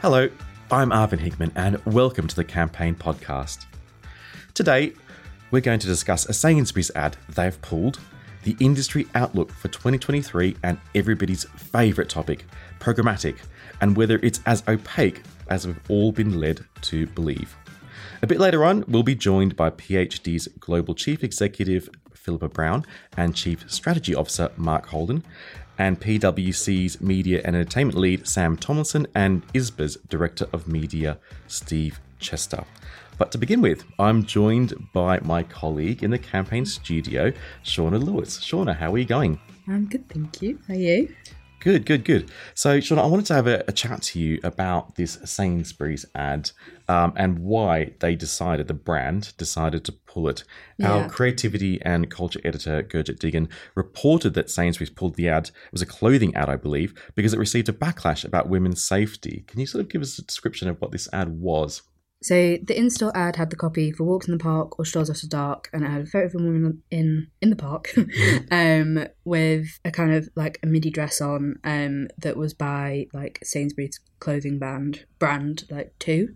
Hello, 0.00 0.28
I'm 0.70 0.90
Arvind 0.90 1.18
Hickman, 1.18 1.50
and 1.56 1.84
welcome 1.84 2.28
to 2.28 2.36
the 2.36 2.44
Campaign 2.44 2.94
Podcast. 2.94 3.66
Today, 4.54 4.92
we're 5.50 5.58
going 5.58 5.80
to 5.80 5.88
discuss 5.88 6.24
a 6.26 6.32
Sainsbury's 6.32 6.92
ad 6.94 7.16
they've 7.30 7.60
pulled, 7.62 7.98
the 8.44 8.56
industry 8.60 9.08
outlook 9.16 9.50
for 9.50 9.66
2023, 9.66 10.56
and 10.62 10.78
everybody's 10.94 11.42
favourite 11.56 12.08
topic, 12.08 12.44
programmatic, 12.78 13.38
and 13.80 13.96
whether 13.96 14.20
it's 14.22 14.40
as 14.46 14.62
opaque 14.68 15.22
as 15.50 15.66
we've 15.66 15.90
all 15.90 16.12
been 16.12 16.38
led 16.38 16.64
to 16.82 17.08
believe. 17.08 17.56
A 18.22 18.26
bit 18.28 18.38
later 18.38 18.64
on, 18.64 18.84
we'll 18.86 19.02
be 19.02 19.16
joined 19.16 19.56
by 19.56 19.70
PHD's 19.70 20.46
Global 20.60 20.94
Chief 20.94 21.24
Executive 21.24 21.88
Philippa 22.14 22.50
Brown 22.50 22.86
and 23.16 23.34
Chief 23.34 23.68
Strategy 23.68 24.14
Officer 24.14 24.52
Mark 24.56 24.86
Holden, 24.86 25.24
and 25.78 26.00
PwC's 26.00 27.00
Media 27.00 27.40
and 27.44 27.56
Entertainment 27.56 27.96
Lead 27.96 28.26
Sam 28.26 28.56
Tomlinson, 28.56 29.06
and 29.14 29.46
ISBA's 29.52 29.96
Director 30.08 30.48
of 30.52 30.68
Media 30.68 31.18
Steve 31.46 32.00
Chester. 32.18 32.64
But 33.18 33.32
to 33.32 33.38
begin 33.38 33.60
with, 33.60 33.84
I'm 33.98 34.24
joined 34.24 34.74
by 34.92 35.18
my 35.20 35.42
colleague 35.42 36.02
in 36.02 36.10
the 36.10 36.18
campaign 36.18 36.64
studio, 36.64 37.32
Shauna 37.64 38.02
Lewis. 38.02 38.38
Shauna, 38.38 38.76
how 38.76 38.92
are 38.92 38.98
you 38.98 39.04
going? 39.04 39.40
I'm 39.66 39.86
good, 39.86 40.08
thank 40.08 40.40
you. 40.40 40.58
How 40.68 40.74
are 40.74 40.76
you? 40.76 41.14
Good, 41.60 41.84
good, 41.84 42.04
good. 42.04 42.30
So, 42.54 42.78
Shauna, 42.78 43.02
I 43.02 43.06
wanted 43.06 43.26
to 43.26 43.34
have 43.34 43.48
a, 43.48 43.64
a 43.66 43.72
chat 43.72 44.02
to 44.02 44.20
you 44.20 44.38
about 44.44 44.94
this 44.94 45.18
Sainsbury's 45.24 46.06
ad 46.14 46.52
um, 46.88 47.12
and 47.16 47.38
why 47.38 47.92
they 48.00 48.14
decided, 48.16 48.66
the 48.66 48.74
brand 48.74 49.36
decided 49.36 49.84
to 49.84 49.92
pull 49.92 50.28
it. 50.28 50.44
Yeah. 50.78 50.92
Our 50.92 51.08
creativity 51.08 51.80
and 51.82 52.10
culture 52.10 52.40
editor, 52.44 52.82
Gurjit 52.82 53.18
Degun, 53.18 53.48
reported 53.74 54.34
that 54.34 54.50
Sainsbury's 54.50 54.90
pulled 54.90 55.16
the 55.16 55.28
ad. 55.28 55.48
It 55.48 55.72
was 55.72 55.82
a 55.82 55.86
clothing 55.86 56.34
ad, 56.34 56.48
I 56.48 56.56
believe, 56.56 56.94
because 57.14 57.34
it 57.34 57.38
received 57.38 57.68
a 57.68 57.72
backlash 57.72 58.24
about 58.24 58.48
women's 58.48 58.82
safety. 58.82 59.44
Can 59.46 59.60
you 59.60 59.66
sort 59.66 59.82
of 59.82 59.90
give 59.90 60.02
us 60.02 60.18
a 60.18 60.22
description 60.22 60.68
of 60.68 60.80
what 60.80 60.92
this 60.92 61.08
ad 61.12 61.28
was? 61.40 61.82
So 62.20 62.58
the 62.62 62.76
in-store 62.76 63.16
ad 63.16 63.36
had 63.36 63.50
the 63.50 63.56
copy 63.56 63.92
for 63.92 64.02
walks 64.02 64.26
in 64.26 64.32
the 64.32 64.42
park 64.42 64.78
or 64.78 64.84
strolls 64.84 65.08
after 65.08 65.28
dark, 65.28 65.70
and 65.72 65.84
it 65.84 65.90
had 65.90 66.02
a 66.02 66.06
photo 66.06 66.26
of 66.26 66.34
a 66.34 66.38
woman 66.38 66.82
in 66.90 67.28
in 67.40 67.50
the 67.50 67.56
park, 67.56 67.94
um, 68.50 69.06
with 69.24 69.78
a 69.84 69.92
kind 69.92 70.12
of 70.12 70.28
like 70.34 70.58
a 70.62 70.66
midi 70.66 70.90
dress 70.90 71.20
on, 71.20 71.60
um, 71.62 72.08
that 72.18 72.36
was 72.36 72.54
by 72.54 73.06
like 73.12 73.38
Sainsbury's 73.44 74.00
clothing 74.18 74.58
band 74.58 75.04
brand 75.20 75.64
like 75.70 75.94
Tu, 76.00 76.28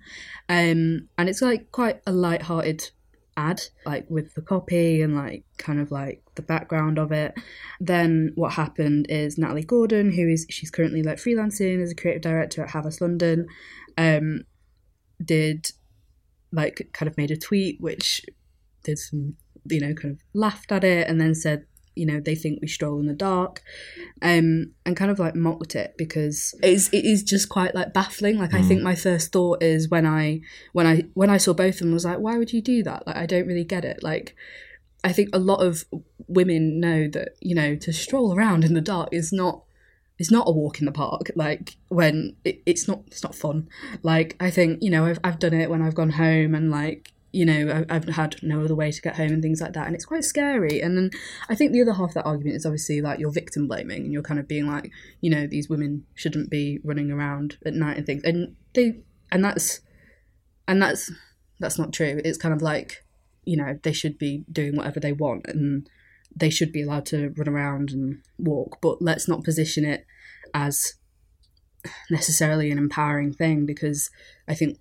um, 0.48 1.08
and 1.18 1.28
it's 1.28 1.42
like 1.42 1.72
quite 1.72 2.00
a 2.06 2.12
light-hearted 2.12 2.90
ad, 3.36 3.62
like 3.84 4.06
with 4.08 4.34
the 4.34 4.42
copy 4.42 5.02
and 5.02 5.16
like 5.16 5.44
kind 5.58 5.80
of 5.80 5.90
like 5.90 6.22
the 6.36 6.42
background 6.42 6.98
of 6.98 7.10
it. 7.10 7.34
Then 7.80 8.32
what 8.36 8.52
happened 8.52 9.06
is 9.08 9.36
Natalie 9.36 9.64
Gordon, 9.64 10.12
who 10.12 10.28
is 10.28 10.46
she's 10.48 10.70
currently 10.70 11.02
like 11.02 11.18
freelancing 11.18 11.82
as 11.82 11.90
a 11.90 11.96
creative 11.96 12.22
director 12.22 12.62
at 12.62 12.70
Havas 12.70 13.00
London, 13.00 13.48
um, 13.98 14.44
did 15.24 15.72
like 16.52 16.88
kind 16.92 17.08
of 17.08 17.16
made 17.16 17.30
a 17.30 17.36
tweet 17.36 17.80
which 17.80 18.24
did 18.84 18.98
some 18.98 19.36
you 19.64 19.80
know 19.80 19.94
kind 19.94 20.14
of 20.14 20.18
laughed 20.34 20.72
at 20.72 20.84
it 20.84 21.08
and 21.08 21.20
then 21.20 21.34
said 21.34 21.64
you 21.94 22.06
know 22.06 22.20
they 22.20 22.34
think 22.34 22.58
we 22.60 22.68
stroll 22.68 22.98
in 22.98 23.06
the 23.06 23.14
dark 23.14 23.62
um 24.22 24.72
and 24.86 24.96
kind 24.96 25.10
of 25.10 25.18
like 25.18 25.34
mocked 25.34 25.74
it 25.74 25.94
because 25.98 26.54
it 26.62 26.70
is 26.70 26.88
it 26.92 27.04
is 27.04 27.22
just 27.22 27.48
quite 27.48 27.74
like 27.74 27.92
baffling. 27.92 28.38
Like 28.38 28.54
i 28.54 28.62
think 28.62 28.82
my 28.82 28.94
first 28.94 29.32
thought 29.32 29.62
is 29.62 29.88
when 29.88 30.06
i 30.06 30.40
when 30.72 30.86
i 30.86 31.02
when 31.14 31.30
i 31.30 31.36
saw 31.36 31.52
both 31.52 31.74
of 31.74 31.80
them 31.80 31.92
was 31.92 32.04
like 32.04 32.18
why 32.18 32.38
would 32.38 32.52
you 32.52 32.62
do 32.62 32.82
that? 32.84 33.06
Like 33.06 33.16
i 33.16 33.26
don't 33.26 33.46
really 33.46 33.64
get 33.64 33.84
it. 33.84 34.02
Like 34.02 34.34
i 35.04 35.12
think 35.12 35.28
a 35.32 35.38
lot 35.38 35.62
of 35.62 35.84
women 36.28 36.80
know 36.80 37.08
that 37.08 37.36
you 37.40 37.54
know 37.54 37.76
to 37.76 37.92
stroll 37.92 38.34
around 38.34 38.64
in 38.64 38.74
the 38.74 38.80
dark 38.80 39.10
is 39.12 39.32
not 39.32 39.62
it's 40.22 40.30
not 40.30 40.46
a 40.46 40.52
walk 40.52 40.78
in 40.78 40.86
the 40.86 40.92
park 40.92 41.32
like 41.34 41.76
when 41.88 42.36
it, 42.44 42.62
it's 42.64 42.86
not 42.86 43.02
it's 43.08 43.24
not 43.24 43.34
fun. 43.34 43.68
Like 44.04 44.36
i 44.38 44.50
think 44.50 44.80
you 44.80 44.88
know 44.88 45.04
I've, 45.04 45.18
I've 45.24 45.40
done 45.40 45.52
it 45.52 45.68
when 45.68 45.82
i've 45.82 45.96
gone 45.96 46.10
home 46.10 46.54
and 46.54 46.70
like 46.70 47.12
you 47.32 47.44
know 47.44 47.84
I, 47.90 47.96
i've 47.96 48.08
had 48.08 48.36
no 48.40 48.62
other 48.62 48.76
way 48.76 48.92
to 48.92 49.02
get 49.02 49.16
home 49.16 49.32
and 49.32 49.42
things 49.42 49.60
like 49.60 49.72
that 49.72 49.86
and 49.88 49.96
it's 49.96 50.04
quite 50.04 50.24
scary. 50.24 50.80
And 50.80 50.96
then 50.96 51.10
i 51.48 51.56
think 51.56 51.72
the 51.72 51.82
other 51.82 51.94
half 51.94 52.10
of 52.10 52.14
that 52.14 52.24
argument 52.24 52.54
is 52.54 52.64
obviously 52.64 53.00
like 53.00 53.18
you're 53.18 53.32
victim 53.32 53.66
blaming 53.66 54.04
and 54.04 54.12
you're 54.12 54.22
kind 54.22 54.38
of 54.38 54.46
being 54.46 54.68
like 54.68 54.92
you 55.20 55.28
know 55.28 55.48
these 55.48 55.68
women 55.68 56.06
shouldn't 56.14 56.50
be 56.50 56.78
running 56.84 57.10
around 57.10 57.58
at 57.66 57.74
night 57.74 57.96
and 57.96 58.06
things. 58.06 58.22
And 58.22 58.54
they 58.74 59.00
and 59.32 59.44
that's 59.44 59.80
and 60.68 60.80
that's 60.80 61.10
that's 61.58 61.80
not 61.80 61.92
true. 61.92 62.20
It's 62.24 62.38
kind 62.38 62.54
of 62.54 62.62
like 62.62 63.04
you 63.44 63.56
know 63.56 63.76
they 63.82 63.92
should 63.92 64.18
be 64.18 64.44
doing 64.52 64.76
whatever 64.76 65.00
they 65.00 65.12
want 65.12 65.46
and 65.48 65.88
they 66.34 66.50
should 66.50 66.72
be 66.72 66.82
allowed 66.82 67.06
to 67.06 67.34
run 67.36 67.48
around 67.48 67.90
and 67.90 68.22
walk 68.38 68.78
but 68.80 69.02
let's 69.02 69.28
not 69.28 69.44
position 69.44 69.84
it 69.84 70.06
as 70.54 70.94
necessarily 72.10 72.70
an 72.70 72.78
empowering 72.78 73.32
thing 73.32 73.66
because 73.66 74.10
i 74.46 74.54
think 74.54 74.78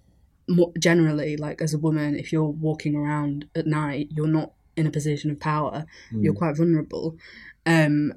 more 0.47 0.71
generally 0.79 1.35
like 1.35 1.61
as 1.61 1.73
a 1.73 1.79
woman 1.79 2.15
if 2.15 2.31
you're 2.31 2.43
walking 2.43 2.95
around 2.95 3.45
at 3.55 3.65
night 3.65 4.07
you're 4.11 4.27
not 4.27 4.53
in 4.75 4.87
a 4.87 4.91
position 4.91 5.31
of 5.31 5.39
power. 5.39 5.85
You're 6.11 6.33
quite 6.33 6.57
vulnerable. 6.57 7.17
Um 7.65 8.13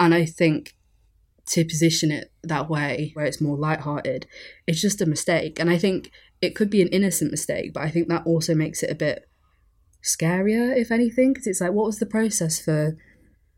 and 0.00 0.14
i 0.14 0.24
think 0.24 0.74
to 1.46 1.64
position 1.64 2.10
it 2.10 2.32
that 2.42 2.68
way 2.68 3.10
where 3.14 3.26
it's 3.26 3.40
more 3.40 3.56
lighthearted 3.56 4.26
it's 4.66 4.80
just 4.80 5.00
a 5.00 5.06
mistake. 5.06 5.58
And 5.60 5.70
i 5.70 5.78
think 5.78 6.10
it 6.40 6.56
could 6.56 6.70
be 6.70 6.82
an 6.82 6.88
innocent 6.88 7.30
mistake 7.30 7.72
but 7.72 7.82
i 7.82 7.90
think 7.90 8.08
that 8.08 8.26
also 8.26 8.54
makes 8.54 8.82
it 8.82 8.90
a 8.90 8.96
bit 8.96 9.28
scarier 10.02 10.76
if 10.76 10.90
anything 10.90 11.32
because 11.32 11.46
it's 11.46 11.60
like 11.60 11.72
what 11.72 11.86
was 11.86 11.98
the 11.98 12.06
process 12.06 12.58
for 12.58 12.96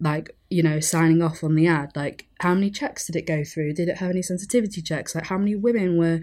like 0.05 0.37
you 0.51 0.63
know 0.63 0.79
signing 0.79 1.23
off 1.23 1.43
on 1.43 1.55
the 1.55 1.67
ad 1.67 1.91
like 1.97 2.27
how 2.41 2.55
many 2.55 2.71
checks 2.71 3.07
did 3.07 3.17
it 3.17 3.27
go 3.27 3.43
through? 3.43 3.73
Did 3.73 3.89
it 3.89 3.97
have 3.97 4.11
any 4.11 4.23
sensitivity 4.23 4.83
checks? 4.83 5.15
Like 5.15 5.27
how 5.27 5.39
many 5.39 5.57
women 5.57 5.97
were 5.97 6.21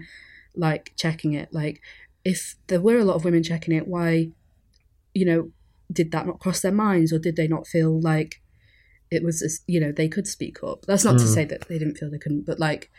like 0.54 0.92
checking 0.96 1.34
it? 1.34 1.52
Like 1.52 1.82
if 2.24 2.54
there 2.68 2.80
were 2.80 2.98
a 2.98 3.04
lot 3.04 3.16
of 3.16 3.24
women 3.24 3.42
checking 3.42 3.74
it 3.74 3.88
why 3.88 4.30
you 5.12 5.26
know 5.26 5.50
did 5.92 6.12
that 6.12 6.26
not 6.26 6.38
cross 6.38 6.60
their 6.60 6.72
minds 6.72 7.12
or 7.12 7.18
did 7.18 7.36
they 7.36 7.48
not 7.48 7.66
feel 7.66 8.00
like 8.00 8.40
it 9.10 9.22
was 9.22 9.42
as- 9.42 9.62
you 9.66 9.80
know 9.80 9.90
they 9.90 10.08
could 10.08 10.28
speak 10.28 10.62
up? 10.62 10.86
That's 10.86 11.04
not 11.04 11.18
to 11.18 11.24
hmm. 11.24 11.30
say 11.30 11.44
that 11.44 11.68
they 11.68 11.78
didn't 11.78 11.96
feel 11.96 12.10
they 12.10 12.18
couldn't 12.18 12.46
but 12.46 12.60
like 12.60 12.90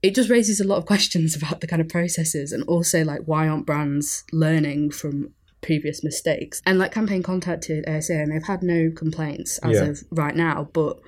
it 0.00 0.14
just 0.14 0.30
raises 0.30 0.58
a 0.58 0.66
lot 0.66 0.78
of 0.78 0.86
questions 0.92 1.36
about 1.36 1.60
the 1.60 1.66
kind 1.66 1.82
of 1.82 1.88
processes 1.88 2.50
and 2.50 2.64
also 2.64 3.04
like 3.04 3.20
why 3.26 3.46
aren't 3.46 3.66
brands 3.66 4.24
learning 4.32 4.90
from 4.90 5.34
previous 5.60 6.04
mistakes 6.04 6.62
and 6.66 6.78
like 6.78 6.92
campaign 6.92 7.22
contacted 7.22 7.88
ASA 7.88 8.14
and 8.14 8.32
they've 8.32 8.46
had 8.46 8.62
no 8.62 8.90
complaints 8.94 9.58
as 9.58 9.72
Yeah. 9.76 9.84
of 9.84 10.02
right 10.10 10.36
now 10.36 10.68
but 10.72 10.98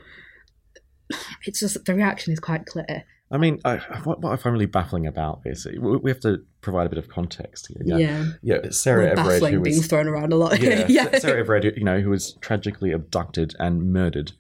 it's 1.45 1.61
just 1.61 1.85
the 1.85 1.95
reaction 1.95 2.33
is 2.33 2.41
quite 2.41 2.67
clear 2.67 3.05
I 3.33 3.39
mean, 3.39 3.61
I, 3.65 3.77
what, 4.03 4.21
what 4.23 4.33
I 4.33 4.37
find 4.37 4.53
really 4.55 4.67
baffling 4.67 5.07
about 5.07 5.45
this, 5.45 5.65
we 5.65 6.11
have 6.11 6.19
to 6.23 6.39
provide 6.63 6.87
a 6.87 6.89
bit 6.89 6.99
of 6.99 7.09
context 7.09 7.69
here. 7.69 7.97
yeah, 7.97 8.25
Yeah, 8.43 8.71
Sarah 8.71 9.03
Well, 9.05 9.13
Everard, 9.13 9.27
baffling 9.35 9.55
who 9.55 9.61
being 9.61 9.83
thrown 9.83 10.09
around 10.09 10.33
a 10.33 10.37
lot 10.37 10.61
yeah, 10.61 10.85
yeah 10.89 11.17
Sarah 11.17 11.39
Everard, 11.39 11.63
you 11.77 11.85
know, 11.85 12.01
who 12.01 12.11
was 12.11 12.33
tragically 12.41 12.91
abducted 12.91 13.55
and 13.61 13.93
murdered 13.93 14.33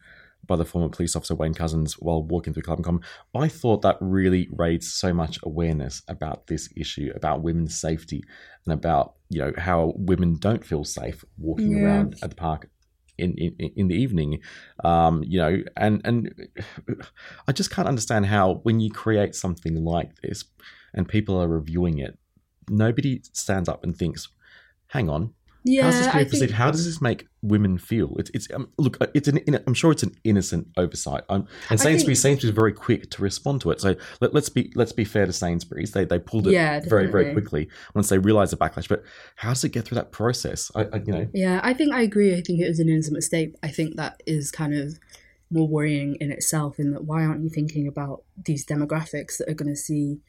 by 0.50 0.56
the 0.56 0.64
former 0.64 0.88
police 0.88 1.14
officer 1.14 1.36
Wayne 1.36 1.54
Couzens 1.54 1.92
while 2.00 2.24
walking 2.24 2.52
through 2.52 2.64
Clapham 2.64 2.82
Common. 2.82 3.02
I 3.36 3.46
thought 3.46 3.82
that 3.82 3.96
really 4.00 4.48
raised 4.50 4.90
so 4.90 5.14
much 5.14 5.38
awareness 5.44 6.02
about 6.08 6.48
this 6.48 6.68
issue, 6.76 7.12
about 7.14 7.42
women's 7.42 7.80
safety, 7.80 8.20
and 8.66 8.74
about 8.74 9.14
you 9.28 9.40
know 9.40 9.52
how 9.56 9.92
women 9.96 10.36
don't 10.40 10.64
feel 10.64 10.82
safe 10.84 11.24
walking 11.38 11.70
Yeah. 11.76 11.84
around 11.84 12.16
at 12.22 12.30
the 12.30 12.36
park. 12.36 12.68
In, 13.16 13.34
in, 13.34 13.54
in 13.76 13.88
the 13.88 13.94
evening, 13.94 14.40
um, 14.82 15.22
you 15.24 15.38
know, 15.38 15.62
and 15.76 16.00
and 16.04 16.34
I 17.48 17.52
just 17.52 17.70
can't 17.70 17.86
understand 17.86 18.26
how 18.26 18.54
when 18.62 18.80
you 18.80 18.90
create 18.90 19.34
something 19.34 19.76
like 19.84 20.16
this 20.22 20.42
and 20.94 21.06
people 21.08 21.40
are 21.40 21.46
reviewing 21.46 21.98
it, 21.98 22.18
nobody 22.68 23.20
stands 23.32 23.68
up 23.68 23.84
and 23.84 23.94
thinks, 23.96 24.28
"Hang 24.88 25.10
on, 25.10 25.34
yeah 25.64 25.82
How's 25.84 25.98
this 25.98 26.12
being 26.12 26.28
think- 26.28 26.50
How 26.52 26.70
does 26.70 26.84
this 26.84 27.00
make 27.00 27.26
women 27.42 27.78
feel? 27.78 28.16
It's, 28.18 28.30
it's 28.34 28.48
um, 28.54 28.68
look, 28.78 28.96
uh, 29.00 29.06
it's 29.14 29.28
an. 29.28 29.38
in- 29.38 29.62
I'm 29.66 29.74
sure 29.74 29.92
it's 29.92 30.02
an 30.02 30.14
innocent 30.24 30.68
oversight. 30.76 31.24
Um, 31.28 31.46
and 31.68 31.78
Sainsbury's, 31.80 32.22
think- 32.22 32.40
Sainsbury's 32.40 32.54
very 32.54 32.72
quick 32.72 33.10
to 33.10 33.22
respond 33.22 33.60
to 33.62 33.70
it. 33.70 33.80
So 33.80 33.94
let, 34.20 34.34
let's 34.34 34.48
be 34.48 34.72
let's 34.74 34.92
be 34.92 35.04
fair 35.04 35.26
to 35.26 35.32
Sainsbury's. 35.32 35.92
They 35.92 36.04
they 36.04 36.18
pulled 36.18 36.46
it 36.48 36.52
Yeah, 36.52 36.80
very 36.80 37.06
very 37.06 37.32
quickly 37.32 37.68
once 37.94 38.08
they 38.08 38.18
realised 38.18 38.52
the 38.52 38.56
backlash. 38.56 38.88
But 38.88 39.02
how 39.36 39.50
does 39.50 39.64
it 39.64 39.70
get 39.70 39.84
through 39.84 39.96
that 39.96 40.12
process? 40.12 40.70
I, 40.74 40.82
I 40.84 40.96
you 41.04 41.12
know. 41.12 41.28
Yeah, 41.34 41.60
I 41.62 41.74
think 41.74 41.92
I 41.92 42.02
agree. 42.02 42.32
I 42.36 42.40
think 42.42 42.60
it 42.60 42.68
was 42.68 42.80
an 42.80 42.88
innocent 42.88 43.14
mistake. 43.14 43.54
I 43.62 43.68
think 43.68 43.96
that 43.96 44.22
is 44.26 44.50
kind 44.50 44.74
of 44.74 44.98
more 45.50 45.66
worrying 45.68 46.16
in 46.20 46.30
itself. 46.30 46.78
In 46.78 46.92
that, 46.92 47.04
why 47.04 47.24
aren't 47.24 47.42
you 47.42 47.50
thinking 47.50 47.88
about 47.88 48.22
these 48.44 48.64
demographics 48.64 49.38
that 49.38 49.48
are 49.48 49.54
going 49.54 49.70
to 49.70 49.76
see 49.76 50.20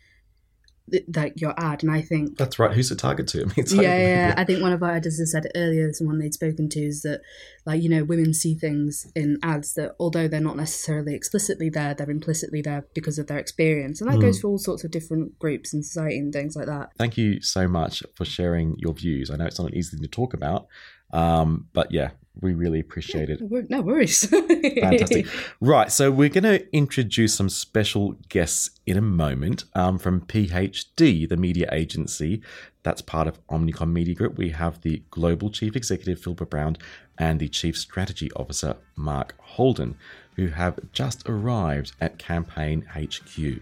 like 1.16 1.39
your 1.39 1.54
ad? 1.57 1.83
And 1.83 1.92
I 1.92 2.01
think 2.01 2.38
That's 2.38 2.60
right. 2.60 2.72
Who's 2.74 2.89
the 2.89 2.95
target 2.95 3.28
to? 3.30 3.39
I 3.42 3.45
mean, 3.45 3.54
it's 3.57 3.72
yeah, 3.74 3.78
like- 3.78 3.88
yeah, 3.88 3.98
yeah. 4.28 4.33
I 4.38 4.44
think 4.44 4.62
one 4.62 4.74
of 4.74 4.83
our 4.83 4.92
editors 4.92 5.31
said 5.31 5.48
earlier, 5.56 5.92
someone 5.94 6.19
they'd 6.19 6.33
spoken 6.33 6.69
to, 6.69 6.80
is 6.81 7.01
that, 7.01 7.22
like, 7.66 7.81
you 7.81 7.89
know, 7.89 8.04
women 8.04 8.33
see 8.33 8.56
things 8.56 9.07
in 9.16 9.38
ads 9.44 9.74
that, 9.75 9.95
although 10.00 10.28
they're 10.28 10.39
not 10.42 10.57
necessarily 10.57 11.16
explicitly 11.16 11.69
there, 11.69 11.94
they're 11.94 12.10
implicitly 12.10 12.62
there 12.62 12.86
because 12.94 13.18
of 13.19 13.28
their 13.28 13.38
experience. 13.39 14.01
And 14.01 14.10
that 14.12 14.18
Mm. 14.18 14.22
goes 14.22 14.39
for 14.39 14.48
all 14.50 14.57
sorts 14.57 14.83
of 14.83 14.92
different 14.92 15.38
groups 15.39 15.74
in 15.74 15.83
society 15.83 16.18
and 16.18 16.33
things 16.33 16.56
like 16.56 16.66
that. 16.68 16.89
Thank 16.98 17.18
you 17.18 17.42
so 17.42 17.68
much 17.68 18.04
for 18.16 18.25
sharing 18.25 18.75
your 18.78 18.94
views. 18.94 19.31
I 19.31 19.38
know 19.38 19.45
it's 19.45 19.60
not 19.60 19.72
an 19.72 19.78
easy 19.78 19.92
thing 19.98 20.01
to 20.04 20.07
talk 20.10 20.33
about, 20.33 20.68
um, 21.13 21.68
but 21.74 21.92
yeah, 21.92 22.12
We 22.39 22.54
really 22.54 22.80
appreciate 22.80 23.30
it. 23.30 23.42
No 23.69 23.81
worries. 23.81 24.25
Fantastic. 24.30 25.28
Right, 25.60 25.92
so 25.92 26.12
we're 26.12 26.30
going 26.30 26.45
to 26.45 26.75
introduce 26.75 27.36
some 27.36 27.50
special 27.50 28.13
guests 28.30 28.69
in 28.86 28.98
a 28.98 29.01
moment 29.01 29.66
um, 29.75 30.00
from 30.00 30.22
PHD, 30.22 31.28
the 31.28 31.38
media 31.38 31.68
agency 31.72 32.42
that's 32.83 33.01
part 33.01 33.28
of 33.28 33.45
Omnicom 33.48 33.92
Media 33.92 34.16
Group. 34.16 34.38
We 34.38 34.50
have 34.50 34.81
the 34.81 35.04
Global 35.12 35.50
Chief 35.50 35.75
Executive, 35.75 36.19
Philippa 36.19 36.45
Brown, 36.45 36.78
and 37.18 37.39
the 37.39 37.48
Chief 37.48 37.78
Strategy 37.78 38.31
Officer, 38.36 38.78
Mark 38.95 39.36
Holden, 39.39 39.95
who 40.36 40.48
have 40.48 40.80
just 40.92 41.28
arrived 41.30 41.94
at 42.01 42.18
Campaign 42.18 42.86
HQ. 42.95 43.62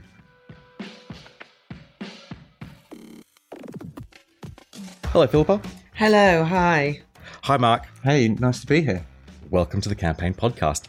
Hello, 5.08 5.28
Philippa. 5.28 5.62
Hello, 5.96 6.46
hi. 6.46 7.02
Hi, 7.44 7.58
Mark. 7.58 7.88
Hey, 8.04 8.28
nice 8.28 8.60
to 8.62 8.68
be 8.68 8.82
here. 8.82 9.06
Welcome 9.50 9.80
to 9.82 9.90
the 9.90 9.96
Campaign 9.96 10.34
Podcast. 10.34 10.88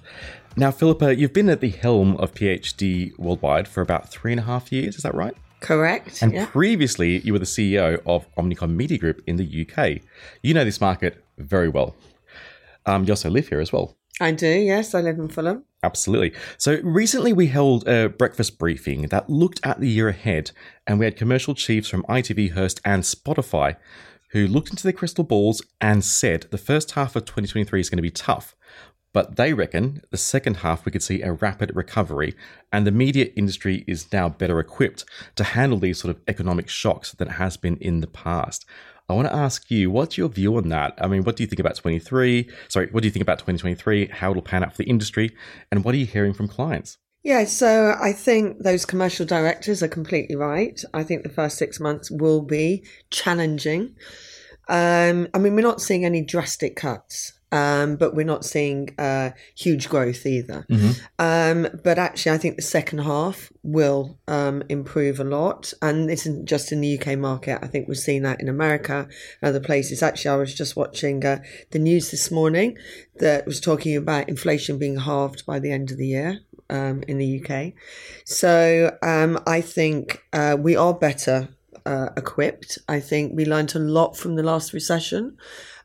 Now, 0.57 0.73
Philippa, 0.73 1.15
you've 1.17 1.33
been 1.33 1.49
at 1.49 1.61
the 1.61 1.71
helm 1.71 2.17
of 2.17 2.35
PHD 2.35 3.17
worldwide 3.19 3.69
for 3.69 3.81
about 3.81 4.11
three 4.11 4.33
and 4.33 4.41
a 4.41 4.45
half 4.45 4.73
years, 4.73 4.97
is 4.97 5.05
that 5.05 5.15
right? 5.15 5.35
Correct. 5.61 6.21
And 6.23 6.33
yeah. 6.33 6.47
previously, 6.47 7.21
you 7.21 7.33
were 7.33 7.39
the 7.39 7.45
CEO 7.45 8.03
of 8.05 8.27
Omnicom 8.35 8.75
Media 8.75 8.99
Group 8.99 9.23
in 9.27 9.37
the 9.37 9.67
UK. 9.67 10.03
You 10.43 10.53
know 10.53 10.65
this 10.65 10.81
market 10.81 11.25
very 11.39 11.69
well. 11.69 11.95
Um, 12.85 13.05
you 13.05 13.13
also 13.13 13.31
live 13.31 13.49
here 13.49 13.61
as 13.61 13.73
well. 13.73 13.97
I 14.21 14.33
do, 14.33 14.49
yes. 14.49 14.95
I 14.95 15.01
live 15.01 15.19
in 15.19 15.29
Fulham. 15.29 15.65
Absolutely. 15.83 16.33
So 16.59 16.81
recently 16.83 17.33
we 17.33 17.47
held 17.47 17.89
a 17.89 18.09
breakfast 18.09 18.59
briefing 18.59 19.03
that 19.03 19.31
looked 19.31 19.61
at 19.65 19.81
the 19.81 19.89
year 19.89 20.09
ahead, 20.09 20.51
and 20.87 20.99
we 20.99 21.07
had 21.07 21.17
commercial 21.17 21.55
chiefs 21.55 21.89
from 21.89 22.03
ITV, 22.03 22.53
Hearst, 22.53 22.81
and 22.85 23.05
Spotify 23.05 23.77
who 24.31 24.47
looked 24.47 24.71
into 24.71 24.83
their 24.83 24.93
crystal 24.93 25.25
balls 25.25 25.63
and 25.81 26.05
said 26.05 26.47
the 26.51 26.59
first 26.59 26.93
half 26.93 27.17
of 27.17 27.25
2023 27.25 27.81
is 27.81 27.91
going 27.91 27.99
to 27.99 28.03
be 28.03 28.11
tough. 28.11 28.55
But 29.13 29.37
they 29.37 29.53
reckon 29.53 30.03
the 30.11 30.17
second 30.17 30.59
half 30.59 30.85
we 30.85 30.93
could 30.93 31.03
see 31.03 31.23
a 31.23 31.33
rapid 31.33 31.75
recovery, 31.75 32.35
and 32.73 32.87
the 32.87 32.93
media 32.93 33.27
industry 33.37 33.85
is 33.89 34.13
now 34.13 34.29
better 34.29 34.61
equipped 34.61 35.05
to 35.35 35.43
handle 35.43 35.79
these 35.79 35.99
sort 35.99 36.15
of 36.15 36.23
economic 36.29 36.69
shocks 36.69 37.13
than 37.13 37.29
it 37.29 37.33
has 37.33 37.57
been 37.57 37.77
in 37.79 38.01
the 38.01 38.07
past. 38.07 38.65
I 39.09 39.15
want 39.15 39.27
to 39.27 39.35
ask 39.35 39.69
you, 39.69 39.91
what's 39.91 40.17
your 40.17 40.29
view 40.29 40.57
on 40.57 40.69
that? 40.69 40.95
I 40.99 41.09
mean, 41.09 41.25
what 41.25 41.35
do 41.35 41.43
you 41.43 41.49
think 41.49 41.59
about 41.59 41.75
23? 41.75 42.49
Sorry, 42.69 42.87
what 42.93 43.03
do 43.03 43.09
you 43.09 43.11
think 43.11 43.23
about 43.23 43.41
2023? 43.41 44.07
How 44.07 44.31
it'll 44.31 44.43
pan 44.43 44.63
out 44.63 44.71
for 44.71 44.79
the 44.79 44.89
industry? 44.89 45.35
And 45.73 45.83
what 45.83 45.97
are 45.97 45.99
you 45.99 46.07
hearing 46.07 46.33
from 46.33 46.47
clients? 46.47 46.99
Yeah, 47.23 47.45
so 47.45 47.97
I 48.01 48.13
think 48.13 48.61
those 48.61 48.87
commercial 48.87 49.27
directors 49.27 49.83
are 49.83 49.89
completely 49.89 50.37
right. 50.37 50.83
I 50.95 51.03
think 51.03 51.23
the 51.23 51.29
first 51.29 51.59
six 51.59 51.79
months 51.79 52.11
will 52.11 52.41
be 52.41 52.85
challenging. 53.11 53.95
Um, 54.69 55.29
I 55.35 55.39
mean, 55.39 55.55
we're 55.55 55.61
not 55.61 55.83
seeing 55.83 56.05
any 56.05 56.23
drastic 56.23 56.77
cuts. 56.77 57.35
Um, 57.53 57.97
but 57.97 58.15
we're 58.15 58.25
not 58.25 58.45
seeing 58.45 58.95
uh, 58.97 59.31
huge 59.57 59.89
growth 59.89 60.25
either. 60.25 60.65
Mm-hmm. 60.71 60.93
Um, 61.19 61.81
but 61.83 61.99
actually, 61.99 62.33
I 62.33 62.39
think 62.39 62.55
the 62.55 62.63
second 62.63 63.01
half 63.01 63.51
will 63.65 64.21
um, 64.29 64.63
improve 64.69 65.19
a 65.19 65.25
lot. 65.25 65.73
And 65.83 66.09
this 66.09 66.27
isn't 66.27 66.47
just 66.47 66.71
in 66.71 66.81
the 66.81 66.97
UK 66.97 67.19
market. 67.19 67.59
I 67.61 67.67
think 67.67 67.89
we're 67.89 67.95
seeing 67.95 68.23
that 68.23 68.41
in 68.41 68.49
America 68.49 69.09
and 69.43 69.49
other 69.49 69.59
places. 69.59 70.01
Actually, 70.01 70.31
I 70.31 70.37
was 70.37 70.55
just 70.55 70.77
watching 70.77 71.25
uh, 71.27 71.43
the 71.73 71.81
news 71.81 72.13
this 72.13 72.31
morning 72.31 72.79
that 73.17 73.47
was 73.47 73.61
talking 73.61 73.97
about 73.97 74.29
inflation 74.29 74.79
being 74.79 74.99
halved 74.99 75.45
by 75.45 75.59
the 75.59 75.73
end 75.73 75.91
of 75.91 75.99
the 75.99 76.07
year. 76.07 76.39
Um, 76.71 77.03
in 77.09 77.19
the 77.19 77.43
UK. 77.43 77.73
So 78.25 78.97
um, 79.03 79.41
I 79.45 79.61
think 79.61 80.23
uh, 80.33 80.57
we 80.57 80.77
are 80.77 80.95
better 80.95 81.49
uh, 81.85 82.11
equipped. 82.17 82.79
I 82.89 83.01
think 83.01 83.33
we 83.35 83.45
learned 83.45 83.75
a 83.75 83.81
lot 83.81 84.17
from 84.17 84.37
the 84.37 84.45
last 84.45 84.73
recession 84.73 85.37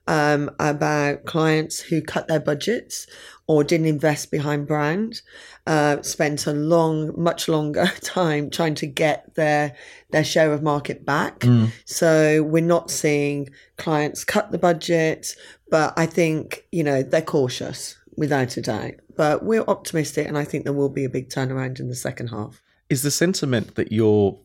um, 0.07 0.51
about 0.59 1.25
clients 1.25 1.79
who 1.79 2.01
cut 2.01 2.27
their 2.27 2.39
budgets 2.39 3.07
or 3.47 3.63
didn't 3.63 3.85
invest 3.85 4.31
behind 4.31 4.67
brand, 4.67 5.21
uh, 5.67 6.01
spent 6.01 6.47
a 6.47 6.53
long, 6.53 7.13
much 7.19 7.47
longer 7.47 7.85
time 8.01 8.49
trying 8.49 8.75
to 8.75 8.87
get 8.87 9.35
their 9.35 9.75
their 10.11 10.23
share 10.23 10.53
of 10.53 10.63
market 10.63 11.05
back. 11.05 11.39
Mm. 11.39 11.71
So 11.85 12.43
we're 12.43 12.63
not 12.63 12.89
seeing 12.89 13.49
clients 13.77 14.23
cut 14.23 14.51
the 14.51 14.57
budget, 14.57 15.35
but 15.69 15.93
I 15.97 16.05
think 16.05 16.65
you 16.71 16.83
know 16.83 17.03
they're 17.03 17.21
cautious 17.21 17.97
without 18.17 18.57
a 18.57 18.61
doubt. 18.61 18.95
But 19.15 19.43
we're 19.43 19.63
optimistic, 19.67 20.27
and 20.27 20.37
I 20.37 20.43
think 20.43 20.63
there 20.63 20.73
will 20.73 20.89
be 20.89 21.05
a 21.05 21.09
big 21.09 21.29
turnaround 21.29 21.79
in 21.79 21.87
the 21.87 21.95
second 21.95 22.27
half. 22.27 22.61
Is 22.89 23.01
the 23.01 23.11
sentiment 23.11 23.75
that 23.75 23.91
you're 23.91 24.37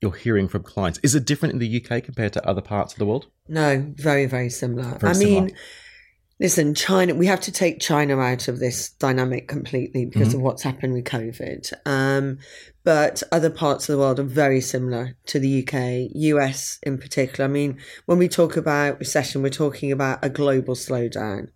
you're 0.00 0.14
hearing 0.14 0.46
from 0.46 0.62
clients 0.62 1.00
is 1.02 1.16
it 1.16 1.24
different 1.24 1.54
in 1.54 1.58
the 1.58 1.84
UK 1.84 2.04
compared 2.04 2.32
to 2.32 2.46
other 2.46 2.60
parts 2.60 2.92
of 2.92 2.98
the 3.00 3.06
world? 3.06 3.26
No, 3.48 3.84
very 3.96 4.26
very 4.26 4.50
similar. 4.50 4.98
Very 4.98 5.10
I 5.10 5.12
similar. 5.14 5.40
mean. 5.42 5.56
Listen, 6.40 6.72
China, 6.72 7.16
we 7.16 7.26
have 7.26 7.40
to 7.40 7.50
take 7.50 7.80
China 7.80 8.20
out 8.20 8.46
of 8.46 8.60
this 8.60 8.90
dynamic 8.90 9.48
completely 9.48 10.06
because 10.06 10.34
of 10.34 10.40
what's 10.40 10.62
happened 10.62 10.92
with 10.92 11.02
COVID. 11.02 11.72
Um, 11.84 12.38
but 12.84 13.24
other 13.32 13.50
parts 13.50 13.88
of 13.88 13.94
the 13.94 13.98
world 13.98 14.20
are 14.20 14.22
very 14.22 14.60
similar 14.60 15.16
to 15.26 15.40
the 15.40 15.66
UK, 15.66 16.12
US 16.14 16.78
in 16.84 16.96
particular. 16.96 17.44
I 17.44 17.52
mean, 17.52 17.78
when 18.06 18.18
we 18.18 18.28
talk 18.28 18.56
about 18.56 19.00
recession, 19.00 19.42
we're 19.42 19.50
talking 19.50 19.90
about 19.90 20.20
a 20.24 20.30
global 20.30 20.76
slowdown, 20.76 21.48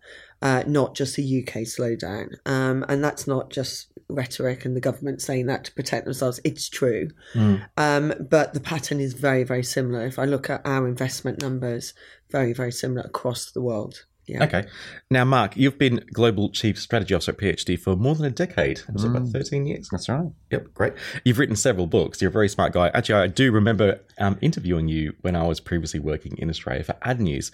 uh, 0.43 0.61
not 0.67 0.93
just 0.93 1.17
a 1.17 1.21
UK 1.21 1.63
slowdown. 1.63 2.35
Um, 2.45 2.85
and 2.89 3.01
that's 3.01 3.25
not 3.25 3.49
just 3.49 3.87
rhetoric 4.09 4.65
and 4.65 4.75
the 4.75 4.81
government 4.81 5.21
saying 5.21 5.45
that 5.45 5.63
to 5.63 5.71
protect 5.71 6.03
themselves. 6.03 6.41
It's 6.43 6.67
true. 6.67 7.09
Um, 7.77 8.13
but 8.19 8.53
the 8.53 8.59
pattern 8.59 8.99
is 8.99 9.13
very, 9.13 9.45
very 9.45 9.63
similar. 9.63 10.05
If 10.05 10.19
I 10.19 10.25
look 10.25 10.49
at 10.49 10.61
our 10.65 10.85
investment 10.85 11.41
numbers, 11.41 11.93
very, 12.29 12.51
very 12.51 12.73
similar 12.73 13.03
across 13.03 13.51
the 13.51 13.61
world. 13.61 14.05
Yeah. 14.25 14.43
Okay. 14.45 14.65
Now, 15.09 15.25
Mark, 15.25 15.57
you've 15.57 15.77
been 15.77 16.03
Global 16.13 16.49
Chief 16.49 16.79
Strategy 16.79 17.13
Officer 17.13 17.31
at 17.31 17.37
PHD 17.37 17.77
for 17.77 17.95
more 17.95 18.15
than 18.15 18.25
a 18.25 18.29
decade. 18.29 18.81
Was 18.91 19.03
mm. 19.03 19.07
it 19.07 19.09
about 19.09 19.23
mm. 19.23 19.31
13 19.33 19.65
years? 19.65 19.89
That's 19.91 20.07
right. 20.07 20.27
Yep, 20.51 20.73
great. 20.73 20.93
You've 21.25 21.39
written 21.39 21.55
several 21.55 21.87
books. 21.87 22.21
You're 22.21 22.29
a 22.29 22.31
very 22.31 22.47
smart 22.47 22.71
guy. 22.73 22.89
Actually, 22.93 23.21
I 23.21 23.27
do 23.27 23.51
remember 23.51 23.99
um, 24.17 24.37
interviewing 24.41 24.87
you 24.87 25.13
when 25.21 25.35
I 25.35 25.43
was 25.43 25.59
previously 25.59 25.99
working 25.99 26.37
in 26.37 26.49
Australia 26.49 26.83
for 26.83 26.95
Ad 27.01 27.19
News. 27.19 27.51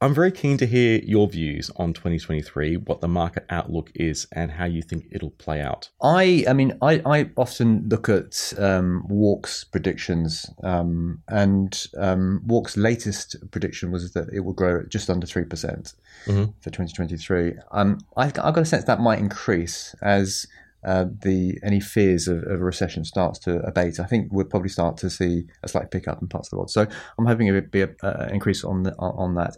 I'm 0.00 0.12
very 0.12 0.32
keen 0.32 0.58
to 0.58 0.66
hear 0.66 1.00
your 1.02 1.28
views 1.28 1.70
on 1.76 1.92
2023, 1.92 2.76
what 2.76 3.00
the 3.00 3.08
market 3.08 3.46
outlook 3.48 3.90
is, 3.94 4.26
and 4.32 4.50
how 4.50 4.64
you 4.66 4.82
think 4.82 5.06
it'll 5.12 5.30
play 5.30 5.62
out. 5.62 5.88
I, 6.02 6.44
I 6.46 6.52
mean, 6.52 6.76
I, 6.82 7.00
I 7.06 7.30
often 7.36 7.88
look 7.88 8.08
at 8.08 8.52
um, 8.58 9.06
WARC's 9.08 9.64
predictions, 9.64 10.50
um, 10.62 11.22
and 11.28 11.86
um, 11.96 12.42
WARC's 12.46 12.76
latest 12.76 13.36
prediction 13.50 13.92
was 13.92 14.12
that 14.12 14.28
it 14.32 14.40
will 14.40 14.52
grow 14.52 14.80
at 14.80 14.88
just 14.88 15.08
under 15.08 15.26
3% 15.26 15.94
mm-hmm. 16.26 16.44
for 16.60 16.70
2023. 16.70 17.54
Um, 17.72 17.98
I, 18.16 18.24
have 18.24 18.34
got 18.34 18.58
a 18.58 18.64
sense 18.64 18.84
that 18.84 19.00
might 19.00 19.18
increase 19.18 19.94
as 20.02 20.46
uh, 20.84 21.04
the 21.22 21.58
any 21.62 21.78
fears 21.78 22.26
of, 22.26 22.38
of, 22.38 22.60
a 22.60 22.64
recession 22.64 23.04
starts 23.04 23.38
to 23.38 23.60
abate. 23.60 24.00
I 24.00 24.04
think 24.04 24.32
we'll 24.32 24.46
probably 24.46 24.68
start 24.68 24.96
to 24.98 25.10
see 25.10 25.44
a 25.62 25.68
slight 25.68 25.92
pickup 25.92 26.20
in 26.20 26.26
parts 26.26 26.48
of 26.48 26.50
the 26.50 26.56
world. 26.56 26.70
So 26.70 26.86
I'm 27.18 27.26
hoping 27.26 27.46
it 27.46 27.52
would 27.52 27.70
be 27.70 27.82
an 27.82 27.94
uh, 28.02 28.28
increase 28.32 28.64
on 28.64 28.82
the, 28.82 28.94
on 28.96 29.34
that. 29.36 29.56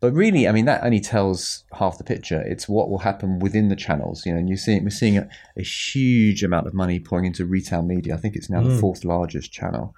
But 0.00 0.12
really, 0.12 0.46
I 0.46 0.52
mean, 0.52 0.66
that 0.66 0.84
only 0.84 1.00
tells 1.00 1.64
half 1.72 1.96
the 1.96 2.04
picture. 2.04 2.42
It's 2.42 2.68
what 2.68 2.90
will 2.90 2.98
happen 2.98 3.38
within 3.38 3.68
the 3.68 3.76
channels, 3.76 4.26
you 4.26 4.32
know. 4.32 4.38
And 4.38 4.50
you 4.50 4.58
see, 4.58 4.78
we're 4.78 4.90
seeing 4.90 5.16
a, 5.16 5.26
a 5.56 5.62
huge 5.62 6.44
amount 6.44 6.66
of 6.66 6.74
money 6.74 7.00
pouring 7.00 7.24
into 7.24 7.46
retail 7.46 7.82
media. 7.82 8.14
I 8.14 8.18
think 8.18 8.36
it's 8.36 8.50
now 8.50 8.60
mm. 8.60 8.74
the 8.74 8.78
fourth 8.78 9.04
largest 9.04 9.52
channel. 9.52 9.94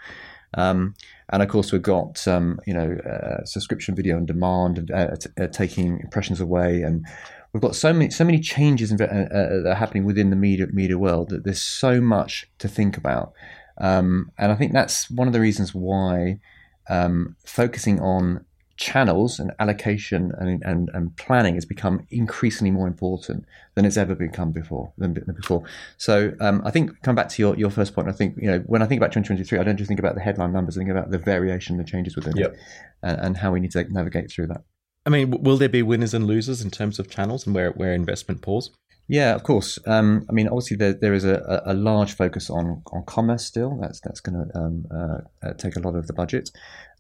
Um, 0.54 0.94
and 1.30 1.42
of 1.42 1.48
course, 1.48 1.72
we've 1.72 1.82
got 1.82 2.26
um, 2.26 2.58
you 2.66 2.74
know 2.74 2.92
uh, 2.92 3.44
subscription 3.44 3.94
video 3.94 4.16
on 4.16 4.26
demand 4.26 4.90
uh, 4.90 5.16
t- 5.16 5.30
uh, 5.40 5.46
taking 5.48 6.00
impressions 6.00 6.40
away, 6.40 6.82
and 6.82 7.06
we've 7.52 7.62
got 7.62 7.76
so 7.76 7.92
many 7.92 8.10
so 8.10 8.24
many 8.24 8.40
changes 8.40 8.90
in, 8.90 9.00
uh, 9.00 9.04
uh, 9.04 9.62
that 9.62 9.66
are 9.66 9.74
happening 9.74 10.04
within 10.04 10.30
the 10.30 10.36
media 10.36 10.66
media 10.72 10.98
world 10.98 11.30
that 11.30 11.44
there's 11.44 11.62
so 11.62 12.00
much 12.00 12.48
to 12.58 12.68
think 12.68 12.96
about. 12.96 13.32
Um, 13.80 14.32
and 14.38 14.50
I 14.50 14.54
think 14.56 14.72
that's 14.72 15.10
one 15.10 15.28
of 15.28 15.32
the 15.32 15.40
reasons 15.40 15.74
why 15.74 16.40
um, 16.88 17.36
focusing 17.44 18.00
on 18.00 18.44
channels 18.78 19.40
and 19.40 19.52
allocation 19.58 20.32
and, 20.38 20.62
and, 20.62 20.88
and 20.94 21.14
planning 21.16 21.54
has 21.56 21.64
become 21.64 22.06
increasingly 22.10 22.70
more 22.70 22.86
important 22.86 23.44
than 23.74 23.84
it's 23.84 23.96
ever 23.96 24.14
become 24.14 24.52
before 24.52 24.92
than, 24.96 25.14
than 25.14 25.34
before. 25.34 25.64
So 25.96 26.32
um, 26.40 26.62
I 26.64 26.70
think 26.70 27.02
come 27.02 27.16
back 27.16 27.28
to 27.30 27.42
your, 27.42 27.56
your 27.56 27.70
first 27.70 27.94
point. 27.94 28.08
I 28.08 28.12
think 28.12 28.36
you 28.38 28.48
know 28.50 28.60
when 28.60 28.80
I 28.80 28.86
think 28.86 29.00
about 29.00 29.12
2023, 29.12 29.58
I 29.58 29.64
don't 29.64 29.76
just 29.76 29.88
think 29.88 30.00
about 30.00 30.14
the 30.14 30.20
headline 30.20 30.52
numbers. 30.52 30.78
I 30.78 30.80
think 30.80 30.90
about 30.90 31.10
the 31.10 31.18
variation, 31.18 31.76
the 31.76 31.84
changes 31.84 32.14
within 32.16 32.36
Yep. 32.36 32.52
it, 32.52 32.60
and, 33.02 33.20
and 33.20 33.36
how 33.36 33.52
we 33.52 33.60
need 33.60 33.72
to 33.72 33.84
navigate 33.92 34.30
through 34.30 34.46
that. 34.46 34.62
I 35.04 35.10
mean, 35.10 35.30
will 35.42 35.56
there 35.56 35.68
be 35.68 35.82
winners 35.82 36.14
and 36.14 36.26
losers 36.26 36.62
in 36.62 36.70
terms 36.70 36.98
of 36.98 37.10
channels 37.10 37.46
and 37.46 37.54
where, 37.54 37.70
where 37.72 37.94
investment 37.94 38.42
pours? 38.42 38.70
Yeah, 39.08 39.34
of 39.34 39.42
course. 39.42 39.78
Um, 39.86 40.26
I 40.28 40.32
mean, 40.32 40.48
obviously, 40.48 40.76
there, 40.76 40.92
there 40.92 41.14
is 41.14 41.24
a, 41.24 41.62
a 41.64 41.72
large 41.72 42.14
focus 42.14 42.50
on, 42.50 42.82
on 42.92 43.04
commerce 43.06 43.44
still. 43.46 43.78
That's 43.80 44.00
that's 44.00 44.20
going 44.20 44.36
to 44.36 44.58
um, 44.58 44.86
uh, 44.94 45.54
take 45.54 45.76
a 45.76 45.80
lot 45.80 45.94
of 45.94 46.06
the 46.06 46.12
budget, 46.12 46.50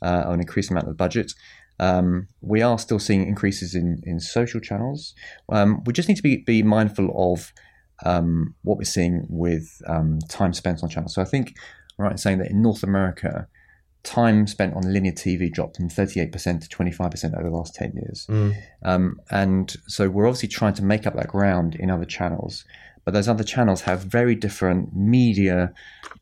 uh, 0.00 0.24
or 0.26 0.32
an 0.32 0.40
increased 0.40 0.70
amount 0.70 0.86
of 0.86 0.92
the 0.92 0.96
budget. 0.96 1.34
Um, 1.80 2.28
we 2.40 2.62
are 2.62 2.78
still 2.78 2.98
seeing 2.98 3.26
increases 3.26 3.74
in, 3.74 4.00
in 4.04 4.20
social 4.20 4.60
channels. 4.60 5.14
Um, 5.48 5.82
we 5.84 5.92
just 5.92 6.08
need 6.08 6.16
to 6.16 6.22
be, 6.22 6.38
be 6.38 6.62
mindful 6.62 7.10
of 7.32 7.52
um, 8.04 8.54
what 8.62 8.78
we're 8.78 8.84
seeing 8.84 9.26
with 9.28 9.80
um, 9.86 10.18
time 10.28 10.52
spent 10.52 10.82
on 10.82 10.88
channels. 10.88 11.14
So 11.14 11.22
I 11.22 11.24
think 11.24 11.54
I'm 11.98 12.04
right 12.04 12.12
in 12.12 12.18
saying 12.18 12.38
that 12.38 12.50
in 12.50 12.62
North 12.62 12.82
America, 12.82 13.48
time 14.02 14.46
spent 14.46 14.74
on 14.74 14.82
linear 14.92 15.12
TV 15.12 15.52
dropped 15.52 15.76
from 15.76 15.88
38% 15.88 16.32
to 16.32 16.76
25% 16.76 17.34
over 17.34 17.48
the 17.48 17.54
last 17.54 17.74
10 17.74 17.92
years. 17.94 18.26
Um, 18.82 19.20
and 19.30 19.74
so 19.86 20.08
we're 20.08 20.26
obviously 20.26 20.48
trying 20.48 20.74
to 20.74 20.84
make 20.84 21.06
up 21.06 21.14
that 21.14 21.28
ground 21.28 21.74
in 21.74 21.90
other 21.90 22.04
channels. 22.04 22.64
But 23.08 23.14
those 23.14 23.26
other 23.26 23.42
channels 23.42 23.80
have 23.80 24.02
very 24.02 24.34
different 24.34 24.94
media 24.94 25.72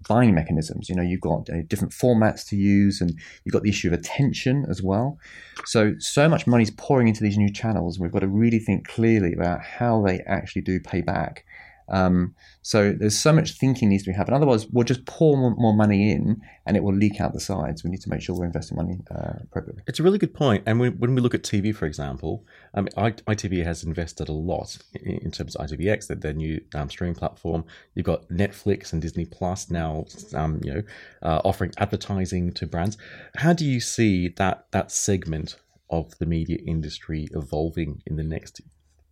buying 0.09 0.37
mechanisms. 0.37 0.89
You 0.89 0.95
know, 0.95 1.03
you've 1.03 1.21
got 1.21 1.51
uh, 1.51 1.63
different 1.67 1.93
formats 1.93 2.47
to 2.51 2.57
use, 2.57 3.01
and 3.01 3.19
you've 3.43 3.53
got 3.53 3.65
the 3.65 3.71
issue 3.71 3.89
of 3.89 3.93
attention 3.93 4.65
as 4.71 4.85
well. 4.85 5.19
So, 5.65 5.95
so 5.99 6.29
much 6.29 6.47
money 6.47 6.63
is 6.63 6.71
pouring 6.71 7.09
into 7.09 7.25
these 7.25 7.37
new 7.37 7.53
channels. 7.53 7.97
And 7.97 8.05
we've 8.05 8.13
got 8.13 8.21
to 8.21 8.29
really 8.29 8.61
think 8.61 8.87
clearly 8.87 9.33
about 9.33 9.63
how 9.63 10.01
they 10.07 10.21
actually 10.29 10.63
do 10.63 10.79
pay 10.79 11.01
back. 11.01 11.45
Um, 11.89 12.35
so 12.63 12.93
there's 12.93 13.19
so 13.19 13.33
much 13.33 13.53
thinking 13.53 13.89
needs 13.89 14.03
to 14.05 14.11
be 14.11 14.17
happening. 14.17 14.37
Otherwise, 14.37 14.67
we'll 14.67 14.85
just 14.85 15.05
pour 15.07 15.37
more, 15.37 15.55
more, 15.57 15.75
money 15.75 16.11
in, 16.13 16.41
and 16.67 16.77
it 16.77 16.83
will 16.83 16.95
leak 16.95 17.21
out 17.21 17.33
the 17.33 17.41
sides. 17.41 17.85
We 17.85 17.91
need 17.91 18.01
to 18.01 18.11
make 18.11 18.23
sure 18.23 18.35
we're 18.37 18.47
investing 18.47 18.77
money 18.77 18.99
uh, 19.11 19.35
appropriately. 19.43 19.83
It's 19.87 20.01
a 20.01 20.03
really 20.03 20.19
good 20.19 20.35
point. 20.35 20.65
And 20.67 20.81
when, 20.81 20.99
when 20.99 21.15
we 21.15 21.21
look 21.21 21.35
at 21.35 21.43
TV, 21.43 21.75
for 21.75 21.87
example, 21.87 22.45
um, 22.75 22.87
ITV 22.97 23.65
has 23.65 23.85
invested 23.85 24.29
a 24.29 24.33
lot 24.33 24.79
in, 24.95 25.19
in 25.19 25.31
terms 25.31 25.55
of 25.55 25.67
ITVX, 25.67 26.09
their, 26.09 26.17
their 26.17 26.33
new 26.33 26.61
um, 26.75 26.91
streaming 26.91 27.15
platform. 27.15 27.65
You've 27.95 28.07
got 28.07 28.29
Netflix 28.29 28.93
and 28.93 29.01
Disney 29.01 29.27
Plus 29.27 29.71
now, 29.71 30.07
um, 30.35 30.61
you 30.65 30.75
know, 30.75 30.83
uh, 31.23 31.41
offering 31.45 31.73
advertising 31.79 32.53
to 32.55 32.67
brands. 32.67 32.97
How 33.37 33.53
do 33.53 33.65
you 33.65 33.81
see 33.81 34.29
that 34.37 34.67
that 34.73 34.91
segment 34.91 35.57
of 35.91 36.19
the 36.19 36.27
media 36.27 36.59
industry 36.67 37.29
evolving 37.33 38.03
in 38.07 38.17
the 38.17 38.25
next 38.25 38.61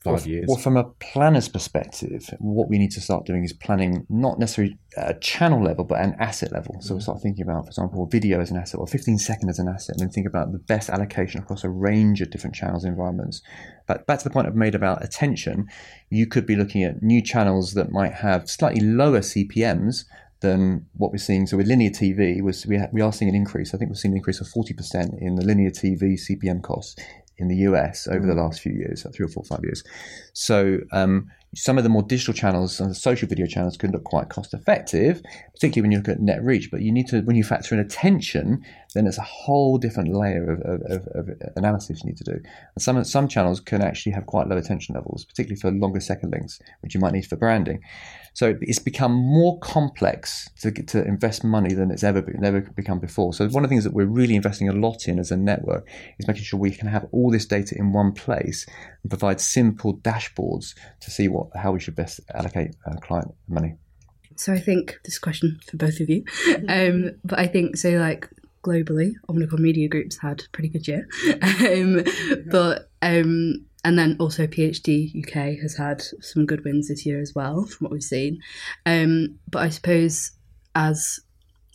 five 0.05 0.21
well, 0.21 0.29
years? 0.29 0.45
Well, 0.47 0.59
from 0.59 0.77
a 0.77 0.85
planner's 0.85 1.49
perspective, 1.49 2.29
what 2.39 2.69
we 2.69 2.79
need 2.79 2.93
to 2.93 3.01
start 3.01 3.25
doing 3.25 3.43
is 3.43 3.53
planning 3.53 4.07
not 4.09 4.39
necessarily 4.39 4.79
a 4.97 5.15
channel 5.15 5.63
level, 5.63 5.85
but 5.85 6.01
an 6.01 6.15
asset 6.21 6.53
level. 6.53 6.77
So 6.81 6.95
we 6.95 6.99
mm-hmm. 6.99 7.03
start 7.03 7.23
thinking 7.23 7.43
about, 7.43 7.65
for 7.65 7.71
example, 7.71 8.07
video 8.07 8.41
as 8.41 8.51
an 8.51 8.59
asset 8.59 8.79
or 8.79 8.87
15 8.87 9.19
second 9.19 9.49
as 9.49 9.59
an 9.59 9.67
asset, 9.67 9.97
and 9.97 10.03
then 10.03 10.11
think 10.11 10.27
about 10.27 10.53
the 10.53 10.59
best 10.59 10.91
allocation 10.91 11.41
across 11.41 11.65
a 11.65 11.71
range 11.71 12.21
of 12.21 12.31
different 12.31 12.55
channels 12.55 12.85
and 12.85 12.93
environments. 12.93 13.43
But 13.87 14.07
back 14.07 14.19
to 14.19 14.25
the 14.25 14.31
point 14.31 14.47
I've 14.47 14.55
made 14.55 14.75
about 14.75 15.03
attention, 15.03 15.67
you 16.11 16.27
could 16.27 16.47
be 16.47 16.55
looking 16.55 16.85
at 16.85 17.03
new 17.03 17.23
channels 17.23 17.75
that 17.75 17.91
might 17.91 18.15
have 18.15 18.49
slightly 18.49 18.81
lower 18.81 19.21
CPMs 19.21 20.05
than 20.41 20.87
what 20.93 21.11
we're 21.11 21.19
seeing. 21.19 21.47
So 21.47 21.57
with 21.57 21.67
linear 21.67 21.91
TV, 21.91 22.43
was 22.43 22.67
we, 22.67 22.77
ha- 22.77 22.89
we 22.93 23.01
are 23.01 23.13
seeing 23.13 23.31
an 23.31 23.35
increase. 23.35 23.73
I 23.73 23.79
think 23.79 23.91
we've 23.91 23.99
seen 23.99 24.13
an 24.13 24.19
increase 24.19 24.43
of 24.43 24.47
40% 24.47 25.21
in 25.21 25.37
the 25.37 25.45
linear 25.45 25.71
TV 25.71 26.21
CPM 26.21 26.63
costs 26.63 26.97
in 27.39 27.49
the 27.49 27.57
US 27.57 28.07
over 28.07 28.27
the 28.27 28.35
last 28.35 28.61
few 28.61 28.73
years, 28.73 29.07
three 29.13 29.27
or 29.27 29.29
four, 29.29 29.45
five 29.45 29.61
years. 29.63 29.83
So 30.33 30.79
um, 30.93 31.31
some 31.55 31.79
of 31.79 31.85
the 31.85 31.91
more 31.91 32.03
digital 32.03 32.35
channels 32.35 32.81
and 32.81 32.91
the 32.91 32.95
social 32.95 33.29
video 33.29 33.47
channels 33.47 33.77
can 33.77 33.91
look 33.91 34.05
quite 34.05 34.29
cost 34.29 34.55
effective, 34.55 35.23
particularly 35.53 35.83
when 35.83 35.93
you 35.93 35.99
look 35.99 36.09
at 36.09 36.21
net 36.21 36.43
reach. 36.43 36.71
But 36.71 36.83
you 36.83 36.93
need 36.93 37.09
to, 37.09 37.21
when 37.23 37.37
you 37.37 37.45
factor 37.45 37.75
in 37.75 37.81
attention, 37.81 38.65
then 38.95 39.07
it's 39.07 39.19
a 39.19 39.23
whole 39.23 39.77
different 39.77 40.15
layer 40.15 40.53
of, 40.53 40.61
of, 40.61 40.81
of, 40.91 41.09
of 41.15 41.29
analysis 41.57 42.03
you 42.03 42.11
need 42.11 42.17
to 42.19 42.25
do. 42.25 42.33
And 42.33 42.83
some 42.83 43.03
some 43.05 43.29
channels 43.29 43.61
can 43.61 43.83
actually 43.83 44.13
have 44.13 44.27
quite 44.27 44.49
low 44.49 44.57
attention 44.57 44.95
levels, 44.95 45.25
particularly 45.25 45.61
for 45.61 45.71
longer 45.71 46.01
second 46.01 46.31
links, 46.31 46.61
which 46.81 46.95
you 46.95 47.01
might 47.01 47.13
need 47.13 47.27
for 47.27 47.37
branding. 47.37 47.81
So 48.33 48.57
it's 48.61 48.81
become 48.81 49.13
more 49.13 49.59
complex 49.61 50.49
to 50.61 50.71
to 50.71 51.05
invest 51.05 51.45
money 51.45 51.75
than 51.75 51.91
it's 51.91 52.05
ever 52.05 52.23
been, 52.23 52.41
never 52.41 52.61
become 52.61 52.99
before. 52.99 53.33
So 53.33 53.47
one 53.49 53.65
of 53.65 53.71
the 53.71 53.75
things 53.75 53.85
that 53.85 53.93
we're 53.93 54.07
really 54.07 54.35
investing 54.35 54.69
a 54.69 54.73
lot 54.73 55.07
in 55.09 55.19
as 55.19 55.31
a 55.31 55.37
network 55.37 55.89
is 56.19 56.27
making 56.27 56.45
sure 56.45 56.59
we 56.59 56.71
can 56.71 56.89
have 56.89 57.07
all 57.13 57.31
this 57.31 57.47
data 57.47 57.77
in 57.77 57.93
one 57.93 58.13
place 58.13 58.67
and 59.03 59.11
provide 59.11 59.41
simple 59.41 59.97
dashboards 59.99 60.75
to 61.01 61.11
see 61.11 61.29
what 61.29 61.49
how 61.57 61.73
we 61.73 61.81
should 61.81 61.97
best 61.97 62.21
allocate 62.35 62.75
uh, 62.87 62.97
client 62.97 63.35
money. 63.49 63.75
So 64.37 64.53
I 64.53 64.59
think 64.59 64.99
this 65.05 65.19
question 65.19 65.61
for 65.67 65.77
both 65.77 66.01
of 66.01 66.09
you, 66.11 66.25
um, 66.69 67.13
but 67.25 67.39
I 67.39 67.47
think 67.47 67.77
so 67.77 67.91
like 67.91 68.29
globally, 68.65 69.13
Omnicom 69.29 69.61
Media 69.61 69.89
Group's 69.89 70.19
had 70.19 70.41
a 70.41 70.51
pretty 70.51 70.69
good 70.69 70.89
year, 70.89 71.09
um, 71.43 72.05
but 72.51 72.91
um, 73.03 73.67
and 73.85 73.99
then 73.99 74.17
also 74.19 74.47
PHD 74.47 75.25
UK 75.25 75.61
has 75.61 75.77
had 75.77 76.03
some 76.21 76.47
good 76.47 76.65
wins 76.65 76.89
this 76.89 77.05
year 77.05 77.21
as 77.21 77.35
well, 77.35 77.65
from 77.67 77.85
what 77.85 77.93
we've 77.93 78.03
seen. 78.03 78.41
Um, 78.87 79.39
but 79.51 79.63
I 79.63 79.69
suppose 79.69 80.33
as 80.75 81.21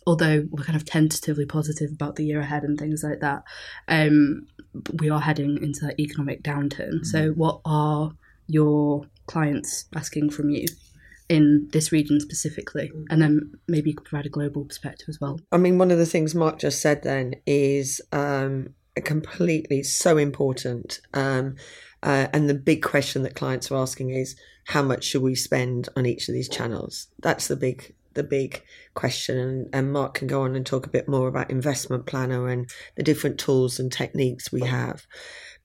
although 0.06 0.46
we're 0.50 0.64
kind 0.64 0.76
of 0.76 0.84
tentatively 0.84 1.46
positive 1.46 1.92
about 1.92 2.16
the 2.16 2.24
year 2.24 2.40
ahead 2.40 2.64
and 2.64 2.78
things 2.78 3.04
like 3.04 3.20
that, 3.20 3.44
um, 3.88 4.46
we 4.98 5.08
are 5.08 5.20
heading 5.20 5.62
into 5.62 5.86
that 5.86 6.00
economic 6.00 6.42
downturn. 6.42 7.04
So, 7.04 7.30
what 7.30 7.60
are 7.64 8.12
your 8.46 9.06
clients 9.26 9.86
asking 9.94 10.30
from 10.30 10.50
you? 10.50 10.66
In 11.30 11.68
this 11.70 11.92
region 11.92 12.18
specifically, 12.20 12.90
and 13.08 13.22
then 13.22 13.52
maybe 13.68 13.90
you 13.90 13.96
could 13.96 14.04
provide 14.04 14.26
a 14.26 14.30
global 14.30 14.64
perspective 14.64 15.06
as 15.08 15.20
well. 15.20 15.40
I 15.52 15.58
mean, 15.58 15.78
one 15.78 15.92
of 15.92 15.98
the 15.98 16.04
things 16.04 16.34
Mark 16.34 16.58
just 16.58 16.82
said 16.82 17.04
then 17.04 17.36
is 17.46 18.00
um, 18.12 18.74
completely 19.04 19.84
so 19.84 20.18
important. 20.18 21.00
Um, 21.14 21.54
uh, 22.02 22.26
and 22.32 22.50
the 22.50 22.54
big 22.54 22.82
question 22.82 23.22
that 23.22 23.36
clients 23.36 23.70
are 23.70 23.76
asking 23.76 24.10
is, 24.10 24.34
how 24.66 24.82
much 24.82 25.04
should 25.04 25.22
we 25.22 25.36
spend 25.36 25.88
on 25.96 26.04
each 26.04 26.28
of 26.28 26.34
these 26.34 26.48
channels? 26.48 27.06
That's 27.20 27.46
the 27.46 27.56
big 27.56 27.94
the 28.14 28.24
big 28.24 28.60
question 28.94 29.38
and, 29.38 29.68
and 29.72 29.92
Mark 29.92 30.14
can 30.14 30.26
go 30.26 30.42
on 30.42 30.56
and 30.56 30.66
talk 30.66 30.84
a 30.84 30.90
bit 30.90 31.08
more 31.08 31.28
about 31.28 31.48
investment 31.48 32.06
planner 32.06 32.48
and 32.48 32.68
the 32.96 33.04
different 33.04 33.38
tools 33.38 33.78
and 33.78 33.92
techniques 33.92 34.50
we 34.50 34.62
have 34.62 35.06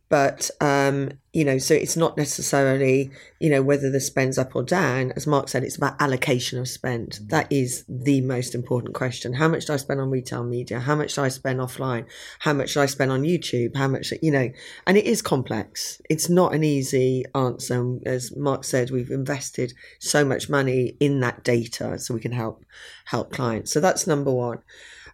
but 0.09 0.51
um, 0.61 1.11
you 1.33 1.43
know 1.43 1.57
so 1.57 1.73
it's 1.73 1.97
not 1.97 2.15
necessarily 2.15 3.09
you 3.39 3.49
know 3.49 3.61
whether 3.61 3.89
the 3.89 3.99
spend's 3.99 4.37
up 4.37 4.55
or 4.55 4.63
down. 4.63 5.11
As 5.15 5.25
mark 5.25 5.49
said 5.49 5.63
it's 5.63 5.77
about 5.77 5.99
allocation 5.99 6.59
of 6.59 6.67
spend. 6.67 7.19
That 7.27 7.51
is 7.51 7.83
the 7.89 8.21
most 8.21 8.53
important 8.53 8.93
question. 8.93 9.33
How 9.33 9.47
much 9.47 9.65
do 9.65 9.73
i 9.73 9.77
spend 9.77 9.99
on 9.99 10.09
retail 10.09 10.43
media? 10.43 10.79
How 10.79 10.95
much 10.95 11.15
do 11.15 11.21
i 11.21 11.27
spend 11.27 11.59
offline? 11.59 12.05
How 12.39 12.53
much 12.53 12.73
do 12.73 12.81
i 12.81 12.85
spend 12.85 13.11
on 13.11 13.23
youtube? 13.23 13.75
How 13.75 13.87
much 13.87 14.13
you 14.21 14.31
know 14.31 14.49
and 14.85 14.97
it 14.97 15.05
is 15.05 15.21
complex. 15.21 16.01
It's 16.09 16.29
not 16.29 16.53
an 16.53 16.63
easy 16.63 17.25
answer. 17.33 17.97
As 18.05 18.35
mark 18.35 18.63
said 18.63 18.91
we've 18.91 19.11
invested 19.11 19.73
so 19.99 20.23
much 20.23 20.49
money 20.49 20.95
in 20.99 21.19
that 21.21 21.43
data 21.43 21.97
so 21.97 22.13
we 22.13 22.19
can 22.19 22.31
help 22.31 22.63
help 23.05 23.31
clients. 23.31 23.71
So 23.71 23.79
that's 23.79 24.07
number 24.07 24.31
one 24.31 24.59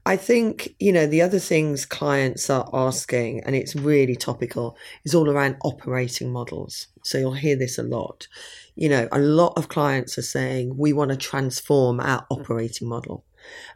I 0.05 0.17
think, 0.17 0.75
you 0.79 0.91
know, 0.91 1.05
the 1.05 1.22
other 1.22 1.38
things 1.38 1.86
clients 1.86 2.50
are 2.50 2.67
asking, 2.74 3.43
and 3.43 3.55
it's 3.55 3.75
really 3.75 4.15
topical, 4.15 4.75
is 5.03 5.13
all 5.13 5.29
around 5.29 5.58
operating 5.63 6.31
models. 6.31 6.88
So 7.03 7.20
you'll 7.20 7.34
hear 7.34 7.55
this 7.55 7.77
a 7.77 7.84
lot. 7.84 8.27
You 8.75 8.89
know, 8.89 9.08
a 9.12 9.20
lot 9.20 9.53
of 9.58 9.67
clients 9.67 10.17
are 10.17 10.24
saying, 10.24 10.75
we 10.75 10.91
want 10.91 11.12
to 11.12 11.17
transform 11.17 12.00
our 12.00 12.25
operating 12.31 12.88
model. 12.88 13.25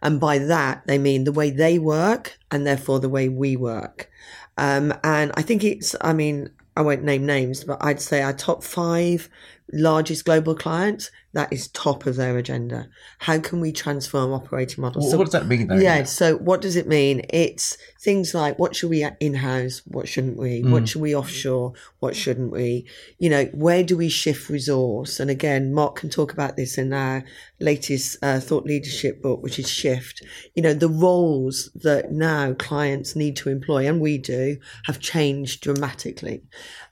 And 0.02 0.20
by 0.20 0.40
that, 0.40 0.88
they 0.88 0.98
mean 0.98 1.26
the 1.26 1.32
way 1.32 1.52
they 1.52 1.78
work 1.78 2.40
and 2.50 2.66
therefore 2.66 3.00
the 3.00 3.10
way 3.10 3.30
we 3.30 3.56
work. 3.56 4.10
Um, 4.58 4.94
and 5.04 5.32
I 5.36 5.44
think 5.44 5.64
it's, 5.64 5.96
I 6.02 6.14
mean, 6.14 6.50
I 6.76 6.82
won't 6.82 7.04
name 7.04 7.26
names, 7.26 7.64
but 7.64 7.78
I'd 7.82 8.02
say 8.02 8.22
our 8.22 8.34
top 8.34 8.64
five 8.64 9.30
largest 9.74 10.26
global 10.26 10.56
clients, 10.56 11.12
that 11.34 11.52
is 11.52 11.68
top 11.70 12.06
of 12.06 12.16
their 12.16 12.38
agenda. 12.38 12.88
How 13.20 13.40
can 13.40 13.60
we 13.60 13.74
transform 13.74 14.32
operating 14.32 14.82
models? 14.82 15.04
Well, 15.04 15.12
So- 15.12 15.18
what 15.18 15.24
does 15.26 15.34
that 15.34 15.48
mean, 15.48 15.68
though? 15.68 15.76
yeah. 15.76 16.04
So 16.06 16.38
what 16.38 16.62
does 16.62 16.76
it 16.78 16.88
mean? 16.88 17.26
It's 17.30 17.78
things 18.02 18.34
like 18.34 18.58
what 18.58 18.76
should 18.76 18.90
we 18.90 19.06
in 19.20 19.34
house? 19.34 19.82
What 19.86 20.08
shouldn't 20.08 20.38
we? 20.38 20.62
What 20.62 20.88
should 20.88 21.02
we 21.02 21.14
offshore? 21.16 21.74
What 22.00 22.16
shouldn't 22.16 22.52
we? 22.52 22.86
You 23.20 23.30
know, 23.30 23.46
where 23.54 23.84
do 23.84 23.98
we 23.98 24.08
shift 24.08 24.50
resource? 24.50 25.20
And 25.20 25.30
again, 25.30 25.74
Mark 25.74 25.98
can 25.98 26.10
talk 26.10 26.32
about 26.32 26.56
this 26.56 26.78
in 26.78 26.94
our 26.94 27.26
latest 27.60 28.18
uh, 28.22 28.40
thought 28.40 28.66
leadership 28.66 29.22
book, 29.22 29.42
which 29.44 29.60
is 29.60 29.70
Shift. 29.70 30.22
You 30.54 30.62
know, 30.64 30.74
the 30.74 30.88
roles 30.90 31.70
that 31.76 32.12
now 32.12 32.54
clients 32.54 33.16
need 33.16 33.36
to 33.38 33.50
employ, 33.50 33.88
and 33.88 34.00
we 34.00 34.18
do, 34.18 34.58
have 34.86 35.00
changed 35.00 35.62
dramatically. 35.62 36.44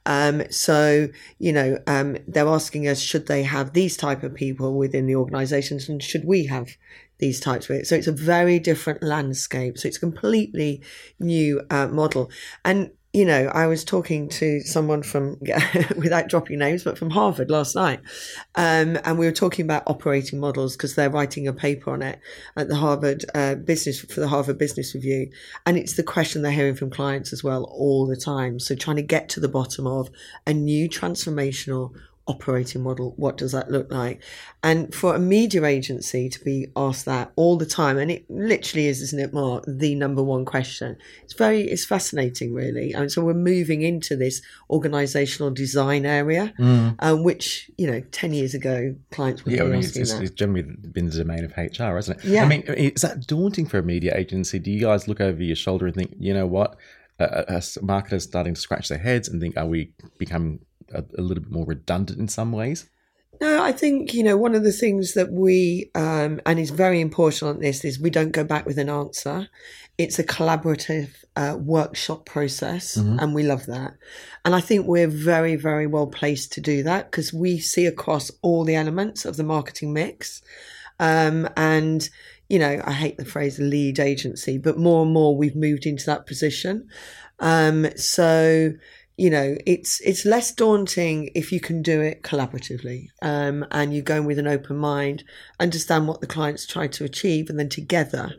Um, 0.05 0.43
so, 0.49 1.07
you 1.39 1.53
know, 1.53 1.77
um, 1.87 2.17
they're 2.27 2.47
asking 2.63 2.87
us, 2.87 3.01
should 3.01 3.27
they 3.27 3.43
have 3.43 3.73
these 3.73 3.97
type 3.97 4.23
of 4.23 4.33
people 4.33 4.75
within 4.75 5.05
the 5.05 5.17
organisations 5.17 5.89
and 5.89 6.01
should 6.01 6.23
we 6.23 6.45
have 6.45 6.77
these 7.17 7.41
types 7.41 7.69
of 7.69 7.75
it? 7.75 7.87
So 7.87 7.95
it's 7.95 8.07
a 8.07 8.13
very 8.13 8.57
different 8.57 9.03
landscape. 9.03 9.77
So 9.77 9.89
it's 9.89 9.97
a 9.97 9.99
completely 9.99 10.81
new 11.19 11.61
uh, 11.69 11.87
model. 11.87 12.31
And, 12.63 12.91
you 13.11 13.25
know, 13.25 13.47
I 13.53 13.67
was 13.67 13.83
talking 13.83 14.29
to 14.29 14.61
someone 14.61 15.03
from, 15.03 15.37
without 15.97 16.29
dropping 16.29 16.59
names, 16.59 16.85
but 16.85 16.97
from 16.97 17.09
Harvard 17.09 17.51
last 17.51 17.75
night. 17.75 17.99
Um, 18.55 18.97
and 19.03 19.19
we 19.19 19.25
were 19.25 19.33
talking 19.33 19.65
about 19.65 19.83
operating 19.85 20.39
models 20.39 20.77
because 20.77 20.95
they're 20.95 21.09
writing 21.09 21.49
a 21.49 21.53
paper 21.53 21.91
on 21.91 22.01
it 22.01 22.21
at 22.55 22.69
the 22.69 22.77
Harvard 22.77 23.25
uh, 23.35 23.55
Business, 23.55 23.99
for 23.99 24.21
the 24.21 24.29
Harvard 24.29 24.57
Business 24.57 24.95
Review. 24.95 25.29
And 25.65 25.77
it's 25.77 25.97
the 25.97 26.03
question 26.03 26.41
they're 26.43 26.53
hearing 26.53 26.75
from 26.75 26.91
clients 26.91 27.33
as 27.33 27.43
well 27.43 27.65
all 27.65 28.07
the 28.07 28.15
time. 28.15 28.57
So 28.57 28.73
trying 28.73 28.95
to 28.95 29.03
get 29.03 29.27
to 29.29 29.41
the 29.41 29.49
bottom 29.49 29.85
of 29.85 30.09
a 30.47 30.53
new 30.53 30.87
transformational 30.87 31.93
operating 32.25 32.81
model, 32.81 33.13
what 33.17 33.37
does 33.37 33.51
that 33.51 33.69
look 33.69 33.91
like? 33.91 34.21
And 34.63 34.93
for 34.95 35.15
a 35.15 35.19
media 35.19 35.65
agency 35.65 36.29
to 36.29 36.43
be 36.43 36.67
asked 36.75 37.05
that 37.05 37.33
all 37.35 37.57
the 37.57 37.65
time, 37.65 37.97
and 37.97 38.09
it 38.09 38.25
literally 38.29 38.87
is, 38.87 39.01
isn't 39.01 39.19
it, 39.19 39.33
Mark, 39.33 39.65
the 39.67 39.93
number 39.95 40.23
one 40.23 40.45
question. 40.45 40.95
It's 41.23 41.33
very, 41.33 41.63
it's 41.63 41.85
fascinating, 41.85 42.53
really. 42.53 42.93
And 42.93 43.11
so 43.11 43.23
we're 43.23 43.33
moving 43.33 43.81
into 43.81 44.15
this 44.15 44.41
organizational 44.69 45.51
design 45.51 46.05
area, 46.05 46.53
mm. 46.57 46.95
um, 46.99 47.23
which, 47.23 47.69
you 47.77 47.87
know, 47.87 48.01
10 48.11 48.33
years 48.33 48.53
ago, 48.53 48.95
clients 49.11 49.43
would 49.43 49.53
yeah, 49.53 49.63
I 49.63 49.67
mean, 49.67 49.79
it's, 49.79 49.93
that. 49.93 50.21
it's 50.21 50.31
generally 50.31 50.63
been 50.63 51.09
the 51.09 51.17
domain 51.17 51.43
of 51.43 51.51
HR, 51.57 51.95
hasn't 51.95 52.19
it? 52.19 52.25
Yeah. 52.25 52.43
I 52.43 52.47
mean, 52.47 52.61
is 52.61 53.01
that 53.01 53.27
daunting 53.27 53.65
for 53.65 53.79
a 53.79 53.83
media 53.83 54.15
agency? 54.15 54.59
Do 54.59 54.71
you 54.71 54.79
guys 54.79 55.09
look 55.09 55.19
over 55.19 55.43
your 55.43 55.57
shoulder 55.57 55.87
and 55.87 55.95
think, 55.95 56.13
you 56.17 56.33
know 56.33 56.47
what? 56.47 56.77
Uh, 57.19 57.43
uh, 57.47 57.61
marketers 57.81 58.23
starting 58.23 58.55
to 58.55 58.59
scratch 58.59 58.89
their 58.89 58.97
heads 58.97 59.27
and 59.27 59.39
think, 59.39 59.55
are 59.55 59.67
we 59.67 59.93
becoming 60.17 60.59
a, 60.93 61.03
a 61.17 61.21
little 61.21 61.43
bit 61.43 61.51
more 61.51 61.65
redundant 61.65 62.19
in 62.19 62.27
some 62.27 62.51
ways? 62.51 62.89
No, 63.41 63.63
I 63.63 63.71
think, 63.71 64.13
you 64.13 64.23
know, 64.23 64.37
one 64.37 64.55
of 64.55 64.63
the 64.63 64.71
things 64.71 65.15
that 65.15 65.31
we, 65.31 65.89
um, 65.95 66.39
and 66.45 66.59
is 66.59 66.69
very 66.69 67.01
important 67.01 67.55
on 67.55 67.59
this, 67.59 67.83
is 67.83 67.99
we 67.99 68.09
don't 68.09 68.31
go 68.31 68.43
back 68.43 68.65
with 68.65 68.77
an 68.77 68.89
answer. 68.89 69.49
It's 69.97 70.19
a 70.19 70.23
collaborative 70.23 71.09
uh, 71.35 71.57
workshop 71.59 72.25
process, 72.25 72.95
mm-hmm. 72.95 73.19
and 73.19 73.33
we 73.33 73.43
love 73.43 73.65
that. 73.65 73.95
And 74.45 74.53
I 74.53 74.61
think 74.61 74.85
we're 74.85 75.07
very, 75.07 75.55
very 75.55 75.87
well 75.87 76.07
placed 76.07 76.53
to 76.53 76.61
do 76.61 76.83
that 76.83 77.09
because 77.09 77.33
we 77.33 77.59
see 77.59 77.85
across 77.85 78.31
all 78.41 78.63
the 78.63 78.75
elements 78.75 79.25
of 79.25 79.35
the 79.35 79.43
marketing 79.43 79.93
mix. 79.93 80.41
Um, 80.99 81.49
and, 81.57 82.07
you 82.49 82.59
know, 82.59 82.81
I 82.85 82.91
hate 82.91 83.17
the 83.17 83.25
phrase 83.25 83.57
lead 83.57 83.99
agency, 83.99 84.57
but 84.57 84.77
more 84.77 85.03
and 85.03 85.11
more 85.11 85.35
we've 85.35 85.55
moved 85.55 85.85
into 85.85 86.05
that 86.05 86.27
position. 86.27 86.87
Um, 87.39 87.87
so, 87.97 88.73
you 89.17 89.29
know 89.29 89.55
it's 89.65 90.01
it's 90.01 90.25
less 90.25 90.51
daunting 90.51 91.29
if 91.35 91.51
you 91.51 91.59
can 91.59 91.81
do 91.81 92.01
it 92.01 92.23
collaboratively 92.23 93.07
um, 93.21 93.65
and 93.71 93.93
you 93.93 94.01
go 94.01 94.17
in 94.17 94.25
with 94.25 94.39
an 94.39 94.47
open 94.47 94.77
mind 94.77 95.23
understand 95.59 96.07
what 96.07 96.21
the 96.21 96.27
clients 96.27 96.65
try 96.65 96.87
to 96.87 97.03
achieve 97.03 97.49
and 97.49 97.59
then 97.59 97.69
together 97.69 98.33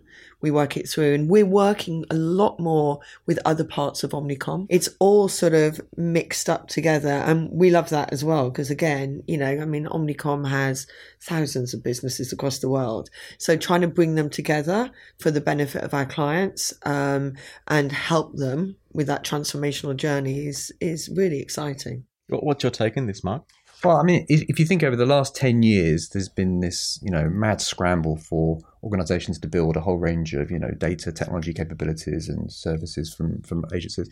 we 0.44 0.50
work 0.50 0.76
it 0.76 0.86
through. 0.86 1.14
And 1.14 1.30
we're 1.30 1.46
working 1.46 2.04
a 2.10 2.14
lot 2.14 2.60
more 2.60 3.00
with 3.24 3.38
other 3.46 3.64
parts 3.64 4.04
of 4.04 4.10
omnicom. 4.10 4.66
It's 4.68 4.90
all 4.98 5.26
sort 5.28 5.54
of 5.54 5.80
mixed 5.96 6.50
up 6.50 6.68
together 6.68 7.08
and 7.08 7.50
we 7.50 7.70
love 7.70 7.88
that 7.88 8.12
as 8.12 8.22
well 8.22 8.50
because 8.50 8.70
again 8.70 9.22
you 9.26 9.38
know 9.38 9.46
i 9.46 9.64
mean 9.64 9.86
omnicom 9.86 10.46
has 10.48 10.86
thousands 11.18 11.72
of 11.72 11.82
businesses 11.82 12.30
across 12.30 12.58
the 12.58 12.68
world. 12.68 13.08
So 13.38 13.56
trying 13.56 13.80
to 13.80 13.88
bring 13.88 14.16
them 14.16 14.28
together 14.28 14.90
for 15.18 15.30
the 15.30 15.40
benefit 15.40 15.82
of 15.82 15.94
our 15.94 16.04
clients 16.04 16.74
um, 16.84 17.32
and 17.66 17.90
help 17.90 18.36
them 18.36 18.76
with 18.94 19.06
that 19.06 19.24
transformational 19.24 19.96
journey 19.96 20.46
is 20.46 20.72
is 20.80 21.10
really 21.14 21.40
exciting 21.40 22.04
what's 22.28 22.62
your 22.62 22.70
take 22.70 22.96
on 22.96 23.06
this 23.06 23.22
mark 23.22 23.44
well, 23.84 23.98
I 23.98 24.02
mean, 24.02 24.24
if, 24.30 24.42
if 24.48 24.58
you 24.58 24.64
think 24.64 24.82
over 24.82 24.96
the 24.96 25.04
last 25.04 25.36
10 25.36 25.62
years, 25.62 26.08
there's 26.08 26.28
been 26.28 26.60
this, 26.60 26.98
you 27.02 27.10
know, 27.10 27.28
mad 27.28 27.60
scramble 27.60 28.16
for 28.16 28.58
organizations 28.82 29.38
to 29.40 29.48
build 29.48 29.76
a 29.76 29.80
whole 29.80 29.98
range 29.98 30.32
of, 30.32 30.50
you 30.50 30.58
know, 30.58 30.70
data 30.70 31.12
technology 31.12 31.52
capabilities 31.52 32.28
and 32.30 32.50
services 32.50 33.12
from, 33.12 33.42
from 33.42 33.66
agencies. 33.74 34.08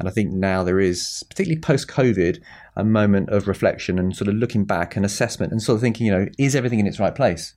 And 0.00 0.08
I 0.08 0.10
think 0.12 0.32
now 0.32 0.64
there 0.64 0.80
is, 0.80 1.22
particularly 1.28 1.60
post 1.60 1.86
COVID, 1.86 2.42
a 2.74 2.84
moment 2.84 3.28
of 3.30 3.46
reflection 3.46 3.98
and 3.98 4.16
sort 4.16 4.26
of 4.26 4.34
looking 4.34 4.64
back 4.64 4.96
and 4.96 5.04
assessment 5.04 5.52
and 5.52 5.62
sort 5.62 5.76
of 5.76 5.82
thinking, 5.82 6.06
you 6.06 6.12
know, 6.12 6.26
is 6.36 6.56
everything 6.56 6.80
in 6.80 6.88
its 6.88 6.98
right 6.98 7.14
place? 7.14 7.54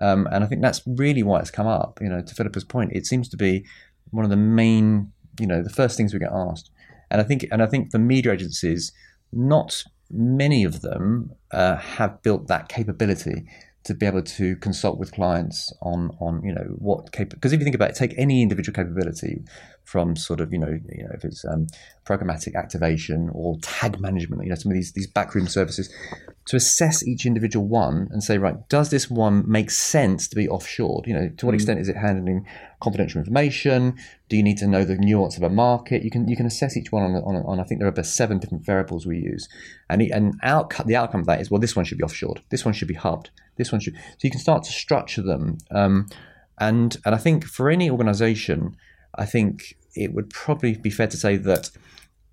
Um, 0.00 0.26
and 0.32 0.42
I 0.42 0.48
think 0.48 0.60
that's 0.60 0.82
really 0.86 1.22
why 1.22 1.38
it's 1.38 1.50
come 1.52 1.68
up. 1.68 2.00
You 2.00 2.08
know, 2.08 2.20
to 2.20 2.34
Philippa's 2.34 2.64
point, 2.64 2.92
it 2.92 3.06
seems 3.06 3.28
to 3.28 3.36
be 3.36 3.64
one 4.10 4.24
of 4.24 4.30
the 4.30 4.36
main, 4.36 5.12
you 5.40 5.46
know, 5.46 5.62
the 5.62 5.70
first 5.70 5.96
things 5.96 6.12
we 6.12 6.18
get 6.18 6.32
asked. 6.32 6.70
And 7.10 7.20
I 7.20 7.24
think, 7.24 7.46
and 7.50 7.62
I 7.62 7.66
think 7.66 7.90
for 7.90 7.98
media 7.98 8.32
agencies, 8.32 8.92
not 9.32 9.84
many 10.10 10.64
of 10.64 10.82
them 10.82 11.32
uh, 11.52 11.76
have 11.76 12.22
built 12.22 12.48
that 12.48 12.68
capability 12.68 13.46
to 13.84 13.94
be 13.94 14.04
able 14.04 14.22
to 14.22 14.56
consult 14.56 14.98
with 14.98 15.12
clients 15.12 15.72
on 15.80 16.10
on 16.20 16.42
you 16.42 16.52
know 16.52 16.74
what 16.78 17.10
because 17.12 17.52
if 17.52 17.60
you 17.60 17.64
think 17.64 17.76
about 17.76 17.90
it, 17.90 17.96
take 17.96 18.14
any 18.18 18.42
individual 18.42 18.74
capability 18.74 19.44
from 19.86 20.16
sort 20.16 20.40
of 20.40 20.52
you 20.52 20.58
know 20.58 20.78
you 20.88 21.04
know 21.04 21.10
if 21.14 21.24
it's 21.24 21.44
um, 21.44 21.66
programmatic 22.04 22.54
activation 22.54 23.30
or 23.32 23.56
tag 23.62 23.98
management 24.00 24.42
you 24.42 24.50
know 24.50 24.54
some 24.54 24.70
of 24.70 24.74
these 24.74 24.92
these 24.92 25.06
backroom 25.06 25.46
services 25.46 25.92
to 26.44 26.56
assess 26.56 27.06
each 27.06 27.24
individual 27.24 27.66
one 27.66 28.08
and 28.10 28.22
say 28.22 28.36
right 28.36 28.68
does 28.68 28.90
this 28.90 29.08
one 29.08 29.44
make 29.50 29.70
sense 29.70 30.28
to 30.28 30.36
be 30.36 30.46
offshored 30.46 31.06
you 31.06 31.14
know 31.14 31.28
to 31.36 31.46
what 31.46 31.52
mm. 31.52 31.56
extent 31.56 31.80
is 31.80 31.88
it 31.88 31.96
handling 31.96 32.46
confidential 32.80 33.18
information 33.18 33.96
do 34.28 34.36
you 34.36 34.42
need 34.42 34.58
to 34.58 34.66
know 34.66 34.84
the 34.84 34.96
nuance 34.96 35.36
of 35.36 35.42
a 35.42 35.48
market 35.48 36.02
you 36.02 36.10
can 36.10 36.28
you 36.28 36.36
can 36.36 36.46
assess 36.46 36.76
each 36.76 36.92
one 36.92 37.02
on 37.02 37.14
on, 37.22 37.36
on 37.46 37.60
I 37.60 37.64
think 37.64 37.80
there 37.80 37.88
are 37.88 37.90
about 37.90 38.06
seven 38.06 38.38
different 38.38 38.66
variables 38.66 39.06
we 39.06 39.18
use 39.18 39.48
and 39.88 40.00
the, 40.00 40.10
and 40.10 40.34
out, 40.42 40.74
the 40.84 40.96
outcome 40.96 41.20
of 41.20 41.26
that 41.26 41.40
is 41.40 41.50
well 41.50 41.60
this 41.60 41.74
one 41.74 41.84
should 41.84 41.98
be 41.98 42.04
offshored 42.04 42.40
this 42.50 42.64
one 42.64 42.74
should 42.74 42.88
be 42.88 42.94
hubbed 42.94 43.30
this 43.56 43.72
one 43.72 43.80
should. 43.80 43.94
So 43.94 44.20
you 44.22 44.30
can 44.30 44.40
start 44.40 44.64
to 44.64 44.72
structure 44.72 45.22
them. 45.22 45.58
Um, 45.70 46.08
and 46.58 46.96
and 47.04 47.14
I 47.14 47.18
think 47.18 47.44
for 47.44 47.68
any 47.68 47.90
organization, 47.90 48.76
I 49.14 49.24
think 49.24 49.76
it 49.94 50.12
would 50.12 50.30
probably 50.30 50.74
be 50.74 50.90
fair 50.90 51.06
to 51.06 51.16
say 51.16 51.36
that 51.36 51.70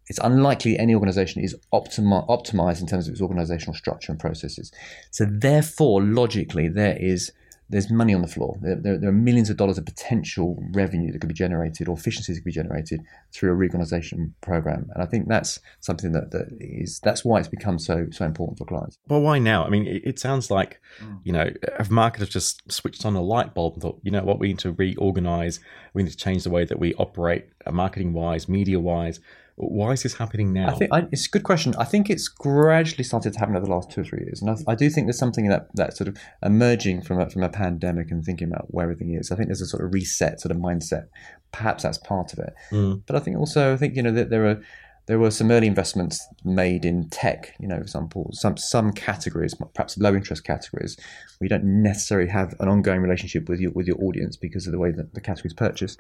it's 0.08 0.20
unlikely 0.22 0.78
any 0.78 0.94
organization 0.94 1.42
is 1.42 1.56
optimi- 1.72 2.26
optimized 2.28 2.82
in 2.82 2.88
terms 2.88 3.08
of 3.08 3.14
its 3.14 3.22
organizational 3.22 3.74
structure 3.74 4.12
and 4.12 4.20
processes. 4.20 4.72
So 5.12 5.26
therefore, 5.26 6.04
logically, 6.04 6.68
there 6.68 6.98
is 6.98 7.32
there's 7.74 7.92
money 7.92 8.14
on 8.14 8.22
the 8.22 8.28
floor. 8.28 8.58
There, 8.62 8.76
there, 8.76 8.98
there, 8.98 9.10
are 9.10 9.14
millions 9.14 9.50
of 9.50 9.58
dollars 9.58 9.78
of 9.78 9.86
potential 9.86 10.64
revenue 10.72 11.12
that 11.12 11.20
could 11.20 11.28
be 11.28 11.34
generated 11.34 11.88
or 11.88 11.98
efficiencies 11.98 12.36
that 12.36 12.42
could 12.42 12.46
be 12.46 12.52
generated 12.52 13.02
through 13.34 13.52
a 13.52 13.56
reorganization 13.56 14.34
program. 14.42 14.90
And 14.94 15.04
I 15.04 15.08
think 15.08 15.28
that's 15.28 15.60
something 15.80 16.12
that, 16.14 16.32
that 16.32 16.56
is 16.60 17.00
that's 17.00 17.26
why 17.26 17.40
it's 17.40 17.48
become 17.48 17.80
so 17.80 18.08
so 18.12 18.26
important 18.26 18.60
for 18.60 18.66
clients. 18.66 18.98
Well, 19.08 19.22
why 19.22 19.40
now? 19.40 19.66
I 19.66 19.70
mean, 19.70 19.88
it, 19.88 20.04
it 20.06 20.20
sounds 20.20 20.50
like 20.52 20.80
mm. 21.02 21.20
you 21.24 21.34
know, 21.34 21.50
if 21.80 21.90
marketers 21.90 22.30
just 22.30 22.72
switched 22.72 23.06
on 23.06 23.16
a 23.16 23.22
light 23.22 23.54
bulb 23.54 23.74
and 23.74 23.82
thought, 23.82 24.00
you 24.04 24.12
know 24.12 24.24
what, 24.24 24.40
we 24.40 24.50
need 24.50 24.60
to 24.60 24.72
reorganize, 24.72 25.60
we 25.94 26.04
need 26.04 26.12
to 26.12 26.18
change 26.18 26.44
the 26.44 26.52
way 26.52 26.66
that 26.66 26.80
we 26.80 26.94
operate, 26.96 27.50
uh, 27.66 27.72
marketing 27.72 28.14
wise, 28.14 28.48
media 28.48 28.80
wise 28.80 29.20
why 29.56 29.92
is 29.92 30.02
this 30.02 30.16
happening 30.16 30.52
now? 30.52 30.70
I 30.70 30.74
think 30.74 30.94
I, 30.94 31.08
it's 31.12 31.28
a 31.28 31.30
good 31.30 31.44
question. 31.44 31.76
I 31.78 31.84
think 31.84 32.10
it's 32.10 32.28
gradually 32.28 33.04
started 33.04 33.34
to 33.34 33.40
happen 33.40 33.56
over 33.56 33.66
the 33.66 33.72
last 33.72 33.92
two 33.92 34.02
or 34.02 34.04
three 34.04 34.24
years, 34.26 34.42
and 34.42 34.50
I, 34.50 34.72
I 34.72 34.76
do 34.76 34.90
think 34.90 35.06
there's 35.06 35.20
something 35.20 35.48
that 35.50 35.68
that 35.76 35.96
sort 35.96 36.08
of 36.08 36.18
emerging 36.42 37.04
from 37.04 37.20
a, 37.20 37.30
from 37.30 37.44
a 37.44 37.50
pandemic 37.50 38.10
and 38.10 38.24
thinking 38.24 38.48
about 38.48 38.74
where 38.74 38.84
everything 38.84 39.14
is. 39.14 39.32
I 39.32 39.36
think 39.36 39.50
there's 39.50 39.62
a 39.62 39.68
sort 39.68 39.84
of 39.84 39.94
reset 39.94 40.42
sort 40.42 40.52
of 40.52 40.58
mindset. 40.58 41.08
Perhaps 41.52 41.84
that's 41.84 42.00
part 42.00 42.34
of 42.34 42.40
it, 42.40 42.54
mm. 42.72 43.02
but 43.06 43.16
I 43.16 43.20
think 43.20 43.38
also 43.38 43.74
I 43.74 43.78
think 43.78 43.96
you 43.96 44.02
know 44.02 44.12
that 44.12 44.32
there 44.32 44.48
are 44.48 44.62
there 45.06 45.20
were 45.20 45.32
some 45.32 45.52
early 45.52 45.68
investments 45.68 46.26
made 46.44 46.86
in 46.86 47.10
tech. 47.10 47.54
You 47.60 47.68
know, 47.68 47.76
for 47.76 47.82
example, 47.82 48.30
some 48.34 48.58
some 48.58 48.92
categories, 48.92 49.54
perhaps 49.76 49.98
low 49.98 50.16
interest 50.16 50.44
categories, 50.44 50.98
we 51.40 51.48
don't 51.48 51.64
necessarily 51.64 52.30
have 52.30 52.56
an 52.60 52.70
ongoing 52.70 53.02
relationship 53.02 53.50
with 53.50 53.60
your 53.60 53.72
with 53.72 53.88
your 53.88 54.02
audience 54.02 54.36
because 54.36 54.66
of 54.66 54.72
the 54.72 54.80
way 54.80 54.92
that 54.92 55.14
the 55.14 55.22
categories 55.22 55.54
purchase. 55.54 55.98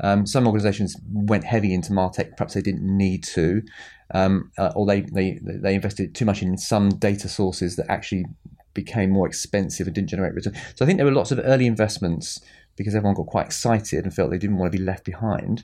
Um, 0.00 0.26
some 0.26 0.46
organisations 0.46 0.96
went 1.12 1.44
heavy 1.44 1.72
into 1.72 1.92
Martech, 1.92 2.36
perhaps 2.36 2.54
they 2.54 2.62
didn't 2.62 2.84
need 2.84 3.24
to, 3.24 3.62
um, 4.14 4.50
uh, 4.58 4.72
or 4.74 4.86
they, 4.86 5.02
they 5.02 5.38
they 5.42 5.74
invested 5.74 6.14
too 6.14 6.24
much 6.24 6.42
in 6.42 6.58
some 6.58 6.90
data 6.90 7.28
sources 7.28 7.76
that 7.76 7.90
actually 7.90 8.26
became 8.74 9.10
more 9.10 9.26
expensive 9.26 9.86
and 9.86 9.94
didn't 9.94 10.08
generate 10.08 10.34
return. 10.34 10.54
So 10.74 10.84
I 10.84 10.86
think 10.86 10.96
there 10.96 11.06
were 11.06 11.12
lots 11.12 11.30
of 11.30 11.40
early 11.44 11.66
investments 11.66 12.40
because 12.76 12.94
everyone 12.94 13.14
got 13.14 13.26
quite 13.26 13.46
excited 13.46 14.04
and 14.04 14.14
felt 14.14 14.30
they 14.30 14.38
didn't 14.38 14.56
want 14.56 14.72
to 14.72 14.78
be 14.78 14.84
left 14.84 15.04
behind. 15.04 15.62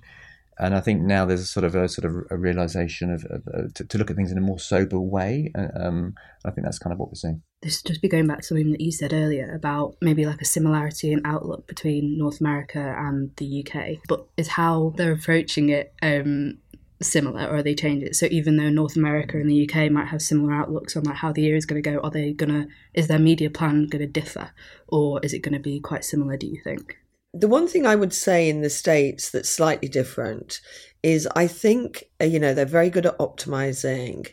And 0.59 0.75
I 0.75 0.81
think 0.81 1.03
now 1.03 1.25
there's 1.25 1.40
a 1.40 1.47
sort 1.47 1.64
of 1.64 1.75
a 1.75 1.88
sort 1.88 2.05
of 2.05 2.27
a 2.31 2.37
realization 2.37 3.12
of, 3.12 3.25
of, 3.27 3.42
of 3.47 3.75
to, 3.75 3.85
to, 3.85 3.99
look 3.99 4.11
at 4.11 4.16
things 4.16 4.33
in 4.33 4.38
a 4.38 4.40
more 4.40 4.59
sober 4.59 4.99
way. 4.99 5.53
Uh, 5.57 5.68
um, 5.77 6.14
I 6.44 6.51
think 6.51 6.64
that's 6.64 6.79
kind 6.79 6.92
of 6.92 6.99
what 6.99 7.09
we're 7.09 7.14
seeing 7.14 7.42
this 7.62 7.83
just 7.83 8.01
be 8.01 8.09
going 8.09 8.27
back 8.27 8.38
to 8.38 8.44
something 8.44 8.71
that 8.71 8.81
you 8.81 8.92
said 8.92 9.12
earlier 9.12 9.53
about 9.53 9.97
maybe 10.01 10.25
like 10.25 10.40
a 10.40 10.44
similarity 10.44 11.12
in 11.12 11.21
outlook 11.25 11.66
between 11.66 12.16
North 12.16 12.40
America 12.40 12.94
and 12.97 13.35
the 13.37 13.66
UK, 13.66 13.99
but 14.07 14.27
is 14.37 14.49
how 14.49 14.94
they're 14.97 15.12
approaching 15.12 15.68
it 15.68 15.92
um, 16.01 16.59
similar 17.03 17.47
or 17.47 17.57
are 17.57 17.62
they 17.62 17.75
change 17.75 18.05
it? 18.05 18.14
So 18.14 18.27
even 18.31 18.57
though 18.57 18.71
North 18.71 18.94
America 18.94 19.38
and 19.38 19.51
the 19.51 19.68
UK 19.68 19.90
might 19.90 20.07
have 20.07 20.23
similar 20.23 20.55
outlooks 20.55 20.97
on 20.97 21.03
like 21.03 21.16
how 21.16 21.33
the 21.33 21.42
year 21.42 21.57
is 21.57 21.66
going 21.66 21.83
to 21.83 21.90
go, 21.90 21.99
are 21.99 22.11
they 22.11 22.33
to 22.33 22.68
is 22.94 23.09
their 23.09 23.18
media 23.18 23.51
plan 23.51 23.87
going 23.87 24.01
to 24.01 24.21
differ, 24.21 24.51
or 24.87 25.21
is 25.25 25.33
it 25.33 25.40
going 25.40 25.55
to 25.55 25.61
be 25.61 25.81
quite 25.81 26.05
similar? 26.05 26.37
Do 26.37 26.47
you 26.47 26.61
think? 26.62 26.99
The 27.35 27.49
one 27.49 27.69
thing 27.69 27.87
I 27.87 27.97
would 27.97 28.14
say 28.14 28.49
in 28.49 28.62
the 28.62 28.71
states 28.71 29.31
that's 29.31 29.51
slightly 29.51 29.88
different 29.88 30.61
is 31.03 31.29
I 31.37 31.47
think 31.47 32.05
uh, 32.21 32.25
you 32.25 32.41
know 32.41 32.55
they're 32.55 32.64
very 32.64 32.91
good 32.91 33.07
at 33.07 33.19
optimizing 33.19 34.29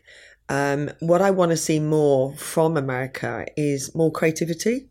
um, 0.50 0.92
what 1.00 1.22
I 1.22 1.32
want 1.32 1.52
to 1.52 1.58
see 1.58 1.80
more 1.80 2.36
from 2.36 2.78
America 2.78 3.46
is 3.58 3.94
more 3.96 4.12
creativity. 4.12 4.90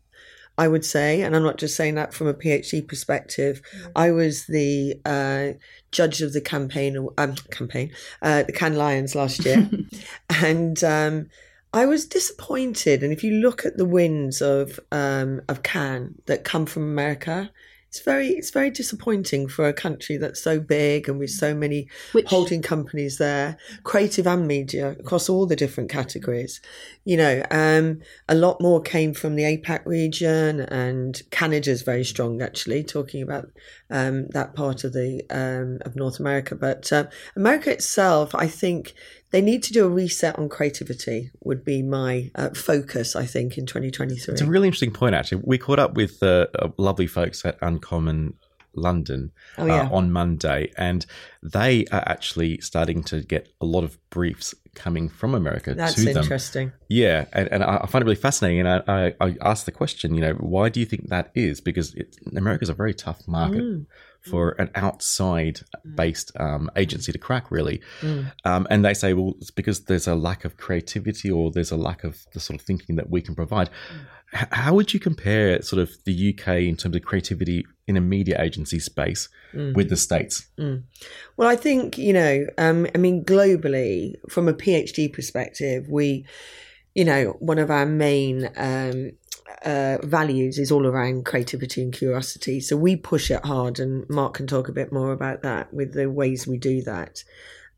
I 0.57 0.69
would 0.69 0.85
say, 0.85 1.21
and 1.21 1.35
I'm 1.35 1.43
not 1.43 1.57
just 1.57 1.75
saying 1.75 1.95
that 1.95 2.13
from 2.13 2.27
a 2.27 2.33
PHD 2.33 2.87
perspective. 2.87 3.61
Mm. 3.77 3.91
I 3.95 4.11
was 4.11 4.45
the 4.45 5.01
uh, 5.03 5.59
judge 5.91 6.21
of 6.21 6.31
the 6.31 6.39
campaign, 6.39 7.09
um, 7.17 7.35
campaign, 7.51 7.91
uh, 8.21 8.43
the 8.43 8.53
Cannes 8.53 8.77
Lions 8.77 9.15
last 9.15 9.43
year, 9.43 9.69
and 10.29 10.81
um, 10.81 11.27
I 11.73 11.85
was 11.85 12.05
disappointed. 12.05 13.03
And 13.03 13.11
if 13.11 13.21
you 13.21 13.33
look 13.33 13.65
at 13.65 13.75
the 13.75 13.83
wins 13.83 14.41
of 14.41 14.79
um, 14.93 15.41
of 15.49 15.63
Cannes 15.63 16.21
that 16.25 16.45
come 16.45 16.65
from 16.65 16.83
America, 16.83 17.51
it's 17.95 18.03
very 18.03 18.27
it's 18.29 18.49
very 18.49 18.69
disappointing 18.69 19.47
for 19.47 19.67
a 19.67 19.73
country 19.73 20.17
that's 20.17 20.41
so 20.41 20.59
big 20.59 21.07
and 21.07 21.17
with 21.17 21.29
so 21.29 21.53
many 21.53 21.87
Which- 22.11 22.27
holding 22.27 22.61
companies 22.61 23.17
there, 23.17 23.57
creative 23.83 24.27
and 24.27 24.45
media 24.45 24.91
across 24.99 25.29
all 25.29 25.45
the 25.45 25.55
different 25.55 25.89
categories. 25.89 26.59
You 27.05 27.15
know, 27.15 27.43
um, 27.51 28.01
a 28.27 28.35
lot 28.35 28.59
more 28.59 28.81
came 28.81 29.13
from 29.13 29.35
the 29.35 29.43
APAC 29.43 29.85
region, 29.85 30.59
and 30.59 31.21
Canada's 31.31 31.83
very 31.83 32.03
strong 32.03 32.41
actually. 32.41 32.83
Talking 32.83 33.21
about 33.23 33.49
um, 33.89 34.27
that 34.29 34.55
part 34.55 34.83
of 34.83 34.91
the 34.91 35.23
um, 35.29 35.79
of 35.85 35.95
North 35.95 36.19
America, 36.19 36.55
but 36.55 36.91
uh, 36.91 37.05
America 37.37 37.71
itself, 37.71 38.35
I 38.35 38.47
think 38.47 38.93
they 39.35 39.41
need 39.41 39.61
to 39.63 39.73
do 39.73 39.85
a 39.85 39.89
reset 39.89 40.39
on 40.39 40.47
creativity. 40.47 41.29
Would 41.43 41.65
be 41.65 41.81
my 41.81 42.31
uh, 42.35 42.51
focus, 42.51 43.17
I 43.17 43.25
think, 43.25 43.57
in 43.57 43.65
2023. 43.65 44.31
It's 44.31 44.41
a 44.41 44.45
really 44.45 44.69
interesting 44.69 44.93
point, 44.93 45.13
actually. 45.13 45.41
We 45.43 45.57
caught 45.57 45.77
up 45.77 45.95
with 45.95 46.23
uh, 46.23 46.47
uh, 46.57 46.69
lovely 46.77 47.05
folks 47.05 47.43
at 47.43 47.57
Uncommon 47.61 48.35
London 48.75 49.33
Oh, 49.57 49.65
yeah. 49.65 49.89
uh, 49.89 49.89
on 49.93 50.09
Monday, 50.13 50.71
and 50.77 51.05
they 51.43 51.83
are 51.91 52.03
actually 52.05 52.61
starting 52.61 53.03
to 53.03 53.23
get 53.23 53.49
a 53.59 53.65
lot 53.65 53.83
of 53.83 53.97
briefs 54.09 54.55
coming 54.75 55.09
from 55.09 55.33
America 55.33 55.73
That's 55.73 55.97
interesting. 55.99 56.71
Yeah, 56.89 57.25
and, 57.33 57.47
and 57.51 57.63
I 57.63 57.85
find 57.87 58.03
it 58.03 58.05
really 58.05 58.15
fascinating. 58.15 58.59
And 58.59 58.69
I, 58.69 58.81
I, 58.87 59.13
I 59.19 59.35
asked 59.41 59.65
the 59.65 59.71
question, 59.71 60.13
you 60.13 60.21
know, 60.21 60.33
why 60.33 60.69
do 60.69 60.79
you 60.79 60.85
think 60.85 61.09
that 61.09 61.31
is? 61.33 61.61
Because 61.61 61.93
it, 61.95 62.17
America's 62.35 62.69
a 62.69 62.73
very 62.73 62.93
tough 62.93 63.27
market 63.27 63.63
Mm. 63.63 63.85
for 64.21 64.51
an 64.59 64.69
outside 64.75 65.59
based 65.95 66.31
um, 66.39 66.69
agency 66.75 67.11
to 67.11 67.17
crack, 67.17 67.51
really. 67.51 67.81
Mm. 68.01 68.31
Um, 68.43 68.67
and 68.69 68.83
they 68.83 68.93
say, 68.93 69.13
well, 69.13 69.35
it's 69.39 69.51
because 69.51 69.81
there's 69.85 70.07
a 70.07 70.15
lack 70.15 70.45
of 70.45 70.57
creativity 70.57 71.29
or 71.31 71.51
there's 71.51 71.71
a 71.71 71.77
lack 71.77 72.03
of 72.03 72.25
the 72.33 72.39
sort 72.39 72.59
of 72.59 72.65
thinking 72.65 72.95
that 72.95 73.09
we 73.09 73.21
can 73.21 73.35
provide. 73.35 73.69
H- 73.69 73.97
how 74.33 74.73
would 74.73 74.93
you 74.93 74.99
compare 74.99 75.61
sort 75.61 75.81
of 75.81 75.91
the 76.03 76.29
UK 76.33 76.63
in 76.63 76.75
terms 76.75 76.95
of 76.95 77.03
creativity 77.03 77.65
in 77.87 77.95
a 77.95 78.01
media 78.01 78.41
agency 78.41 78.79
space 78.79 79.29
Mm. 79.53 79.73
with 79.75 79.89
the 79.89 79.95
States? 79.95 80.47
Well, 81.37 81.47
I 81.47 81.55
think, 81.55 81.97
you 81.97 82.11
know, 82.11 82.45
um, 82.57 82.87
I 82.93 82.97
mean, 82.97 83.23
globally, 83.23 84.15
from 84.29 84.47
a 84.49 84.53
PHD 84.53 85.07
perspective, 85.07 85.87
we, 85.87 86.25
you 86.93 87.05
know, 87.05 87.37
one 87.39 87.59
of 87.59 87.71
our 87.71 87.85
main 87.85 88.49
um, 88.57 89.11
uh, 89.63 89.99
values 90.03 90.59
is 90.59 90.71
all 90.71 90.85
around 90.85 91.25
creativity 91.25 91.81
and 91.81 91.93
curiosity. 91.93 92.59
So 92.59 92.75
we 92.75 92.95
push 92.97 93.31
it 93.31 93.45
hard, 93.45 93.79
and 93.79 94.09
Mark 94.09 94.33
can 94.33 94.47
talk 94.47 94.67
a 94.67 94.73
bit 94.73 94.91
more 94.91 95.13
about 95.13 95.41
that 95.43 95.73
with 95.73 95.93
the 95.93 96.09
ways 96.09 96.45
we 96.45 96.57
do 96.57 96.81
that. 96.81 97.23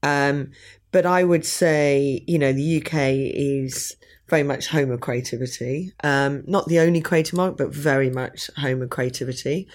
Um, 0.01 0.51
but 0.91 1.05
I 1.05 1.23
would 1.23 1.45
say, 1.45 2.23
you 2.27 2.39
know, 2.39 2.53
the 2.53 2.77
UK 2.81 2.93
is 3.35 3.95
very 4.27 4.43
much 4.43 4.67
home 4.67 4.91
of 4.91 4.99
creativity. 4.99 5.93
Um, 6.03 6.43
not 6.47 6.67
the 6.67 6.79
only 6.79 7.01
creative 7.01 7.35
market, 7.35 7.57
but 7.57 7.73
very 7.73 8.09
much 8.09 8.49
home 8.57 8.81
of 8.81 8.89
creativity. 8.89 9.67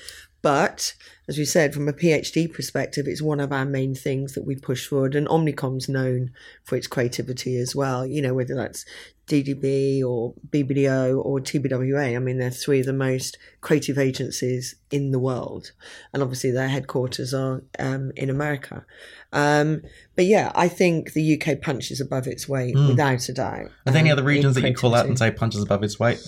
But 0.43 0.95
as 1.29 1.39
we 1.39 1.45
said, 1.45 1.73
from 1.73 1.89
a 1.89 1.93
PHD 1.93 2.53
perspective, 2.53 3.07
it's 3.07 3.23
one 3.23 3.39
of 3.39 3.53
our 3.53 3.65
main 3.65 3.95
things 3.95 4.35
that 4.35 4.45
we 4.45 4.57
push 4.57 4.87
forward. 4.87 5.15
And 5.15 5.29
Omnicom's 5.29 5.89
known 5.89 6.33
for 6.65 6.77
its 6.77 6.89
creativity 6.89 7.57
as 7.59 7.77
well, 7.77 8.05
you 8.05 8.21
know, 8.21 8.35
whether 8.35 8.57
that's 8.57 8.85
DDB 9.29 10.03
or 10.03 10.35
BBDO 10.51 11.25
or 11.25 11.39
TBWA. 11.39 12.17
I 12.17 12.19
mean, 12.19 12.39
they're 12.39 12.51
three 12.51 12.81
of 12.81 12.87
the 12.87 12.93
most 12.93 13.39
creative 13.61 13.99
agencies 13.99 14.75
in 14.91 15.13
the 15.13 15.21
world. 15.21 15.71
And 16.13 16.25
obviously, 16.25 16.51
their 16.51 16.69
headquarters 16.69 17.33
are 17.33 17.63
um, 17.79 18.11
in 18.17 18.29
America. 18.29 18.85
Um, 19.33 19.83
but 20.17 20.25
yeah, 20.25 20.51
I 20.57 20.67
think 20.67 21.13
the 21.13 21.41
UK 21.41 21.61
punches 21.61 22.01
above 22.01 22.27
its 22.27 22.49
weight 22.49 22.75
without 22.75 23.29
a 23.29 23.33
doubt. 23.33 23.71
Are 23.87 23.93
there 23.93 24.01
any 24.01 24.11
um, 24.11 24.19
other 24.19 24.27
regions 24.27 24.57
that 24.57 24.69
you 24.69 24.75
call 24.75 24.95
out 24.95 25.07
and 25.07 25.17
say 25.17 25.31
punches 25.31 25.63
above 25.63 25.85
its 25.85 26.01
weight? 26.01 26.19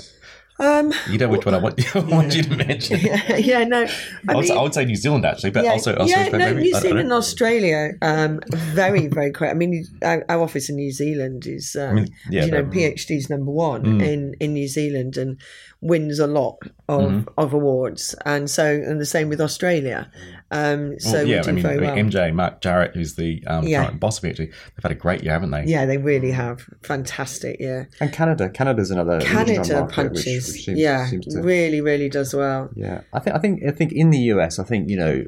Um, 0.58 0.92
You 1.10 1.18
know 1.18 1.28
which 1.28 1.44
one 1.44 1.54
I 1.54 1.58
want, 1.58 1.80
I 1.96 1.98
want 1.98 2.34
you 2.34 2.42
to 2.44 2.56
mention. 2.56 3.00
yeah, 3.02 3.36
yeah, 3.36 3.64
no. 3.64 3.86
I, 4.28 4.36
would, 4.36 4.46
say- 4.46 4.54
I 4.56 4.62
would 4.62 4.72
say 4.74 4.84
New 4.84 4.94
Zealand 4.96 5.24
actually, 5.26 5.50
but 5.50 5.66
also, 5.66 5.96
also 5.96 6.14
yeah, 6.14 6.28
no, 6.28 6.38
maybe, 6.38 6.62
New 6.62 6.74
Zealand 6.80 7.00
and. 7.00 7.12
Australia, 7.12 7.90
um, 8.02 8.40
very, 8.48 9.08
very 9.08 9.32
quick. 9.32 9.50
I 9.50 9.54
mean, 9.54 9.84
our, 10.02 10.24
our 10.28 10.42
office 10.42 10.68
in 10.68 10.76
New 10.76 10.92
Zealand 10.92 11.46
is, 11.46 11.74
um, 11.76 11.96
mean, 11.96 12.08
yeah, 12.30 12.44
you 12.44 12.50
know, 12.52 12.62
they're- 12.62 12.92
PHD's 12.94 13.28
number 13.28 13.50
one 13.50 13.82
Mm. 13.84 14.02
in, 14.06 14.34
in 14.40 14.52
New 14.54 14.68
Zealand 14.68 15.16
and 15.16 15.40
wins 15.84 16.18
a 16.18 16.26
lot 16.26 16.56
of, 16.88 17.02
Mm-hmm. 17.02 17.28
of 17.38 17.52
awards. 17.52 18.14
And 18.24 18.48
so, 18.50 18.64
and 18.64 19.00
the 19.00 19.06
same 19.06 19.28
with 19.28 19.40
Australia. 19.40 20.10
Um, 20.50 20.98
so 20.98 21.12
Well, 21.12 21.26
yeah, 21.26 21.36
we 21.46 21.60
do 21.60 21.68
I 21.68 21.72
mean, 21.76 21.80
well. 21.82 21.96
MJ, 21.96 22.34
Mark 22.34 22.60
Jarrett, 22.60 22.94
who's 22.94 23.16
the 23.16 23.42
um, 23.46 23.66
Yeah. 23.66 23.84
current 23.84 24.00
boss 24.00 24.18
of 24.18 24.24
PHD, 24.24 24.36
they've 24.38 24.82
had 24.82 24.92
a 24.92 24.94
great 24.94 25.22
year, 25.22 25.32
haven't 25.32 25.50
they? 25.50 25.64
yeah, 25.66 25.84
they 25.86 25.98
really 25.98 26.30
have. 26.30 26.62
Fantastic, 26.82 27.56
yeah. 27.60 27.84
And 28.00 28.12
Canada, 28.12 28.48
Canada's 28.48 28.90
another 28.90 29.18
regional 29.18 29.44
Canada 29.44 29.56
market 29.80 29.86
which, 29.86 29.94
punches. 30.24 30.52
which 30.52 30.64
seems, 30.64 30.78
yeah, 30.78 31.06
seems 31.06 31.26
to 31.26 31.42
really, 31.42 31.80
really 31.80 32.08
does 32.08 32.34
well. 32.34 32.70
Yeah, 32.74 33.02
I 33.12 33.18
think 33.20 33.36
I 33.36 33.38
think 33.38 33.62
I 33.66 33.70
think 33.70 33.92
in 33.92 34.10
the 34.10 34.18
US, 34.34 34.58
I 34.58 34.64
think 34.64 34.88
you 34.88 34.96
know 34.96 35.24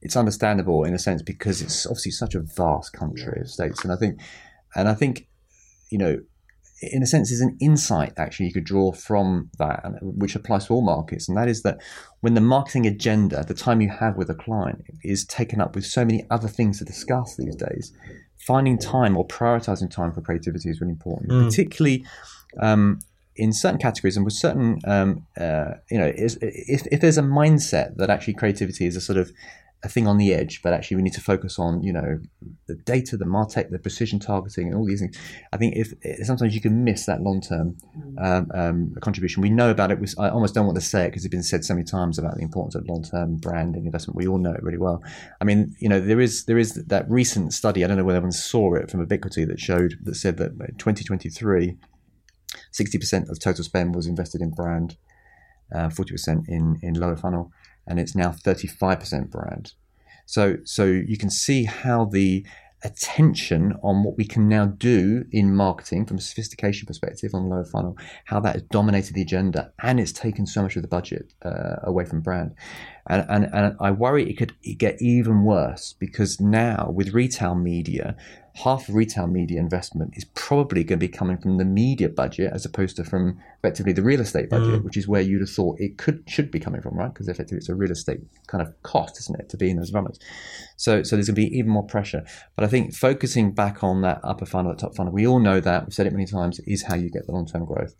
it's 0.00 0.16
understandable 0.16 0.84
in 0.84 0.94
a 0.94 0.98
sense 0.98 1.22
because 1.22 1.60
it's 1.60 1.86
obviously 1.86 2.12
such 2.12 2.34
a 2.36 2.40
vast 2.40 2.92
country 2.92 3.40
of 3.40 3.50
states, 3.50 3.82
and 3.84 3.92
I 3.92 3.96
think 3.96 4.20
and 4.76 4.88
I 4.88 4.94
think 4.94 5.26
you 5.90 5.98
know 5.98 6.20
in 6.80 7.02
a 7.02 7.06
sense 7.06 7.30
is 7.30 7.40
an 7.40 7.56
insight 7.60 8.12
actually 8.16 8.46
you 8.46 8.52
could 8.52 8.64
draw 8.64 8.92
from 8.92 9.50
that, 9.58 9.84
which 10.00 10.36
applies 10.36 10.66
to 10.66 10.74
all 10.74 10.82
markets, 10.82 11.28
and 11.28 11.36
that 11.36 11.48
is 11.48 11.62
that 11.62 11.78
when 12.20 12.34
the 12.34 12.40
marketing 12.40 12.86
agenda, 12.86 13.44
the 13.44 13.54
time 13.54 13.80
you 13.80 13.88
have 13.88 14.16
with 14.16 14.30
a 14.30 14.34
client, 14.34 14.84
is 15.02 15.24
taken 15.24 15.60
up 15.60 15.74
with 15.74 15.84
so 15.84 16.04
many 16.04 16.26
other 16.30 16.48
things 16.48 16.78
to 16.78 16.84
discuss 16.84 17.36
these 17.36 17.56
days, 17.56 17.92
finding 18.46 18.78
time 18.78 19.16
or 19.16 19.26
prioritizing 19.26 19.90
time 19.90 20.12
for 20.12 20.20
creativity 20.20 20.70
is 20.70 20.80
really 20.80 20.92
important, 20.92 21.30
particularly. 21.46 22.04
Um, 22.60 23.00
in 23.38 23.52
certain 23.52 23.78
categories 23.78 24.16
and 24.16 24.24
with 24.24 24.34
certain, 24.34 24.80
um, 24.84 25.24
uh, 25.38 25.74
you 25.92 25.96
know, 25.96 26.08
is, 26.08 26.36
if, 26.42 26.84
if 26.90 27.00
there's 27.00 27.18
a 27.18 27.22
mindset 27.22 27.96
that 27.96 28.10
actually 28.10 28.34
creativity 28.34 28.84
is 28.84 28.96
a 28.96 29.00
sort 29.00 29.16
of 29.16 29.30
a 29.84 29.88
thing 29.88 30.08
on 30.08 30.16
the 30.16 30.34
edge, 30.34 30.60
but 30.62 30.72
actually 30.72 30.96
we 30.96 31.02
need 31.02 31.12
to 31.12 31.20
focus 31.20 31.58
on, 31.58 31.82
you 31.82 31.92
know, 31.92 32.18
the 32.66 32.74
data, 32.74 33.16
the 33.16 33.24
martech, 33.24 33.70
the 33.70 33.78
precision 33.78 34.18
targeting, 34.18 34.66
and 34.66 34.76
all 34.76 34.84
these 34.84 35.00
things. 35.00 35.16
I 35.52 35.56
think 35.56 35.76
if 35.76 35.94
sometimes 36.26 36.54
you 36.54 36.60
can 36.60 36.82
miss 36.82 37.06
that 37.06 37.22
long 37.22 37.40
term 37.40 37.76
um, 38.18 38.50
um, 38.54 38.94
contribution. 39.00 39.40
We 39.40 39.50
know 39.50 39.70
about 39.70 39.92
it. 39.92 40.00
We, 40.00 40.08
I 40.18 40.30
almost 40.30 40.54
don't 40.54 40.66
want 40.66 40.76
to 40.76 40.84
say 40.84 41.04
it 41.04 41.10
because 41.10 41.24
it's 41.24 41.30
been 41.30 41.44
said 41.44 41.64
so 41.64 41.74
many 41.74 41.84
times 41.84 42.18
about 42.18 42.36
the 42.36 42.42
importance 42.42 42.74
of 42.74 42.88
long 42.88 43.04
term 43.04 43.36
branding 43.36 43.86
investment. 43.86 44.16
We 44.16 44.26
all 44.26 44.38
know 44.38 44.52
it 44.52 44.62
really 44.62 44.78
well. 44.78 45.02
I 45.40 45.44
mean, 45.44 45.76
you 45.78 45.88
know, 45.88 46.00
there 46.00 46.20
is 46.20 46.46
there 46.46 46.58
is 46.58 46.74
that 46.74 47.08
recent 47.08 47.52
study. 47.52 47.84
I 47.84 47.86
don't 47.86 47.96
know 47.96 48.04
whether 48.04 48.18
anyone 48.18 48.32
saw 48.32 48.74
it 48.74 48.90
from 48.90 49.00
Ebiquity 49.00 49.44
that 49.44 49.60
showed 49.60 49.94
that 50.02 50.16
said 50.16 50.38
that 50.38 50.52
in 50.52 50.74
2023. 50.76 51.76
60% 52.72 53.28
of 53.28 53.38
total 53.38 53.64
spend 53.64 53.94
was 53.94 54.06
invested 54.06 54.40
in 54.40 54.50
brand, 54.50 54.96
uh, 55.74 55.88
40% 55.88 56.48
in, 56.48 56.78
in 56.82 56.94
lower 56.94 57.16
funnel, 57.16 57.52
and 57.88 57.98
it's 57.98 58.14
now 58.14 58.30
35% 58.30 59.30
brand. 59.30 59.72
So, 60.26 60.58
so 60.64 60.84
you 60.84 61.16
can 61.16 61.30
see 61.30 61.64
how 61.64 62.04
the 62.04 62.46
attention 62.84 63.74
on 63.82 64.04
what 64.04 64.16
we 64.16 64.24
can 64.24 64.48
now 64.48 64.66
do 64.66 65.24
in 65.32 65.54
marketing 65.54 66.06
from 66.06 66.18
a 66.18 66.20
sophistication 66.20 66.86
perspective 66.86 67.34
on 67.34 67.48
lower 67.48 67.64
funnel, 67.64 67.96
how 68.26 68.38
that 68.40 68.54
has 68.54 68.62
dominated 68.64 69.14
the 69.14 69.22
agenda 69.22 69.72
and 69.82 69.98
it's 69.98 70.12
taken 70.12 70.46
so 70.46 70.62
much 70.62 70.76
of 70.76 70.82
the 70.82 70.88
budget 70.88 71.32
uh, 71.44 71.76
away 71.82 72.04
from 72.04 72.20
brand. 72.20 72.54
And, 73.08 73.26
and, 73.28 73.44
and 73.52 73.76
I 73.80 73.90
worry 73.90 74.30
it 74.30 74.36
could 74.36 74.54
get 74.76 75.00
even 75.02 75.42
worse 75.42 75.94
because 75.98 76.40
now 76.40 76.90
with 76.94 77.14
retail 77.14 77.54
media, 77.54 78.16
half 78.64 78.88
of 78.88 78.94
retail 78.94 79.26
media 79.26 79.60
investment 79.60 80.14
is 80.16 80.24
probably 80.34 80.82
going 80.82 80.98
to 80.98 81.06
be 81.06 81.08
coming 81.08 81.36
from 81.38 81.58
the 81.58 81.64
media 81.64 82.08
budget 82.08 82.52
as 82.52 82.64
opposed 82.64 82.96
to 82.96 83.04
from 83.04 83.38
effectively 83.58 83.92
the 83.92 84.02
real 84.02 84.20
estate 84.20 84.50
budget, 84.50 84.82
which 84.84 84.96
is 84.96 85.06
where 85.06 85.20
you'd 85.20 85.40
have 85.40 85.50
thought 85.50 85.78
it 85.78 85.96
could 85.96 86.24
should 86.26 86.50
be 86.50 86.58
coming 86.58 86.80
from, 86.80 86.96
right? 86.96 87.12
Because 87.12 87.28
effectively 87.28 87.58
it's 87.58 87.68
a 87.68 87.74
real 87.74 87.90
estate 87.90 88.20
kind 88.46 88.60
of 88.60 88.82
cost, 88.82 89.18
isn't 89.20 89.38
it, 89.38 89.48
to 89.48 89.56
be 89.56 89.70
in 89.70 89.76
those 89.76 89.88
environments. 89.88 90.18
So 90.76 91.02
so 91.02 91.16
there's 91.16 91.28
going 91.28 91.36
to 91.36 91.50
be 91.50 91.58
even 91.58 91.70
more 91.70 91.86
pressure. 91.86 92.24
But 92.56 92.64
I 92.64 92.68
think 92.68 92.94
focusing 92.94 93.52
back 93.52 93.84
on 93.84 94.02
that 94.02 94.20
upper 94.24 94.46
funnel, 94.46 94.72
that 94.72 94.80
top 94.80 94.96
funnel, 94.96 95.12
we 95.12 95.26
all 95.26 95.40
know 95.40 95.60
that 95.60 95.86
we've 95.86 95.94
said 95.94 96.06
it 96.06 96.12
many 96.12 96.26
times, 96.26 96.60
is 96.60 96.82
how 96.82 96.96
you 96.96 97.10
get 97.10 97.26
the 97.26 97.32
long 97.32 97.46
term 97.46 97.64
growth. 97.64 97.94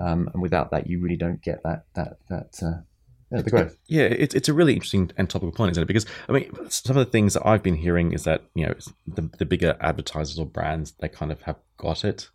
Um, 0.00 0.28
and 0.32 0.42
without 0.42 0.70
that, 0.70 0.88
you 0.88 1.00
really 1.00 1.16
don't 1.16 1.42
get 1.42 1.62
that 1.64 1.84
that 1.94 2.18
that 2.28 2.62
uh, 2.62 2.82
yeah, 3.32 3.42
the 3.42 3.50
growth. 3.50 3.76
Yeah, 3.86 4.02
it's 4.04 4.34
it's 4.34 4.48
a 4.48 4.54
really 4.54 4.74
interesting 4.74 5.10
and 5.16 5.28
topical 5.28 5.52
point, 5.52 5.72
isn't 5.72 5.82
it? 5.82 5.86
Because 5.86 6.06
I 6.28 6.32
mean, 6.32 6.50
some 6.70 6.96
of 6.96 7.04
the 7.04 7.10
things 7.10 7.34
that 7.34 7.46
I've 7.46 7.62
been 7.62 7.74
hearing 7.76 8.12
is 8.12 8.24
that 8.24 8.42
you 8.54 8.66
know 8.66 8.74
the, 9.06 9.28
the 9.38 9.44
bigger 9.44 9.76
advertisers 9.80 10.38
or 10.38 10.46
brands 10.46 10.92
they 11.00 11.08
kind 11.08 11.32
of 11.32 11.42
have 11.42 11.56
got 11.76 12.04
it. 12.04 12.28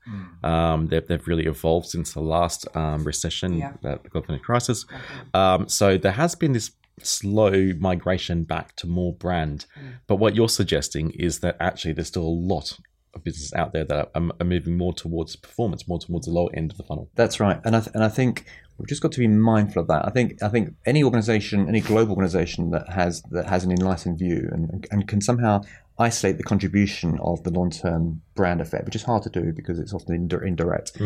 Um, 0.43 0.87
they've 0.87 1.05
they've 1.07 1.27
really 1.27 1.45
evolved 1.45 1.87
since 1.87 2.13
the 2.13 2.21
last 2.21 2.67
um, 2.75 3.03
recession, 3.03 3.57
Yeah. 3.57 3.73
the 3.81 3.99
global 4.09 4.25
financial 4.27 4.45
crisis. 4.45 4.85
Um, 5.33 5.67
so 5.69 5.97
there 5.97 6.11
has 6.11 6.35
been 6.35 6.53
this 6.53 6.71
slow 7.01 7.71
migration 7.79 8.43
back 8.43 8.75
to 8.77 8.87
more 8.87 9.13
brand. 9.13 9.65
But 10.07 10.17
what 10.17 10.35
you're 10.35 10.49
suggesting 10.49 11.11
is 11.11 11.39
that 11.39 11.57
actually 11.59 11.93
there's 11.93 12.07
still 12.09 12.23
a 12.23 12.37
lot 12.53 12.77
of 13.13 13.23
businesses 13.23 13.53
out 13.53 13.73
there 13.73 13.83
that 13.85 14.11
are, 14.15 14.29
are 14.39 14.45
moving 14.45 14.77
more 14.77 14.93
towards 14.93 15.35
performance, 15.35 15.87
more 15.87 15.99
towards 15.99 16.27
the 16.27 16.31
lower 16.31 16.49
end 16.53 16.71
of 16.71 16.77
the 16.77 16.83
funnel. 16.83 17.09
That's 17.15 17.39
right, 17.39 17.59
and 17.65 17.75
I 17.75 17.79
th- 17.81 17.93
and 17.95 18.03
I 18.03 18.09
think 18.09 18.45
we've 18.81 18.89
just 18.89 19.01
got 19.01 19.11
to 19.11 19.19
be 19.19 19.27
mindful 19.27 19.81
of 19.83 19.87
that. 19.87 20.05
I 20.05 20.09
think 20.09 20.41
I 20.41 20.49
think 20.49 20.73
any 20.85 21.03
organisation, 21.03 21.67
any 21.67 21.81
global 21.81 22.13
organisation 22.13 22.71
that 22.71 22.89
has 22.89 23.21
that 23.31 23.45
has 23.45 23.63
an 23.63 23.71
enlightened 23.71 24.17
view 24.17 24.49
and 24.51 24.87
and 24.91 25.07
can 25.07 25.21
somehow 25.21 25.61
isolate 25.99 26.37
the 26.37 26.43
contribution 26.43 27.19
of 27.19 27.43
the 27.43 27.51
long 27.51 27.69
term 27.69 28.21
brand 28.33 28.59
effect, 28.59 28.85
which 28.85 28.95
is 28.95 29.03
hard 29.03 29.21
to 29.23 29.29
do 29.29 29.53
because 29.53 29.77
it's 29.77 29.93
often 29.93 30.15
ind- 30.15 30.33
indirect. 30.33 30.99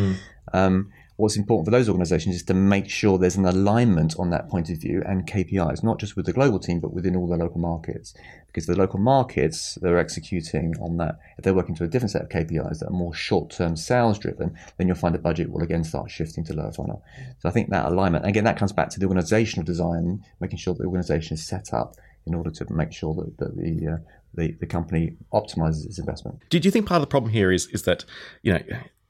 Um, 0.53 0.91
what's 1.17 1.38
important 1.38 1.65
for 1.65 1.71
those 1.71 1.88
organizations 1.88 2.36
is 2.36 2.43
to 2.43 2.54
make 2.54 2.89
sure 2.89 3.17
there's 3.17 3.38
an 3.38 3.45
alignment 3.45 4.15
on 4.19 4.30
that 4.32 4.49
point 4.49 4.69
of 4.69 4.78
view 4.78 5.01
and 5.06 5.25
KPIs, 5.25 5.84
not 5.84 5.99
just 5.99 6.15
with 6.15 6.25
the 6.25 6.34
global 6.34 6.60
team, 6.60 6.80
but 6.80 6.93
within 6.93 7.15
all 7.15 7.28
the 7.28 7.38
local 7.38 7.60
markets. 7.60 8.13
Because 8.47 8.65
the 8.65 8.75
local 8.75 8.99
markets, 8.99 9.78
they're 9.82 9.97
executing 9.97 10.75
on 10.82 10.97
that. 10.97 11.19
If 11.38 11.43
they're 11.43 11.54
working 11.54 11.75
to 11.75 11.84
a 11.84 11.88
different 11.88 12.12
set 12.12 12.23
of 12.23 12.30
KPIs 12.30 12.80
that 12.80 12.88
are 12.88 12.93
more 12.93 13.13
short 13.13 13.49
term 13.49 13.75
sales 13.75 14.19
driven, 14.19 14.58
then 14.78 14.88
you'll 14.88 14.97
find 14.97 15.15
the 15.15 15.19
budget 15.19 15.49
will 15.49 15.63
again 15.63 15.84
start 15.84 16.12
shifting 16.12 16.43
to 16.45 16.54
lower 16.54 16.71
funnel. 16.71 17.04
So 17.39 17.49
I 17.49 17.51
think 17.51 17.69
that 17.69 17.86
alignment, 17.86 18.25
again, 18.25 18.43
that 18.43 18.58
comes 18.58 18.73
back 18.73 18.89
to 18.89 18.99
the 18.99 19.06
organizational 19.06 19.65
design, 19.65 20.23
making 20.39 20.58
sure 20.58 20.73
the 20.73 20.86
organization 20.86 21.36
is 21.36 21.45
set 21.45 21.73
up 21.73 21.95
in 22.25 22.34
order 22.34 22.49
to 22.49 22.73
make 22.73 22.91
sure 22.91 23.13
that, 23.13 23.38
that 23.38 23.56
the, 23.56 23.93
uh, 23.93 23.97
the, 24.34 24.51
the 24.60 24.65
company 24.65 25.15
optimizes 25.34 25.86
its 25.86 25.99
investment. 25.99 26.41
Do, 26.49 26.60
do 26.60 26.67
you 26.67 26.71
think 26.71 26.88
part 26.88 26.97
of 26.97 27.04
the 27.04 27.12
problem 27.12 27.32
here 27.32 27.51
is 27.51 27.67
is 27.67 27.84
that 27.84 28.06
you 28.41 28.54
know 28.54 28.62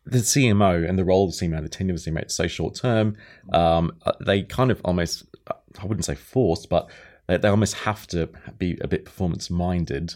the 0.06 0.20
CMO 0.20 0.88
and 0.88 0.98
the 1.00 1.04
role 1.04 1.26
of 1.26 1.38
the 1.38 1.46
CMO, 1.46 1.62
the 1.62 1.70
tenure 1.70 1.94
of 1.94 2.04
the 2.04 2.12
CMO, 2.12 2.26
is 2.26 2.34
so 2.34 2.48
short 2.48 2.76
term. 2.76 3.18
Um, 3.52 3.98
uh, 4.06 4.14
they 4.24 4.44
kind 4.44 4.72
of 4.72 4.82
almost, 4.86 5.24
I 5.48 5.86
wouldn't 5.86 6.06
say 6.06 6.16
forced, 6.16 6.70
but 6.70 6.90
they, 7.28 7.38
they 7.38 7.48
almost 7.48 7.74
have 7.76 8.08
to 8.08 8.30
be 8.58 8.78
a 8.82 8.88
bit 8.88 9.06
performance 9.06 9.50
minded 9.50 10.16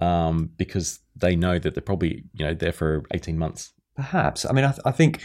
um, 0.00 0.50
because 0.56 1.00
they 1.14 1.36
know 1.36 1.58
that 1.58 1.74
they're 1.74 1.82
probably 1.82 2.24
you 2.34 2.44
know 2.44 2.54
there 2.54 2.72
for 2.72 3.02
eighteen 3.12 3.38
months. 3.38 3.72
Perhaps. 3.94 4.44
I 4.44 4.52
mean, 4.52 4.64
I, 4.64 4.72
th- 4.72 4.82
I 4.84 4.90
think 4.90 5.22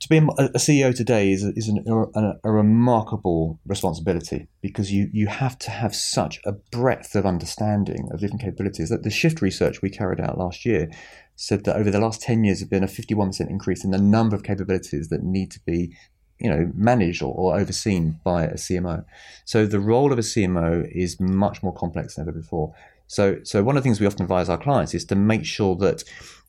to 0.00 0.08
be 0.08 0.16
a, 0.16 0.58
CEO 0.58 0.94
today 0.94 1.30
is, 1.30 1.44
is 1.44 1.68
an, 1.68 1.84
a, 1.86 2.32
a, 2.42 2.50
remarkable 2.50 3.60
responsibility 3.64 4.48
because 4.60 4.92
you, 4.92 5.08
you 5.12 5.28
have 5.28 5.56
to 5.60 5.70
have 5.70 5.94
such 5.94 6.40
a 6.44 6.52
breadth 6.52 7.14
of 7.14 7.24
understanding 7.24 8.08
of 8.12 8.20
different 8.20 8.40
capabilities. 8.40 8.88
That 8.88 9.04
the 9.04 9.10
shift 9.10 9.40
research 9.40 9.82
we 9.82 9.90
carried 9.90 10.20
out 10.20 10.36
last 10.36 10.64
year 10.64 10.90
said 11.36 11.64
that 11.64 11.76
over 11.76 11.90
the 11.90 12.00
last 12.00 12.20
10 12.22 12.42
years, 12.42 12.58
there's 12.58 12.68
been 12.68 12.82
a 12.82 12.86
51% 12.86 13.48
increase 13.48 13.84
in 13.84 13.92
the 13.92 13.98
number 13.98 14.34
of 14.34 14.42
capabilities 14.42 15.08
that 15.08 15.22
need 15.22 15.50
to 15.52 15.60
be 15.64 15.96
you 16.40 16.50
know, 16.50 16.70
managed 16.74 17.22
or, 17.22 17.32
or, 17.32 17.56
overseen 17.58 18.18
by 18.24 18.42
a 18.44 18.54
CMO. 18.54 19.04
So 19.44 19.66
the 19.66 19.78
role 19.78 20.12
of 20.12 20.18
a 20.18 20.22
CMO 20.22 20.90
is 20.92 21.20
much 21.20 21.62
more 21.62 21.72
complex 21.72 22.16
than 22.16 22.28
ever 22.28 22.36
before. 22.36 22.74
So, 23.06 23.38
so 23.44 23.62
one 23.62 23.76
of 23.76 23.82
the 23.82 23.86
things 23.86 24.00
we 24.00 24.06
often 24.06 24.22
advise 24.22 24.48
our 24.48 24.58
clients 24.58 24.94
is 24.94 25.04
to 25.06 25.14
make 25.14 25.44
sure 25.44 25.76
that 25.76 26.02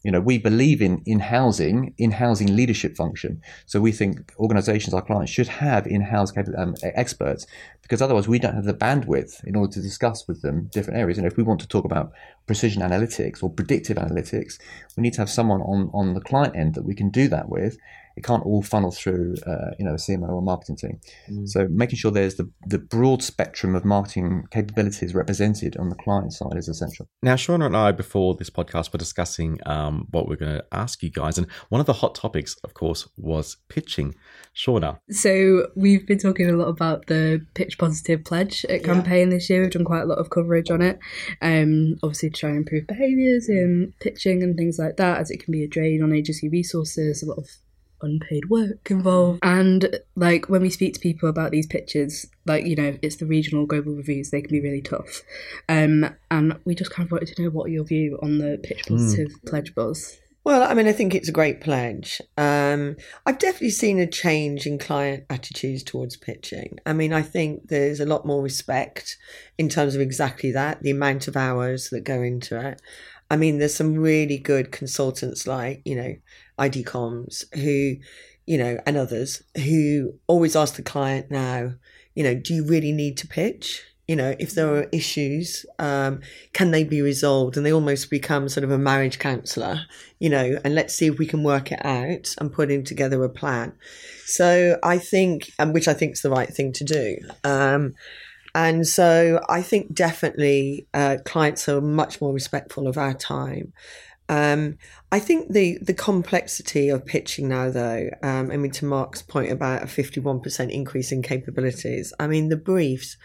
you 0.06 0.12
know, 0.12 0.20
we 0.20 0.38
believe 0.38 0.84
in 0.84 1.02
in 1.08 1.20
housing, 1.20 1.96
in 1.98 2.12
housing 2.12 2.56
leadership 2.56 2.96
function. 2.96 3.42
So 3.66 3.82
we 3.82 3.92
think 3.92 4.32
organisations, 4.38 4.94
our 4.94 5.02
clients, 5.02 5.32
should 5.32 5.48
have 5.48 5.88
in-house 5.88 6.32
um, 6.56 6.76
experts 6.84 7.48
because 7.82 8.04
otherwise 8.04 8.28
we 8.28 8.38
don't 8.38 8.54
have 8.54 8.66
the 8.66 8.74
bandwidth 8.76 9.44
in 9.46 9.56
order 9.56 9.74
to 9.74 9.82
discuss 9.82 10.28
with 10.28 10.44
them 10.44 10.70
different 10.72 11.00
areas. 11.00 11.18
And 11.18 11.26
if 11.26 11.38
we 11.38 11.44
want 11.44 11.60
to 11.62 11.68
talk 11.68 11.86
about 11.86 12.12
precision 12.46 12.84
analytics 12.84 13.42
or 13.42 13.50
predictive 13.50 13.98
analytics, 13.98 14.60
we 14.96 15.02
need 15.02 15.14
to 15.14 15.22
have 15.22 15.30
someone 15.30 15.62
on 15.62 15.90
on 15.92 16.14
the 16.14 16.22
client 16.22 16.56
end 16.56 16.76
that 16.76 16.86
we 16.86 16.94
can 16.94 17.10
do 17.10 17.28
that 17.30 17.50
with 17.50 17.76
it 18.16 18.24
can't 18.24 18.46
all 18.46 18.62
funnel 18.62 18.92
through, 18.92 19.36
uh, 19.46 19.72
you 19.78 19.86
know, 19.86 19.94
a 19.94 19.98
CMO 19.98 20.30
or 20.30 20.42
marketing 20.42 20.78
team. 20.78 21.00
Mm. 21.30 21.48
So 21.48 21.68
making 21.70 21.98
sure 21.98 22.12
there's 22.12 22.36
the, 22.36 22.50
the 22.68 22.80
broad 22.80 23.22
spectrum 23.22 23.76
of 23.76 23.84
marketing 23.86 24.46
capabilities 24.52 25.14
represented 25.14 25.78
on 25.78 25.90
the 25.90 25.96
client 25.96 26.34
side 26.34 26.56
is 26.56 26.68
essential. 26.68 27.08
Now, 27.22 27.36
Shauna 27.36 27.66
and 27.66 27.78
I, 27.78 27.92
before 27.92 28.36
this 28.36 28.50
podcast, 28.50 28.94
were 28.94 29.00
discussing 29.00 29.60
um, 29.66 30.08
what 30.12 30.28
we're 30.28 30.36
going 30.36 30.58
to 30.58 30.66
ask 30.72 31.04
you 31.04 31.10
guys. 31.10 31.38
And 31.38 31.48
one 31.70 31.82
of 31.82 31.88
the 31.88 31.94
hot 31.94 32.16
topics, 32.16 32.56
of 32.64 32.74
course, 32.74 33.08
was 33.18 33.58
pitching. 33.70 34.16
Shauna. 34.56 35.00
So 35.10 35.68
we've 35.76 36.08
been 36.08 36.18
talking 36.18 36.50
a 36.50 36.54
lot 36.54 36.70
about 36.70 37.08
the 37.08 37.46
Pitch 37.56 37.78
Positive 37.78 38.24
Pledge 38.24 38.66
at 38.66 38.84
campaign 38.84 39.30
yeah. 39.30 39.36
this 39.36 39.50
year. 39.50 39.62
We've 39.62 39.72
done 39.72 39.84
quite 39.84 40.04
a 40.04 40.06
lot 40.06 40.18
of 40.18 40.30
coverage 40.30 40.72
on 40.72 40.82
it. 40.82 40.98
Um, 41.42 41.96
obviously 42.02 42.30
to 42.30 42.40
try 42.40 42.50
and 42.50 42.60
improve 42.60 42.88
behaviours 42.88 43.50
in 43.50 43.94
pitching 44.00 44.44
and 44.44 44.56
things 44.56 44.80
like 44.80 44.96
that, 44.98 45.20
as 45.20 45.30
it 45.30 45.44
can 45.44 45.52
be 45.52 45.64
a 45.64 45.68
drain 45.68 46.02
on 46.02 46.14
agency 46.14 46.48
resources, 46.48 47.22
a 47.22 47.26
lot 47.26 47.38
of 47.38 47.50
unpaid 48.02 48.50
work 48.50 48.90
involved. 48.90 49.40
And 49.44 50.00
like 50.16 50.50
when 50.50 50.62
we 50.62 50.70
speak 50.70 50.94
to 50.96 51.00
people 51.00 51.30
about 51.30 51.52
these 51.52 51.68
pitches, 51.68 52.28
like 52.46 52.66
you 52.66 52.76
know, 52.76 52.98
it's 53.02 53.18
the 53.18 53.26
regional 53.26 53.66
global 53.66 53.94
reviews, 53.94 54.30
they 54.30 54.42
can 54.42 54.52
be 54.52 54.62
really 54.62 54.82
tough. 54.82 55.22
Um, 55.70 56.16
and 56.32 56.60
we 56.66 56.76
just 56.76 56.92
kind 56.92 57.08
of 57.08 57.12
wanted 57.12 57.36
to 57.36 57.44
know 57.44 57.50
what 57.50 57.72
your 57.72 57.84
view 57.84 58.20
on 58.22 58.38
the 58.38 58.60
pitch 58.62 58.84
hmm. 58.88 58.96
positive 58.96 59.32
mm. 59.32 59.50
pledge 59.50 59.76
was. 59.76 60.20
Well, 60.46 60.62
I 60.62 60.76
mean, 60.76 60.88
I 60.88 60.92
think 60.92 61.16
it's 61.16 61.28
a 61.28 61.32
great 61.32 61.60
pledge. 61.60 62.22
Um, 62.38 62.98
I've 63.26 63.40
definitely 63.40 63.72
seen 63.72 63.98
a 63.98 64.06
change 64.06 64.68
in 64.68 64.78
client 64.78 65.26
attitudes 65.28 65.82
towards 65.82 66.18
pitching. 66.18 66.78
I 66.86 66.94
mean, 66.94 67.14
I 67.14 67.24
think 67.24 67.70
there's 67.70 68.00
a 68.00 68.06
lot 68.06 68.28
more 68.28 68.44
respect 68.44 69.18
in 69.58 69.70
terms 69.70 69.96
of 69.96 70.02
exactly 70.02 70.52
that, 70.52 70.84
the 70.84 70.92
amount 70.92 71.28
of 71.28 71.36
hours 71.36 71.90
that 71.90 72.02
go 72.02 72.22
into 72.22 72.64
it. 72.64 72.80
I 73.32 73.38
mean, 73.38 73.58
there's 73.58 73.74
some 73.74 73.96
really 73.96 74.38
good 74.38 74.72
consultants 74.72 75.48
like, 75.48 75.82
you 75.84 75.96
know, 75.96 76.16
ID 76.58 76.84
Comms 76.84 77.44
who, 77.56 77.96
you 78.46 78.58
know, 78.58 78.80
and 78.86 78.98
others 78.98 79.44
who 79.58 80.14
always 80.28 80.56
ask 80.56 80.76
the 80.76 80.82
client 80.82 81.32
now, 81.32 81.74
you 82.14 82.24
know, 82.24 82.36
do 82.36 82.54
you 82.54 82.66
really 82.66 82.92
need 82.92 83.18
to 83.18 83.28
pitch? 83.28 83.84
You 84.08 84.16
know, 84.16 84.36
if 84.38 84.54
there 84.54 84.74
are 84.74 84.88
issues, 84.92 85.66
um, 85.80 86.22
can 86.54 86.70
they 86.70 86.84
be 86.84 87.02
resolved? 87.02 87.58
And 87.58 87.66
they 87.66 87.74
almost 87.74 88.12
become 88.12 88.48
sort 88.50 88.64
of 88.64 88.70
a 88.70 88.78
marriage 88.78 89.18
counsellor, 89.18 89.80
you 90.20 90.30
know, 90.30 90.60
and 90.64 90.76
let's 90.76 90.94
see 90.94 91.08
if 91.08 91.18
we 91.18 91.26
can 91.26 91.44
work 91.44 91.72
it 91.72 91.84
out 91.84 92.36
and 92.40 92.54
putting 92.54 92.84
together 92.84 93.24
a 93.24 93.30
plan. 93.30 93.74
So 94.26 94.78
I 94.84 95.00
think, 95.00 95.52
and 95.58 95.74
which 95.74 95.88
I 95.88 95.96
think 95.96 96.14
is 96.14 96.22
the 96.22 96.30
right 96.30 96.50
thing 96.50 96.72
to 96.74 96.84
do. 96.84 97.18
Um, 97.44 97.94
and 98.56 98.88
so 98.88 99.42
I 99.50 99.62
think 99.62 99.94
definitely 99.94 100.88
uh, 100.94 101.18
clients 101.26 101.68
are 101.68 101.82
much 101.82 102.22
more 102.22 102.32
respectful 102.32 102.88
of 102.88 102.98
our 102.98 103.14
time. 103.14 103.74
Um, 104.28 104.78
I 105.12 105.20
think 105.20 105.52
the 105.54 105.78
the 105.82 105.94
complexity 105.94 106.90
of 106.90 107.06
pitching 107.06 107.48
now, 107.48 107.70
though, 107.70 108.10
um, 108.24 108.52
I 108.52 108.58
mean, 108.58 108.72
to 108.72 108.86
Mark's 108.86 109.22
point 109.22 109.52
about 109.52 109.84
a 109.84 109.88
fifty 109.88 110.20
one 110.20 110.40
percent 110.40 110.72
increase 110.72 111.12
in 111.12 111.22
capabilities, 111.22 112.14
I 112.20 112.28
mean, 112.28 112.50
the 112.50 112.58
briefs 112.58 113.18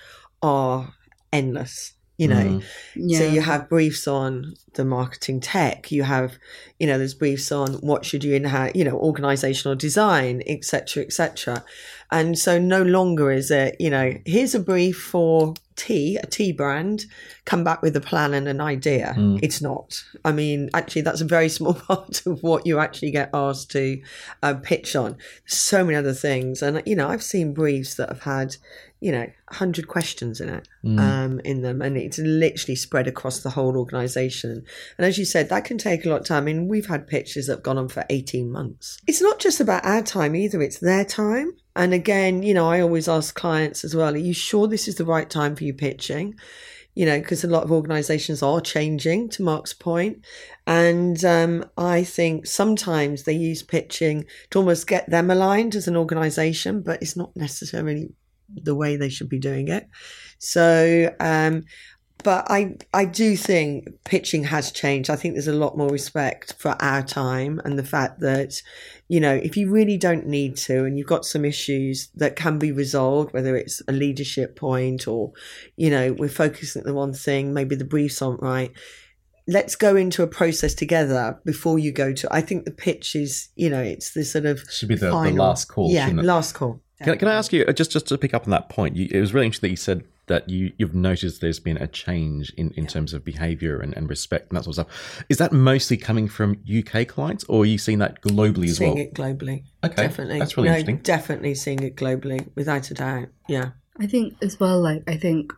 are 0.43 0.95
endless 1.33 1.95
you 2.21 2.29
know 2.29 2.45
mm. 2.45 2.65
yeah. 2.95 3.19
so 3.19 3.25
you 3.25 3.41
have 3.41 3.67
briefs 3.71 4.07
on 4.07 4.55
the 4.75 4.85
marketing 4.85 5.41
tech 5.41 5.91
you 5.91 6.03
have 6.03 6.37
you 6.79 6.87
know 6.87 6.99
there's 6.99 7.15
briefs 7.15 7.51
on 7.51 7.73
what 7.77 8.05
should 8.05 8.23
you 8.23 8.35
inherit 8.35 8.77
you 8.77 8.85
know 8.85 8.97
organizational 8.99 9.75
design 9.75 10.43
etc 10.47 11.03
etc 11.03 11.65
and 12.11 12.39
so 12.39 12.59
no 12.59 12.83
longer 12.83 13.31
is 13.31 13.51
it 13.51 13.75
you 13.81 13.89
know 13.89 14.13
here's 14.27 14.55
a 14.55 14.61
brief 14.61 15.01
for 15.01 15.55
tea 15.81 16.17
a 16.23 16.27
tea 16.27 16.53
brand 16.53 17.07
come 17.45 17.65
back 17.65 17.81
with 17.81 17.97
a 17.97 18.01
plan 18.01 18.35
and 18.35 18.47
an 18.47 18.61
idea 18.61 19.15
mm. 19.17 19.39
it's 19.43 19.63
not 19.63 20.05
i 20.25 20.31
mean 20.31 20.69
actually 20.75 21.01
that's 21.01 21.23
a 21.23 21.25
very 21.25 21.49
small 21.59 21.75
part 21.75 22.25
of 22.27 22.43
what 22.43 22.67
you 22.67 22.79
actually 22.79 23.11
get 23.11 23.31
asked 23.33 23.71
to 23.71 24.01
uh, 24.43 24.55
pitch 24.63 24.95
on 24.95 25.17
so 25.47 25.85
many 25.85 25.97
other 25.97 26.13
things 26.13 26.63
and 26.63 26.83
you 26.85 26.95
know 26.95 27.09
i've 27.09 27.23
seen 27.23 27.55
briefs 27.55 27.95
that 27.95 28.09
have 28.09 28.23
had 28.23 28.57
you 29.01 29.11
know, 29.11 29.21
100 29.49 29.89
questions 29.89 30.41
in 30.41 30.51
it, 30.51 30.69
mm. 30.85 31.01
um, 31.01 31.41
in 31.41 31.63
them, 31.63 31.81
and 31.81 31.97
it's 31.97 32.19
literally 32.19 32.77
spread 32.77 33.09
across 33.09 33.41
the 33.41 33.51
whole 33.51 33.79
organization. 33.79 34.63
And 34.99 35.07
as 35.07 35.19
you 35.19 35.25
said, 35.25 35.49
that 35.49 35.65
can 35.65 35.79
take 35.79 36.05
a 36.05 36.11
lot 36.11 36.21
of 36.21 36.27
time. 36.27 36.43
I 36.43 36.47
mean, 36.47 36.69
we've 36.69 36.87
had 36.87 37.07
pitches 37.07 37.47
that 37.47 37.55
have 37.57 37.63
gone 37.63 37.79
on 37.79 37.89
for 37.89 38.05
18 38.11 38.53
months. 38.53 38.99
It's 39.07 39.23
not 39.23 39.39
just 39.39 39.59
about 39.59 39.87
our 39.87 40.03
time 40.03 40.37
either, 40.37 40.61
it's 40.61 40.79
their 40.79 41.07
time. 41.07 41.55
And 41.81 41.95
again, 41.95 42.43
you 42.43 42.53
know, 42.53 42.69
I 42.69 42.83
always 42.83 43.09
ask 43.09 43.35
clients 43.35 43.85
as 43.85 43.97
well, 43.97 44.13
are 44.13 44.19
you 44.19 44.35
sure 44.35 44.69
this 44.69 44.87
is 44.87 44.97
the 44.97 45.07
right 45.07 45.31
time 45.31 45.57
for 45.57 45.65
you 45.65 45.73
pitching? 45.73 46.35
You 46.95 47.07
know, 47.07 47.19
because 47.19 47.43
a 47.43 47.49
lot 47.49 47.63
of 47.63 47.73
organizations 47.73 48.43
are 48.43 48.61
changing, 48.61 49.31
to 49.31 49.43
Mark's 49.43 49.73
point. 49.73 50.23
And 50.67 51.25
um, 51.25 51.65
I 51.79 52.05
think 52.05 52.45
sometimes 52.45 53.23
they 53.23 53.33
use 53.33 53.63
pitching 53.63 54.27
to 54.51 54.59
almost 54.59 54.89
get 54.89 55.09
them 55.09 55.31
aligned 55.31 55.75
as 55.75 55.89
an 55.89 55.97
organization, 55.97 56.83
but 56.83 57.01
it's 57.01 57.17
not 57.17 57.35
necessarily 57.35 58.11
the 58.55 58.75
way 58.75 58.97
they 58.97 59.09
should 59.09 59.31
be 59.31 59.39
doing 59.39 59.69
it. 59.69 59.89
So, 60.39 61.15
um, 61.19 61.65
but 62.23 62.51
I 62.51 62.77
I 62.93 63.05
do 63.05 63.37
think 63.37 63.89
pitching 64.05 64.45
has 64.45 64.71
changed. 64.73 65.11
I 65.11 65.17
think 65.17 65.35
there's 65.35 65.49
a 65.49 65.53
lot 65.53 65.77
more 65.77 65.89
respect 65.89 66.55
for 66.59 66.77
our 66.81 67.03
time 67.03 67.61
and 67.65 67.79
the 67.79 67.85
fact 67.85 68.21
that 68.21 68.63
you 69.09 69.21
know 69.21 69.35
if 69.35 69.57
you 69.57 69.71
really 69.71 69.97
don't 69.97 70.27
need 70.27 70.57
to 70.59 70.85
and 70.85 70.99
you've 70.99 71.07
got 71.07 71.25
some 71.25 71.45
issues 71.45 72.09
that 72.15 72.37
can 72.37 72.59
be 72.59 72.73
resolved, 72.73 73.33
whether 73.33 73.57
it's 73.57 73.83
a 73.89 73.93
leadership 73.93 74.57
point 74.57 75.07
or 75.07 75.33
you 75.77 75.91
know 75.91 76.13
we're 76.13 76.29
focusing 76.29 76.83
on 76.83 76.87
the 76.87 76.95
one 76.95 77.13
thing, 77.13 77.55
maybe 77.55 77.75
the 77.75 77.85
briefs 77.85 78.23
aren't 78.23 78.43
right. 78.43 78.73
Let's 79.47 79.75
go 79.75 79.97
into 79.97 80.23
a 80.23 80.29
process 80.29 80.75
together 80.75 81.41
before 81.45 81.79
you 81.79 81.91
go 81.91 82.13
to. 82.13 82.29
I 82.31 82.41
think 82.41 82.67
the 82.67 82.71
pitch 82.71 83.17
is, 83.17 83.49
you 83.57 83.69
know, 83.69 83.83
it's 83.83 84.13
the 84.15 84.25
sort 84.25 84.47
of 84.47 84.61
should 84.71 84.89
be 84.89 84.95
the, 84.95 85.11
the 85.11 85.33
last 85.33 85.65
call. 85.65 85.91
Yeah, 85.91 86.09
last 86.09 86.55
call. 86.55 86.81
Can, 87.03 87.19
can 87.19 87.29
I 87.29 87.35
ask 87.35 87.53
you 87.53 87.65
uh, 87.67 87.73
just 87.73 87.91
just 87.91 88.07
to 88.09 88.19
pick 88.19 88.35
up 88.35 88.45
on 88.45 88.51
that 88.51 88.69
point? 88.69 88.97
You, 88.97 89.09
it 89.11 89.21
was 89.21 89.33
really 89.33 89.47
interesting 89.47 89.69
that 89.69 89.73
you 89.73 89.77
said 89.77 90.05
that 90.31 90.49
you 90.49 90.73
you've 90.79 90.95
noticed 90.95 91.41
there's 91.41 91.59
been 91.59 91.77
a 91.77 91.89
change 91.89 92.53
in, 92.57 92.71
in 92.77 92.87
terms 92.87 93.13
of 93.13 93.25
behaviour 93.25 93.81
and, 93.81 93.95
and 93.97 94.09
respect 94.09 94.49
and 94.49 94.57
that 94.57 94.65
sort 94.65 94.79
of 94.79 94.87
stuff. 94.87 95.25
Is 95.29 95.39
that 95.39 95.53
mostly 95.53 95.97
coming 95.97 96.29
from 96.29 96.63
UK 96.65 97.07
clients, 97.07 97.45
or 97.49 97.65
are 97.65 97.67
you 97.67 97.79
seeing 97.79 97.99
that 97.99 98.23
globally 98.23 98.69
as 98.69 98.79
seeing 98.79 98.91
well? 98.91 98.97
Seeing 98.97 99.09
it 99.09 99.15
globally, 99.15 99.65
okay, 99.85 99.97
definitely. 99.97 100.39
That's 100.39 100.57
really 100.57 100.69
no, 100.69 100.77
interesting. 100.77 100.97
Definitely 100.99 101.55
seeing 101.57 101.83
it 101.83 101.97
globally, 101.97 102.49
without 102.55 102.89
a 102.93 102.95
doubt. 102.95 103.29
Yeah, 103.49 103.71
I 103.99 104.07
think 104.07 104.37
as 104.41 104.59
well. 104.61 104.81
Like 104.81 105.03
I 105.09 105.17
think 105.17 105.53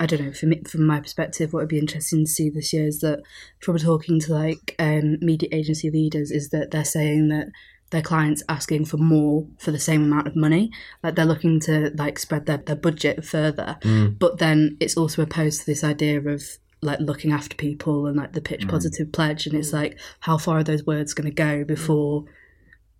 I 0.00 0.06
don't 0.06 0.20
know, 0.20 0.32
from 0.32 0.48
me, 0.48 0.62
from 0.68 0.84
my 0.84 0.98
perspective, 0.98 1.52
what 1.52 1.60
would 1.60 1.68
be 1.68 1.78
interesting 1.78 2.24
to 2.24 2.30
see 2.30 2.50
this 2.50 2.72
year 2.72 2.88
is 2.88 2.98
that 3.02 3.20
from 3.60 3.78
talking 3.78 4.18
to 4.18 4.34
like 4.34 4.74
um, 4.80 5.18
media 5.20 5.48
agency 5.52 5.92
leaders 5.92 6.32
is 6.32 6.48
that 6.48 6.72
they're 6.72 6.84
saying 6.84 7.28
that 7.28 7.46
their 7.92 8.02
clients 8.02 8.42
asking 8.48 8.86
for 8.86 8.96
more 8.96 9.46
for 9.58 9.70
the 9.70 9.78
same 9.78 10.02
amount 10.02 10.26
of 10.26 10.34
money. 10.34 10.72
Like 11.02 11.14
they're 11.14 11.24
looking 11.24 11.60
to 11.60 11.92
like 11.94 12.18
spread 12.18 12.46
their, 12.46 12.56
their 12.56 12.74
budget 12.74 13.24
further. 13.24 13.76
Mm. 13.82 14.18
But 14.18 14.38
then 14.38 14.76
it's 14.80 14.96
also 14.96 15.22
opposed 15.22 15.60
to 15.60 15.66
this 15.66 15.84
idea 15.84 16.20
of 16.20 16.42
like 16.80 16.98
looking 17.00 17.32
after 17.32 17.54
people 17.54 18.06
and 18.06 18.16
like 18.16 18.32
the 18.32 18.40
pitch 18.40 18.66
mm. 18.66 18.70
positive 18.70 19.12
pledge. 19.12 19.46
And 19.46 19.54
it's 19.54 19.72
like, 19.72 20.00
how 20.20 20.38
far 20.38 20.58
are 20.58 20.64
those 20.64 20.84
words 20.84 21.14
going 21.14 21.28
to 21.28 21.34
go 21.34 21.64
before, 21.64 22.24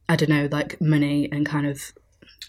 I 0.08 0.16
don't 0.16 0.30
know, 0.30 0.48
like 0.52 0.80
money 0.80 1.28
and 1.32 1.44
kind 1.46 1.66
of 1.66 1.92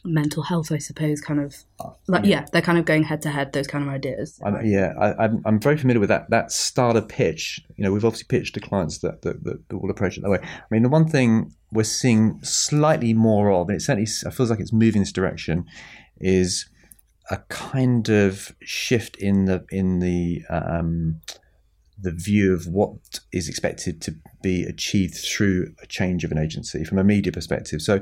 mental 0.06 0.44
health, 0.44 0.70
I 0.70 0.80
suppose, 0.80 1.22
kind 1.22 1.40
of 1.40 1.56
uh, 1.80 1.92
like, 2.10 2.26
yeah, 2.26 2.46
they're 2.52 2.62
kind 2.62 2.78
of 2.78 2.84
going 2.84 3.04
head 3.04 3.22
to 3.22 3.30
head, 3.30 3.54
those 3.54 3.68
kind 3.68 3.88
of 3.88 3.90
ideas. 3.90 4.38
I'm, 4.44 4.66
yeah, 4.66 4.94
I, 5.00 5.24
I'm, 5.24 5.42
I'm 5.46 5.60
very 5.62 5.78
familiar 5.78 6.02
with 6.02 6.10
that 6.10 6.30
that 6.30 6.52
starter 6.52 7.02
pitch. 7.02 7.62
You 7.78 7.86
know, 7.86 7.94
we've 7.94 8.04
obviously 8.04 8.28
pitched 8.28 8.56
to 8.56 8.60
clients 8.60 8.98
that, 8.98 9.22
that, 9.22 9.46
that, 9.46 9.70
that 9.70 9.78
will 9.78 9.90
approach 9.90 10.18
it 10.18 10.24
that 10.24 10.30
way. 10.30 10.40
I 10.44 10.66
mean, 10.72 10.84
the 10.84 10.90
one 10.90 11.08
thing 11.08 11.54
we're 11.74 11.84
seeing 11.84 12.40
slightly 12.44 13.14
more 13.14 13.52
of, 13.52 13.70
and 13.70 13.78
it 13.78 13.82
certainly 13.82 14.06
feels 14.06 14.50
like 14.50 14.60
it's 14.60 14.74
moving 14.74 15.02
this 15.02 15.12
direction, 15.12 15.66
is 16.18 16.68
a 17.30 17.38
kind 17.50 18.10
of 18.10 18.56
shift 18.62 19.16
in 19.18 19.46
the 19.46 19.66
in 19.70 20.00
the 20.00 20.44
um, 20.50 21.22
the 22.00 22.12
view 22.12 22.54
of 22.54 22.68
what 22.68 23.20
is 23.32 23.48
expected 23.48 24.02
to 24.02 24.16
be 24.42 24.64
achieved 24.64 25.16
through 25.16 25.74
a 25.82 25.88
change 25.88 26.24
of 26.24 26.32
an 26.32 26.38
agency 26.38 26.84
from 26.84 26.98
a 26.98 27.04
media 27.04 27.32
perspective. 27.32 27.82
So, 27.82 28.02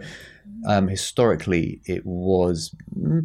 um, 0.67 0.87
historically, 0.87 1.81
it 1.85 2.05
was 2.05 2.75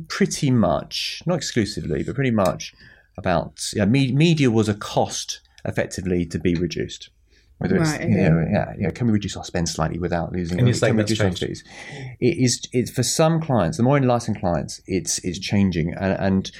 pretty 0.08 0.50
much, 0.50 1.22
not 1.26 1.36
exclusively, 1.36 2.02
but 2.02 2.14
pretty 2.14 2.30
much 2.30 2.74
about 3.16 3.60
yeah, 3.72 3.86
me- 3.86 4.12
media 4.12 4.50
was 4.50 4.68
a 4.68 4.74
cost 4.74 5.40
effectively 5.64 6.26
to 6.26 6.38
be 6.38 6.54
reduced. 6.54 7.10
Whether 7.58 7.76
it's, 7.76 7.90
Right, 7.90 8.02
you 8.02 8.16
know, 8.16 8.46
yeah, 8.50 8.74
yeah, 8.78 8.90
can 8.90 9.06
we 9.06 9.14
reduce 9.14 9.34
our 9.36 9.44
spend 9.44 9.68
slightly 9.68 9.98
without 9.98 10.32
losing? 10.32 10.58
And 10.58 10.68
you're 10.68 10.74
can 10.74 10.80
saying 10.80 10.96
we 10.96 11.02
that's 11.02 11.10
reduce 11.10 11.24
our 11.24 11.30
changed? 11.30 11.64
fees? 11.64 12.16
It 12.20 12.36
is. 12.38 12.60
It's 12.72 12.90
for 12.90 13.02
some 13.02 13.40
clients, 13.40 13.78
the 13.78 13.82
more 13.82 13.96
enlightened 13.96 14.40
clients, 14.40 14.82
it's 14.86 15.18
it's 15.24 15.38
changing. 15.38 15.94
And, 15.94 16.18
and 16.20 16.50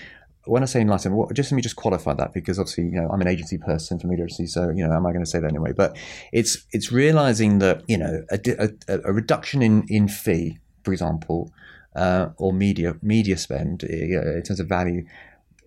when 0.47 0.63
I 0.63 0.67
say 0.67 0.81
enlightened, 0.81 1.15
what, 1.15 1.35
just 1.35 1.53
let 1.53 1.57
me 1.57 1.63
just 1.63 1.77
qualify 1.77 2.15
that 2.15 2.33
because 2.33 2.59
obviously, 2.59 2.85
you 2.85 3.01
know, 3.01 3.09
I'm 3.11 3.21
an 3.21 3.27
agency 3.29 3.59
person 3.59 3.99
for 3.99 4.07
media 4.07 4.25
agency, 4.25 4.47
so 4.47 4.71
you 4.71 4.87
know, 4.87 4.95
am 4.95 5.05
I 5.05 5.13
going 5.13 5.25
to 5.25 5.31
say 5.31 5.39
that 5.39 5.49
anyway? 5.49 5.73
But 5.73 5.99
it's 6.33 6.65
it's 6.73 6.91
realizing 6.91 7.59
that 7.59 7.83
you 7.89 7.99
know 7.99 8.23
a, 8.31 8.41
a, 8.89 9.01
a 9.05 9.13
reduction 9.13 9.61
in 9.61 9.85
in 9.89 10.09
fee, 10.09 10.59
for 10.83 10.93
example, 10.93 11.53
uh, 11.95 12.29
or 12.39 12.55
media 12.55 12.97
media 13.03 13.37
spend 13.37 13.85
uh, 13.85 13.87
in 13.89 14.43
terms 14.43 14.61
of 14.61 14.67
value. 14.67 15.05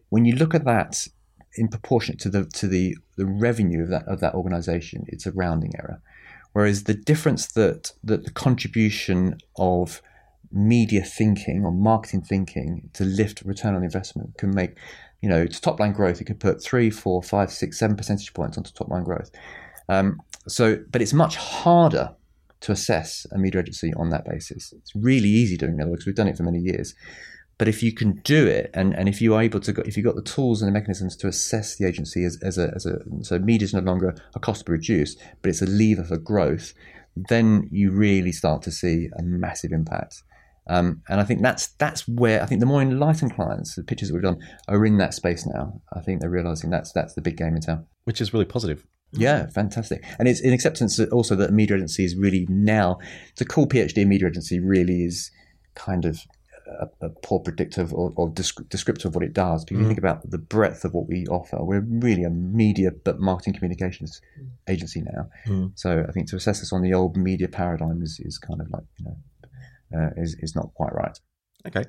When 0.09 0.25
you 0.25 0.35
look 0.35 0.55
at 0.55 0.65
that 0.65 1.07
in 1.59 1.67
proportion 1.67 2.17
to 2.17 2.29
the 2.29 2.45
to 2.45 2.67
the 2.67 2.97
the 3.17 3.25
revenue 3.25 3.83
of 3.83 3.89
that 3.89 4.07
of 4.07 4.19
that 4.21 4.33
organization, 4.33 5.05
it's 5.07 5.25
a 5.25 5.31
rounding 5.31 5.73
error. 5.77 6.01
Whereas 6.53 6.85
the 6.85 6.93
difference 6.93 7.45
that 7.53 7.91
that 8.03 8.25
the 8.25 8.31
contribution 8.31 9.37
of 9.57 10.01
media 10.51 11.03
thinking 11.03 11.63
or 11.63 11.71
marketing 11.71 12.21
thinking 12.21 12.89
to 12.93 13.03
lift 13.03 13.43
return 13.43 13.75
on 13.75 13.83
investment 13.83 14.37
can 14.37 14.53
make, 14.53 14.77
you 15.21 15.29
know, 15.29 15.45
to 15.45 15.61
top 15.61 15.79
line 15.79 15.93
growth, 15.93 16.19
it 16.19 16.25
could 16.25 16.39
put 16.39 16.63
three, 16.63 16.89
four, 16.89 17.21
five, 17.21 17.51
six, 17.51 17.77
seven 17.77 17.95
percentage 17.95 18.33
points 18.33 18.57
onto 18.57 18.71
top 18.71 18.89
line 18.89 19.03
growth. 19.03 19.29
Um, 19.89 20.19
so, 20.47 20.77
but 20.89 21.01
it's 21.01 21.13
much 21.13 21.35
harder 21.35 22.15
to 22.61 22.71
assess 22.71 23.25
a 23.31 23.37
media 23.37 23.61
agency 23.61 23.93
on 23.93 24.09
that 24.09 24.25
basis. 24.25 24.73
It's 24.73 24.95
really 24.95 25.29
easy 25.29 25.55
doing 25.57 25.77
that 25.77 25.85
because 25.89 26.05
we've 26.05 26.15
done 26.15 26.27
it 26.27 26.37
for 26.37 26.43
many 26.43 26.59
years. 26.59 26.95
But 27.59 27.67
if 27.67 27.83
you 27.83 27.93
can 27.93 28.21
do 28.23 28.47
it, 28.47 28.71
and, 28.73 28.95
and 28.95 29.07
if 29.07 29.21
you're 29.21 29.39
able 29.39 29.59
to, 29.59 29.73
go, 29.73 29.83
if 29.85 29.97
you've 29.97 30.05
got 30.05 30.15
the 30.15 30.23
tools 30.23 30.61
and 30.61 30.69
the 30.69 30.73
mechanisms 30.73 31.15
to 31.17 31.27
assess 31.27 31.75
the 31.75 31.85
agency 31.85 32.23
as, 32.23 32.39
as 32.41 32.57
a, 32.57 32.71
as 32.73 32.85
a 32.85 32.99
so 33.21 33.37
media 33.37 33.65
is 33.65 33.73
no 33.73 33.81
longer 33.81 34.15
a 34.33 34.39
cost 34.39 34.65
to 34.65 34.71
reduce, 34.71 35.15
but 35.41 35.49
it's 35.49 35.61
a 35.61 35.65
lever 35.67 36.05
for 36.05 36.17
growth, 36.17 36.73
then 37.15 37.67
you 37.69 37.91
really 37.91 38.31
start 38.31 38.61
to 38.63 38.71
see 38.71 39.09
a 39.19 39.21
massive 39.21 39.73
impact. 39.73 40.23
Um, 40.67 41.01
and 41.09 41.19
I 41.19 41.25
think 41.25 41.41
that's 41.41 41.67
that's 41.79 42.07
where 42.07 42.41
I 42.41 42.45
think 42.45 42.61
the 42.61 42.65
more 42.65 42.81
enlightened 42.81 43.35
clients, 43.35 43.75
the 43.75 43.83
pitches 43.83 44.07
that 44.07 44.13
we've 44.13 44.23
done, 44.23 44.39
are 44.67 44.85
in 44.85 44.97
that 44.99 45.13
space 45.13 45.45
now. 45.45 45.81
I 45.93 45.99
think 45.99 46.21
they're 46.21 46.29
realizing 46.29 46.69
that's 46.69 46.93
that's 46.93 47.15
the 47.15 47.21
big 47.21 47.37
game 47.37 47.55
in 47.55 47.61
town. 47.61 47.87
which 48.05 48.21
is 48.21 48.33
really 48.33 48.45
positive. 48.45 48.85
Yeah, 49.11 49.47
fantastic. 49.47 50.05
And 50.19 50.27
it's 50.27 50.39
in 50.39 50.53
acceptance 50.53 50.99
also 50.99 51.35
that 51.35 51.49
a 51.49 51.51
media 51.51 51.75
agency 51.75 52.05
is 52.05 52.15
really 52.15 52.45
now 52.47 52.99
to 53.35 53.45
call 53.45 53.67
PHD 53.67 54.03
a 54.03 54.05
media 54.05 54.27
agency 54.27 54.59
really 54.59 55.03
is 55.03 55.31
kind 55.73 56.05
of 56.05 56.21
a, 56.81 57.05
a 57.05 57.09
poor 57.09 57.39
predictive 57.39 57.93
or, 57.93 58.13
or 58.15 58.29
descriptive 58.29 59.09
of 59.09 59.15
what 59.15 59.23
it 59.23 59.33
does. 59.33 59.65
Because 59.65 59.81
you 59.81 59.87
think 59.87 59.99
about 59.99 60.29
the 60.29 60.37
breadth 60.37 60.85
of 60.85 60.93
what 60.93 61.07
we 61.07 61.25
offer, 61.27 61.63
we're 61.63 61.81
really 61.81 62.23
a 62.23 62.29
media 62.29 62.91
but 62.91 63.19
marketing 63.19 63.53
communications 63.53 64.21
agency 64.67 65.01
now. 65.01 65.29
Mm. 65.47 65.71
So 65.75 66.05
I 66.07 66.11
think 66.11 66.29
to 66.29 66.35
assess 66.35 66.61
us 66.61 66.71
on 66.71 66.81
the 66.81 66.93
old 66.93 67.17
media 67.17 67.47
paradigm 67.47 68.01
is, 68.01 68.19
is 68.23 68.37
kind 68.37 68.61
of 68.61 68.69
like 68.71 68.83
you 68.97 69.05
know 69.05 69.17
uh, 69.99 70.09
is 70.17 70.35
is 70.39 70.55
not 70.55 70.73
quite 70.73 70.93
right. 70.93 71.19
Okay. 71.67 71.85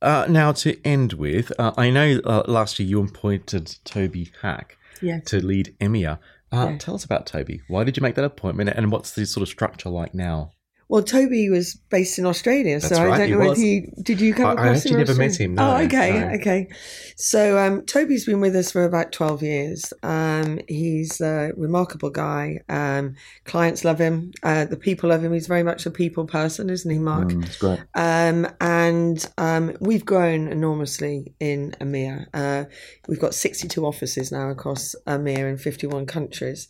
Uh, 0.00 0.26
now 0.30 0.50
to 0.52 0.80
end 0.82 1.12
with, 1.12 1.52
uh, 1.58 1.72
I 1.76 1.90
know 1.90 2.20
uh, 2.24 2.42
last 2.48 2.78
year 2.78 2.88
you 2.88 3.02
appointed 3.04 3.76
Toby 3.84 4.32
Hack 4.40 4.78
Yes. 5.02 5.24
to 5.26 5.44
lead 5.44 5.76
EMEA. 5.78 6.18
Uh, 6.52 6.68
Yeah. 6.70 6.78
Tell 6.78 6.94
us 6.94 7.04
about 7.04 7.26
Toby. 7.26 7.60
Why 7.68 7.84
did 7.84 7.96
you 7.96 8.02
make 8.02 8.14
that 8.14 8.24
appointment, 8.24 8.70
and 8.70 8.90
what's 8.90 9.12
the 9.12 9.26
sort 9.26 9.42
of 9.42 9.48
structure 9.48 9.90
like 9.90 10.14
now? 10.14 10.52
Well, 10.90 11.04
Toby 11.04 11.48
was 11.50 11.76
based 11.88 12.18
in 12.18 12.26
Australia, 12.26 12.80
so 12.80 12.88
That's 12.88 12.98
I 13.00 13.16
don't 13.16 13.30
know 13.30 13.38
whether 13.38 13.50
was. 13.50 13.62
you 13.62 13.92
did 14.02 14.20
you 14.20 14.34
come 14.34 14.46
I- 14.46 14.48
I 14.48 14.52
across 14.54 14.78
actually 14.78 14.90
him? 14.90 14.98
never 14.98 15.14
met 15.14 15.40
him, 15.40 15.54
no, 15.54 15.70
oh, 15.70 15.76
okay, 15.84 16.18
no. 16.18 16.26
okay. 16.30 16.68
So 17.14 17.58
um, 17.58 17.86
Toby's 17.86 18.26
been 18.26 18.40
with 18.40 18.56
us 18.56 18.72
for 18.72 18.84
about 18.84 19.12
twelve 19.12 19.40
years. 19.40 19.92
Um, 20.02 20.58
he's 20.66 21.20
a 21.20 21.52
remarkable 21.56 22.10
guy. 22.10 22.62
Um, 22.68 23.14
clients 23.44 23.84
love 23.84 24.00
him. 24.00 24.32
Uh, 24.42 24.64
the 24.64 24.76
people 24.76 25.10
love 25.10 25.22
him. 25.22 25.32
He's 25.32 25.46
very 25.46 25.62
much 25.62 25.86
a 25.86 25.92
people 25.92 26.26
person, 26.26 26.68
isn't 26.68 26.90
he, 26.90 26.98
Mark? 26.98 27.28
Mm, 27.28 27.46
it's 27.46 27.58
great. 27.58 27.78
Um, 27.94 28.48
and 28.60 29.24
um, 29.38 29.76
we've 29.80 30.04
grown 30.04 30.48
enormously 30.48 31.32
in 31.38 31.70
EMEA. 31.80 32.26
Uh, 32.34 32.64
we've 33.06 33.20
got 33.20 33.32
62 33.34 33.86
offices 33.86 34.32
now 34.32 34.50
across 34.50 34.96
EMEA 35.06 35.50
in 35.50 35.56
51 35.56 36.06
countries. 36.06 36.66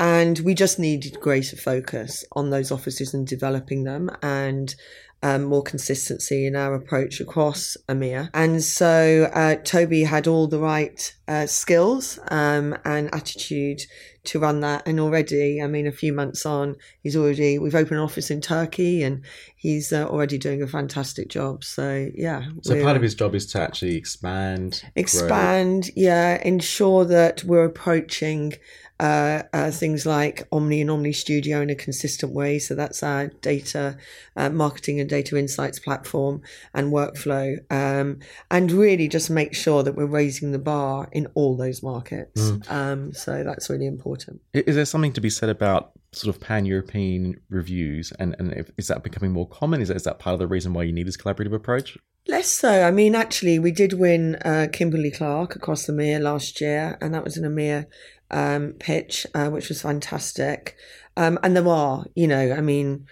And 0.00 0.38
we 0.40 0.54
just 0.54 0.78
needed 0.78 1.20
greater 1.20 1.56
focus 1.56 2.24
on 2.32 2.48
those 2.48 2.72
offices 2.72 3.12
and 3.12 3.26
developing 3.26 3.84
them 3.84 4.10
and 4.22 4.74
um, 5.22 5.44
more 5.44 5.62
consistency 5.62 6.46
in 6.46 6.56
our 6.56 6.74
approach 6.74 7.20
across 7.20 7.76
EMEA. 7.88 8.30
And 8.32 8.62
so 8.64 9.30
uh, 9.34 9.56
Toby 9.56 10.04
had 10.04 10.26
all 10.26 10.46
the 10.46 10.58
right 10.58 11.14
uh, 11.28 11.46
skills 11.46 12.18
um, 12.28 12.76
and 12.86 13.14
attitude 13.14 13.82
to 14.24 14.38
run 14.38 14.60
that. 14.60 14.86
And 14.86 14.98
already, 14.98 15.60
I 15.60 15.66
mean, 15.66 15.86
a 15.86 15.92
few 15.92 16.14
months 16.14 16.46
on, 16.46 16.76
he's 17.02 17.16
already, 17.16 17.58
we've 17.58 17.74
opened 17.74 17.98
an 17.98 18.04
office 18.04 18.30
in 18.30 18.40
Turkey 18.40 19.02
and 19.02 19.22
he's 19.56 19.92
uh, 19.92 20.06
already 20.06 20.38
doing 20.38 20.62
a 20.62 20.66
fantastic 20.66 21.28
job. 21.28 21.64
So, 21.64 22.08
yeah. 22.14 22.44
So 22.62 22.82
part 22.82 22.96
of 22.96 23.02
his 23.02 23.14
job 23.14 23.34
is 23.34 23.46
to 23.52 23.60
actually 23.60 23.96
expand, 23.96 24.80
grow. 24.80 24.90
expand 24.96 25.90
yeah 25.94 26.40
ensure 26.42 27.04
that 27.04 27.44
we're 27.44 27.64
approaching 27.64 28.54
uh, 29.00 29.42
uh, 29.52 29.70
things 29.70 30.06
like 30.06 30.46
omni 30.52 30.80
and 30.80 30.90
omni 30.90 31.12
studio 31.12 31.60
in 31.60 31.70
a 31.70 31.74
consistent 31.74 32.32
way 32.32 32.58
so 32.58 32.74
that's 32.74 33.02
our 33.02 33.28
data 33.40 33.96
uh, 34.36 34.48
marketing 34.50 35.00
and 35.00 35.08
data 35.08 35.36
insights 35.36 35.78
platform 35.78 36.40
and 36.74 36.92
workflow 36.92 37.56
um, 37.72 38.18
and 38.50 38.70
really 38.70 39.08
just 39.08 39.30
make 39.30 39.54
sure 39.54 39.82
that 39.82 39.96
we're 39.96 40.06
raising 40.06 40.52
the 40.52 40.58
bar 40.58 41.08
in 41.12 41.26
all 41.34 41.56
those 41.56 41.82
markets 41.82 42.52
um, 42.68 43.12
so 43.12 43.42
that's 43.42 43.68
really 43.68 43.86
important 43.86 44.40
Is 44.52 44.76
there 44.76 44.84
something 44.84 45.12
to 45.14 45.20
be 45.20 45.30
said 45.30 45.48
about 45.48 45.92
sort 46.12 46.34
of 46.34 46.40
pan-European 46.40 47.40
reviews, 47.50 48.12
and 48.18 48.34
and 48.38 48.52
if, 48.52 48.70
is 48.76 48.88
that 48.88 49.02
becoming 49.02 49.32
more 49.32 49.48
common? 49.48 49.80
Is 49.80 49.88
that, 49.88 49.96
is 49.96 50.04
that 50.04 50.18
part 50.18 50.34
of 50.34 50.40
the 50.40 50.48
reason 50.48 50.72
why 50.72 50.82
you 50.82 50.92
need 50.92 51.06
this 51.06 51.16
collaborative 51.16 51.54
approach? 51.54 51.96
Less 52.26 52.48
so. 52.48 52.82
I 52.82 52.90
mean, 52.90 53.14
actually, 53.14 53.58
we 53.58 53.72
did 53.72 53.94
win 53.94 54.36
uh, 54.44 54.68
Kimberly 54.72 55.10
Clark 55.10 55.56
across 55.56 55.86
the 55.86 55.92
EMEA 55.92 56.20
last 56.20 56.60
year, 56.60 56.98
and 57.00 57.14
that 57.14 57.24
was 57.24 57.36
an 57.36 57.44
EMEA 57.44 57.86
um, 58.30 58.74
pitch, 58.78 59.26
uh, 59.34 59.48
which 59.48 59.68
was 59.68 59.82
fantastic. 59.82 60.76
Um, 61.16 61.38
and 61.42 61.56
there 61.56 61.68
are, 61.68 62.04
you 62.14 62.26
know, 62.28 62.52
I 62.52 62.60
mean, 62.60 63.06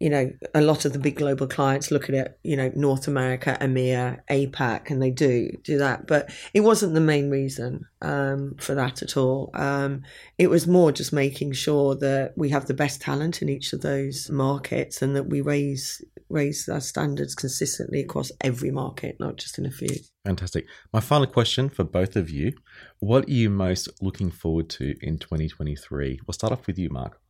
you 0.00 0.10
know, 0.10 0.30
a 0.54 0.60
lot 0.60 0.84
of 0.84 0.92
the 0.92 0.98
big 0.98 1.16
global 1.16 1.46
clients 1.46 1.90
look 1.90 2.08
at 2.08 2.14
it, 2.14 2.38
you 2.42 2.56
know, 2.56 2.70
North 2.74 3.06
America, 3.06 3.56
EMEA, 3.60 4.20
APAC, 4.30 4.90
and 4.90 5.00
they 5.00 5.10
do 5.10 5.50
do 5.62 5.78
that. 5.78 6.06
But 6.06 6.30
it 6.52 6.60
wasn't 6.60 6.94
the 6.94 7.00
main 7.00 7.30
reason 7.30 7.86
um, 8.02 8.56
for 8.58 8.74
that 8.74 9.02
at 9.02 9.16
all. 9.16 9.50
Um, 9.54 10.02
it 10.36 10.50
was 10.50 10.66
more 10.66 10.90
just 10.90 11.12
making 11.12 11.52
sure 11.52 11.94
that 11.96 12.36
we 12.36 12.50
have 12.50 12.66
the 12.66 12.74
best 12.74 13.00
talent 13.00 13.40
in 13.40 13.48
each 13.48 13.72
of 13.72 13.82
those 13.82 14.28
markets 14.30 15.00
and 15.00 15.14
that 15.16 15.28
we 15.28 15.40
raise 15.40 16.02
raise 16.28 16.68
our 16.68 16.80
standards 16.80 17.34
consistently 17.34 18.00
across 18.00 18.32
every 18.40 18.70
market, 18.70 19.16
not 19.20 19.36
just 19.36 19.58
in 19.58 19.66
a 19.66 19.70
few. 19.70 19.94
Fantastic. 20.24 20.66
My 20.92 21.00
final 21.00 21.26
question 21.26 21.68
for 21.68 21.84
both 21.84 22.16
of 22.16 22.28
you: 22.30 22.52
What 22.98 23.28
are 23.28 23.32
you 23.32 23.48
most 23.48 23.88
looking 24.02 24.30
forward 24.30 24.68
to 24.70 24.96
in 25.00 25.18
2023? 25.18 26.20
We'll 26.26 26.32
start 26.32 26.52
off 26.52 26.66
with 26.66 26.78
you, 26.78 26.90
Mark. 26.90 27.20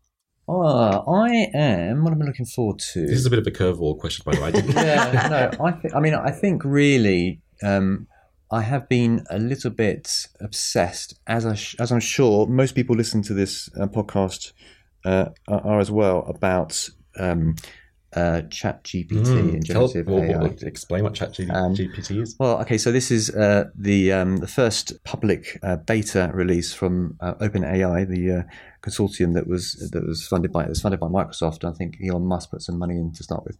Ah, 0.49 1.03
I 1.11 1.51
am. 1.55 2.05
What 2.05 2.13
am 2.13 2.23
I 2.23 2.27
looking 2.27 2.47
forward 2.47 2.79
to? 2.93 3.01
This 3.07 3.19
is 3.19 3.27
a 3.27 3.31
bit 3.31 3.39
of 3.39 3.47
a 3.47 3.51
curveball 3.51 3.99
question, 3.99 4.23
by 4.27 4.35
the 4.35 4.41
way. 4.43 4.53
Yeah, 4.85 5.29
no, 5.59 5.65
I 5.65 5.73
think. 5.73 5.95
I 5.95 6.01
mean, 6.01 6.15
I 6.15 6.31
think 6.31 6.65
really, 6.65 7.41
um, 7.63 8.07
I 8.51 8.61
have 8.63 8.89
been 8.89 9.25
a 9.31 9.39
little 9.39 9.71
bit 9.71 10.27
obsessed, 10.41 11.19
as 11.27 11.47
I 11.47 11.55
sh- 11.55 11.77
as 11.79 11.91
I'm 11.91 12.01
sure 12.01 12.47
most 12.47 12.75
people 12.75 12.95
listen 12.95 13.23
to 13.23 13.35
this 13.35 13.71
uh, 13.81 13.87
podcast 13.87 14.53
uh, 15.05 15.31
are, 15.49 15.61
are 15.67 15.81
as 15.81 15.91
well 15.91 16.25
about 16.29 16.89
um, 17.19 17.57
uh, 18.17 18.43
Chat 18.43 18.85
GPT 18.85 19.25
mm, 19.25 19.55
and 19.55 19.65
generative 19.65 20.07
tell, 20.07 20.23
AI. 20.23 20.39
Well, 20.39 20.55
explain 20.63 21.05
what 21.05 21.15
Chat 21.15 21.33
GPT 21.33 22.11
um, 22.11 22.23
is. 22.23 22.37
Well, 22.39 22.61
okay, 22.61 22.79
so 22.79 22.93
this 22.93 23.11
is 23.11 23.31
uh, 23.31 23.65
the 23.75 24.13
um, 24.13 24.39
the 24.39 24.47
first 24.47 25.03
public 25.05 25.59
uh, 25.63 25.77
beta 25.77 26.31
release 26.33 26.73
from 26.73 27.17
uh, 27.21 27.35
OpenAI, 27.35 28.09
the 28.09 28.31
uh, 28.31 28.43
consortium 28.83 29.35
that 29.35 29.47
was 29.47 29.91
that 29.93 30.07
was 30.07 30.27
funded 30.27 30.53
by 30.53 30.65
it 30.65 30.69
was 30.69 30.81
funded 30.81 31.01
by 31.01 31.09
Microsoft. 31.09 31.65
I 31.65 31.73
think 31.73 31.97
Elon 32.07 32.27
Musk 32.27 32.51
put 32.51 32.63
some 32.63 32.79
money 32.79 32.95
in 32.95 33.13
to 33.13 33.23
start 33.23 33.45
with. 33.45 33.59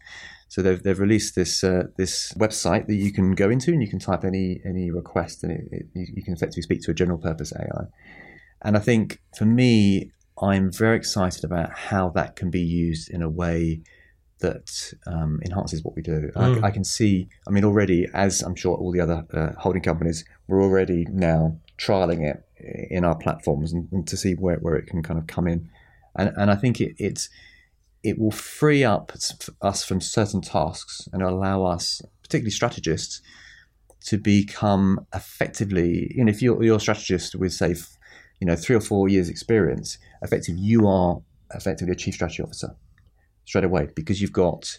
So 0.49 0.63
they've, 0.63 0.81
they've 0.81 1.01
released 1.01 1.35
this 1.35 1.65
uh, 1.65 1.85
this 1.97 2.33
website 2.35 2.87
that 2.87 2.95
you 2.95 3.13
can 3.13 3.33
go 3.33 3.51
into 3.51 3.73
and 3.73 3.83
you 3.83 3.89
can 3.89 3.99
type 3.99 4.25
any 4.25 4.61
any 4.65 4.91
request 4.91 5.43
and 5.43 5.53
it, 5.53 5.87
it, 5.95 6.09
you 6.15 6.23
can 6.23 6.35
effectively 6.35 6.63
speak 6.63 6.83
to 6.83 6.91
a 6.91 6.95
general 6.95 7.19
purpose 7.19 7.53
AI. 7.53 7.87
And 8.63 8.77
I 8.77 8.81
think 8.81 9.21
for 9.37 9.45
me, 9.45 10.13
I'm 10.41 10.73
very 10.73 10.97
excited 10.97 11.45
about 11.45 11.73
how 11.73 12.11
that 12.11 12.37
can 12.37 12.51
be 12.51 12.61
used 12.61 13.11
in 13.11 13.23
a 13.23 13.29
way 13.29 13.83
that 14.45 14.93
um, 15.07 15.41
enhances 15.43 15.83
what 15.83 15.97
we 15.97 16.03
do. 16.03 16.31
Mm. 16.37 16.63
I, 16.63 16.67
I, 16.69 16.71
can 16.71 16.85
see, 16.85 17.29
I 17.49 17.51
mean, 17.51 17.65
already, 17.65 18.07
as 18.13 18.43
I'm 18.43 18.55
sure 18.55 18.77
all 18.77 18.93
the 18.93 19.01
other 19.01 19.25
uh, 19.33 19.59
holding 19.59 19.83
companies, 19.83 20.25
we're 20.47 20.63
already 20.63 21.07
now 21.11 21.59
trialing 21.79 22.29
it 22.29 22.45
in 22.91 23.05
our 23.05 23.17
platforms 23.17 23.73
and, 23.73 23.89
and, 23.91 24.07
to 24.07 24.17
see 24.17 24.35
where, 24.35 24.57
where 24.57 24.77
it 24.77 24.87
can 24.87 25.03
kind 25.03 25.19
of 25.19 25.27
come 25.27 25.47
in. 25.49 25.71
And, 26.17 26.33
and 26.37 26.51
I 26.51 26.57
think 26.57 26.81
it, 26.81 26.95
it's, 26.99 27.31
it 28.03 28.19
will 28.19 28.31
free 28.31 28.85
up 28.85 29.13
us 29.63 29.85
from 29.85 30.01
certain 30.03 30.43
tasks 30.43 31.09
and 31.13 31.23
allow 31.23 31.65
us, 31.65 32.03
particularly 32.23 32.51
strategists, 32.51 33.23
to 34.03 34.19
become 34.19 35.07
effectively, 35.15 36.13
you 36.15 36.25
know, 36.25 36.31
if 36.31 36.43
you're, 36.43 36.63
you're 36.63 36.77
a 36.77 36.81
strategist 36.81 37.35
with, 37.35 37.55
say, 37.55 37.75
you 38.41 38.47
know, 38.47 38.57
three 38.57 38.77
or 38.77 38.81
four 38.81 39.09
years 39.09 39.31
experience, 39.31 39.97
effectively, 40.21 40.61
you 40.61 40.87
are 40.87 41.23
effectively 41.55 41.93
a 41.93 41.97
chief 41.97 42.15
strategy 42.15 42.43
officer 42.43 42.77
straight 43.45 43.65
away 43.65 43.89
because 43.95 44.21
you've 44.21 44.33
got 44.33 44.79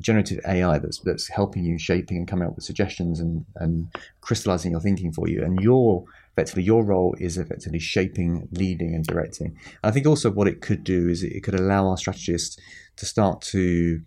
generative 0.00 0.40
AI 0.46 0.78
that's 0.78 1.00
that's 1.00 1.28
helping 1.28 1.64
you 1.64 1.78
shaping 1.78 2.18
and 2.18 2.28
coming 2.28 2.46
up 2.46 2.54
with 2.54 2.64
suggestions 2.64 3.18
and 3.18 3.44
and 3.56 3.88
crystallizing 4.20 4.72
your 4.72 4.80
thinking 4.80 5.12
for 5.12 5.28
you. 5.28 5.42
And 5.42 5.60
your 5.60 6.04
effectively 6.32 6.62
your 6.62 6.84
role 6.84 7.16
is 7.18 7.36
effectively 7.36 7.80
shaping, 7.80 8.48
leading, 8.52 8.94
and 8.94 9.04
directing. 9.04 9.58
I 9.82 9.90
think 9.90 10.06
also 10.06 10.30
what 10.30 10.46
it 10.46 10.60
could 10.60 10.84
do 10.84 11.08
is 11.08 11.24
it 11.24 11.42
could 11.42 11.58
allow 11.58 11.88
our 11.88 11.96
strategists 11.96 12.56
to 12.96 13.06
start 13.06 13.40
to, 13.42 14.02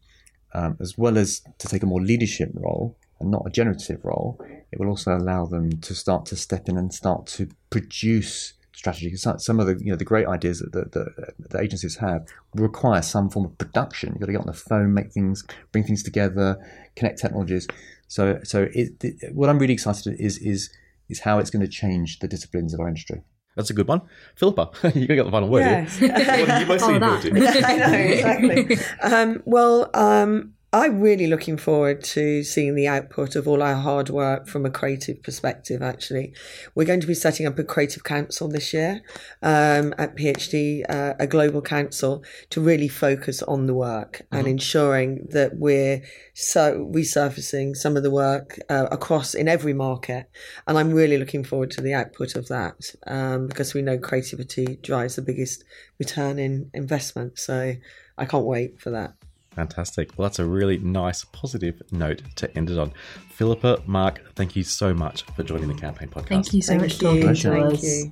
um, 0.53 0.77
as 0.79 0.97
well 0.97 1.17
as 1.17 1.41
to 1.57 1.67
take 1.67 1.83
a 1.83 1.85
more 1.85 2.01
leadership 2.01 2.51
role 2.53 2.95
and 3.19 3.31
not 3.31 3.43
a 3.45 3.49
generative 3.49 4.03
role, 4.03 4.39
it 4.71 4.79
will 4.79 4.87
also 4.87 5.15
allow 5.15 5.45
them 5.45 5.79
to 5.81 5.93
start 5.93 6.25
to 6.27 6.35
step 6.35 6.69
in 6.69 6.77
and 6.77 6.93
start 6.93 7.27
to 7.27 7.49
produce 7.69 8.53
strategy. 8.81 9.15
Some 9.15 9.59
of 9.59 9.67
the 9.67 9.77
you 9.79 9.91
know 9.91 9.95
the 9.95 10.03
great 10.03 10.25
ideas 10.25 10.59
that 10.59 10.71
the, 10.73 10.85
the, 10.85 11.47
the, 11.49 11.61
agencies 11.61 11.97
have 11.97 12.25
require 12.55 13.03
some 13.03 13.29
form 13.29 13.45
of 13.45 13.55
production. 13.59 14.09
You've 14.09 14.21
got 14.21 14.25
to 14.25 14.31
get 14.31 14.41
on 14.41 14.47
the 14.47 14.53
phone, 14.53 14.91
make 14.93 15.11
things, 15.11 15.45
bring 15.71 15.83
things 15.83 16.01
together, 16.01 16.57
connect 16.95 17.19
technologies. 17.19 17.67
So 18.07 18.39
so 18.43 18.67
it, 18.73 19.03
it, 19.03 19.35
what 19.35 19.49
I'm 19.49 19.59
really 19.59 19.73
excited 19.73 20.19
is 20.19 20.39
is 20.39 20.71
is 21.09 21.19
how 21.19 21.37
it's 21.37 21.51
going 21.51 21.61
to 21.61 21.71
change 21.71 22.19
the 22.19 22.27
disciplines 22.27 22.73
of 22.73 22.79
our 22.79 22.87
industry. 22.87 23.21
That's 23.55 23.69
a 23.69 23.73
good 23.73 23.87
one. 23.87 24.01
Philippa, 24.35 24.71
you're 24.81 24.91
going 24.91 25.07
to 25.07 25.15
get 25.15 25.25
the 25.25 25.31
final 25.31 25.49
word 25.49 25.59
yes. 25.59 25.97
here. 25.97 26.09
what 26.11 26.49
are 26.49 26.59
you 26.61 26.65
mostly 26.65 26.95
I 26.95 26.97
know, 26.97 27.93
exactly. 27.93 28.77
um, 29.01 29.43
well, 29.45 29.91
um, 29.93 30.53
I'm 30.73 31.01
really 31.01 31.27
looking 31.27 31.57
forward 31.57 32.01
to 32.15 32.45
seeing 32.45 32.75
the 32.75 32.87
output 32.87 33.35
of 33.35 33.45
all 33.45 33.61
our 33.61 33.75
hard 33.75 34.09
work 34.09 34.47
from 34.47 34.65
a 34.65 34.69
creative 34.69 35.21
perspective, 35.21 35.81
actually. 35.81 36.33
We're 36.75 36.85
going 36.85 37.01
to 37.01 37.07
be 37.07 37.13
setting 37.13 37.45
up 37.45 37.59
a 37.59 37.65
creative 37.65 38.05
council 38.05 38.47
this 38.47 38.71
year 38.71 39.01
um, 39.41 39.93
at 39.97 40.15
PHD, 40.15 40.89
uh, 40.89 41.15
a 41.19 41.27
global 41.27 41.61
council, 41.61 42.23
to 42.51 42.61
really 42.61 42.87
focus 42.87 43.43
on 43.43 43.65
the 43.65 43.73
work 43.73 44.21
mm-hmm. 44.21 44.37
and 44.37 44.47
ensuring 44.47 45.27
that 45.31 45.57
we're 45.57 46.03
so 46.33 46.89
resurfacing 46.89 47.75
some 47.75 47.97
of 47.97 48.03
the 48.03 48.11
work 48.11 48.57
uh, 48.69 48.87
across 48.91 49.33
in 49.33 49.49
every 49.49 49.73
market. 49.73 50.29
And 50.67 50.77
I'm 50.77 50.93
really 50.93 51.17
looking 51.17 51.43
forward 51.43 51.71
to 51.71 51.81
the 51.81 51.93
output 51.93 52.35
of 52.35 52.47
that 52.47 52.95
um, 53.07 53.47
because 53.47 53.73
we 53.73 53.81
know 53.81 53.97
creativity 53.97 54.77
drives 54.77 55.17
the 55.17 55.21
biggest 55.21 55.65
return 55.99 56.39
in 56.39 56.71
investment. 56.73 57.39
So 57.39 57.73
I 58.17 58.25
can't 58.25 58.45
wait 58.45 58.79
for 58.79 58.91
that. 58.91 59.15
Fantastic. 59.55 60.17
Well, 60.17 60.29
that's 60.29 60.39
a 60.39 60.45
really 60.45 60.77
nice, 60.77 61.25
positive 61.25 61.81
note 61.91 62.21
to 62.35 62.55
end 62.57 62.69
it 62.69 62.77
on. 62.77 62.93
Philippa, 63.29 63.83
Mark, 63.85 64.33
thank 64.35 64.55
you 64.55 64.63
so 64.63 64.93
much 64.93 65.23
for 65.35 65.43
joining 65.43 65.67
the 65.67 65.73
campaign 65.73 66.07
podcast. 66.07 66.27
Thank 66.29 66.53
you 66.53 66.61
so 66.61 66.69
thank 66.69 66.81
much 66.83 66.93
for 66.93 67.01
talking 67.01 67.21
to 67.21 67.49
thank 67.49 67.73
us. 67.73 67.83
You. 67.83 68.11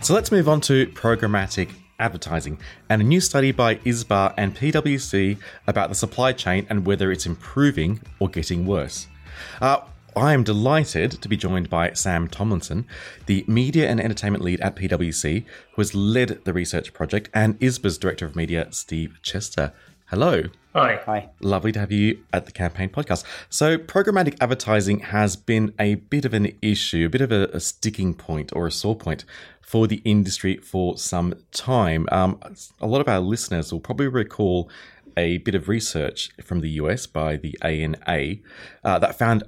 So 0.00 0.14
let's 0.14 0.32
move 0.32 0.48
on 0.48 0.60
to 0.62 0.86
programmatic 0.88 1.70
advertising 2.00 2.58
and 2.88 3.00
a 3.00 3.04
new 3.04 3.20
study 3.20 3.52
by 3.52 3.76
ISBA 3.76 4.34
and 4.36 4.56
PwC 4.56 5.38
about 5.66 5.90
the 5.90 5.94
supply 5.94 6.32
chain 6.32 6.66
and 6.68 6.84
whether 6.84 7.12
it's 7.12 7.26
improving 7.26 8.00
or 8.18 8.28
getting 8.28 8.66
worse. 8.66 9.06
Uh, 9.60 9.78
I 10.14 10.34
am 10.34 10.44
delighted 10.44 11.12
to 11.22 11.28
be 11.28 11.38
joined 11.38 11.70
by 11.70 11.92
Sam 11.94 12.28
Tomlinson, 12.28 12.86
the 13.26 13.44
media 13.48 13.88
and 13.88 13.98
entertainment 13.98 14.44
lead 14.44 14.60
at 14.60 14.76
PwC, 14.76 15.44
who 15.72 15.80
has 15.80 15.94
led 15.94 16.44
the 16.44 16.52
research 16.52 16.92
project, 16.92 17.30
and 17.32 17.58
ISBA's 17.60 17.96
director 17.96 18.26
of 18.26 18.36
media, 18.36 18.68
Steve 18.72 19.18
Chester. 19.22 19.72
Hello. 20.06 20.42
Hi. 20.74 21.00
Hi. 21.06 21.30
Lovely 21.40 21.72
to 21.72 21.80
have 21.80 21.90
you 21.90 22.22
at 22.30 22.44
the 22.44 22.52
campaign 22.52 22.90
podcast. 22.90 23.24
So, 23.48 23.78
programmatic 23.78 24.36
advertising 24.38 25.00
has 25.00 25.36
been 25.36 25.72
a 25.78 25.94
bit 25.94 26.26
of 26.26 26.34
an 26.34 26.58
issue, 26.60 27.06
a 27.06 27.10
bit 27.10 27.22
of 27.22 27.32
a, 27.32 27.48
a 27.54 27.60
sticking 27.60 28.12
point 28.12 28.52
or 28.54 28.66
a 28.66 28.72
sore 28.72 28.96
point 28.96 29.24
for 29.62 29.86
the 29.86 30.02
industry 30.04 30.58
for 30.58 30.98
some 30.98 31.34
time. 31.52 32.06
Um, 32.12 32.38
a 32.80 32.86
lot 32.86 33.00
of 33.00 33.08
our 33.08 33.20
listeners 33.20 33.72
will 33.72 33.80
probably 33.80 34.08
recall 34.08 34.68
a 35.16 35.38
bit 35.38 35.54
of 35.54 35.68
research 35.68 36.30
from 36.42 36.60
the 36.60 36.70
US 36.70 37.06
by 37.06 37.36
the 37.36 37.56
ANA 37.62 38.36
uh, 38.84 38.98
that 38.98 39.18
found 39.18 39.44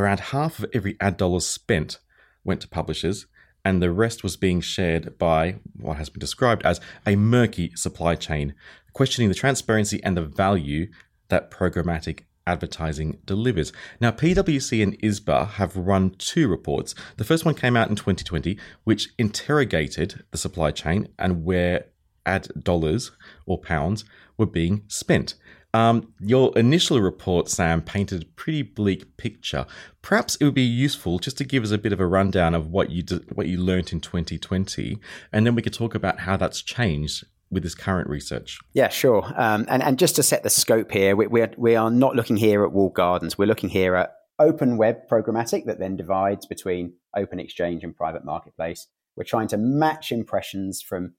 around 0.00 0.20
half 0.20 0.58
of 0.58 0.70
every 0.72 0.96
ad 1.00 1.16
dollar 1.16 1.40
spent 1.40 1.98
went 2.44 2.60
to 2.62 2.68
publishers, 2.68 3.26
and 3.64 3.82
the 3.82 3.92
rest 3.92 4.22
was 4.22 4.36
being 4.36 4.60
shared 4.60 5.18
by 5.18 5.56
what 5.76 5.98
has 5.98 6.08
been 6.08 6.20
described 6.20 6.64
as 6.64 6.80
a 7.06 7.16
murky 7.16 7.72
supply 7.76 8.14
chain, 8.14 8.54
questioning 8.92 9.28
the 9.28 9.34
transparency 9.34 10.02
and 10.02 10.16
the 10.16 10.22
value 10.22 10.88
that 11.28 11.50
programmatic 11.50 12.20
advertising 12.46 13.18
delivers. 13.24 13.72
Now, 14.00 14.10
PwC 14.10 14.82
and 14.82 14.98
ISBA 15.00 15.50
have 15.52 15.76
run 15.76 16.10
two 16.18 16.48
reports. 16.48 16.94
The 17.16 17.24
first 17.24 17.44
one 17.44 17.54
came 17.54 17.76
out 17.76 17.90
in 17.90 17.96
2020, 17.96 18.58
which 18.84 19.10
interrogated 19.18 20.24
the 20.30 20.38
supply 20.38 20.70
chain 20.70 21.08
and 21.18 21.44
where 21.44 21.86
ad 22.26 22.48
dollars 22.58 23.12
or 23.46 23.58
pounds 23.58 24.04
were 24.36 24.46
being 24.46 24.82
spent. 24.88 25.34
Um, 25.72 26.12
your 26.18 26.56
initial 26.58 27.00
report, 27.00 27.48
Sam, 27.48 27.80
painted 27.80 28.22
a 28.22 28.26
pretty 28.26 28.62
bleak 28.62 29.16
picture. 29.16 29.66
Perhaps 30.02 30.36
it 30.36 30.44
would 30.44 30.54
be 30.54 30.62
useful 30.62 31.18
just 31.18 31.38
to 31.38 31.44
give 31.44 31.62
us 31.62 31.70
a 31.70 31.78
bit 31.78 31.92
of 31.92 32.00
a 32.00 32.06
rundown 32.06 32.54
of 32.54 32.68
what 32.68 32.90
you 32.90 33.02
did, 33.02 33.36
what 33.36 33.46
you 33.46 33.58
learnt 33.58 33.92
in 33.92 34.00
2020, 34.00 34.98
and 35.32 35.46
then 35.46 35.54
we 35.54 35.62
could 35.62 35.74
talk 35.74 35.94
about 35.94 36.20
how 36.20 36.36
that's 36.36 36.62
changed 36.62 37.24
with 37.50 37.62
this 37.62 37.74
current 37.74 38.08
research. 38.08 38.58
Yeah, 38.72 38.88
sure. 38.88 39.24
Um, 39.36 39.66
and 39.68 39.82
and 39.82 39.98
just 39.98 40.16
to 40.16 40.22
set 40.22 40.42
the 40.42 40.50
scope 40.50 40.90
here, 40.90 41.16
we, 41.16 41.26
we 41.26 41.42
are, 41.42 41.50
we 41.56 41.76
are 41.76 41.90
not 41.90 42.16
looking 42.16 42.36
here 42.36 42.64
at 42.64 42.72
walled 42.72 42.94
gardens. 42.94 43.36
We're 43.38 43.46
looking 43.46 43.70
here 43.70 43.94
at 43.94 44.12
open 44.38 44.76
web 44.76 45.08
programmatic 45.08 45.66
that 45.66 45.78
then 45.78 45.96
divides 45.96 46.46
between 46.46 46.94
open 47.14 47.38
exchange 47.38 47.84
and 47.84 47.94
private 47.94 48.24
marketplace. 48.24 48.86
We're 49.16 49.24
trying 49.24 49.48
to 49.48 49.58
match 49.58 50.12
impressions 50.12 50.80
from 50.80 51.14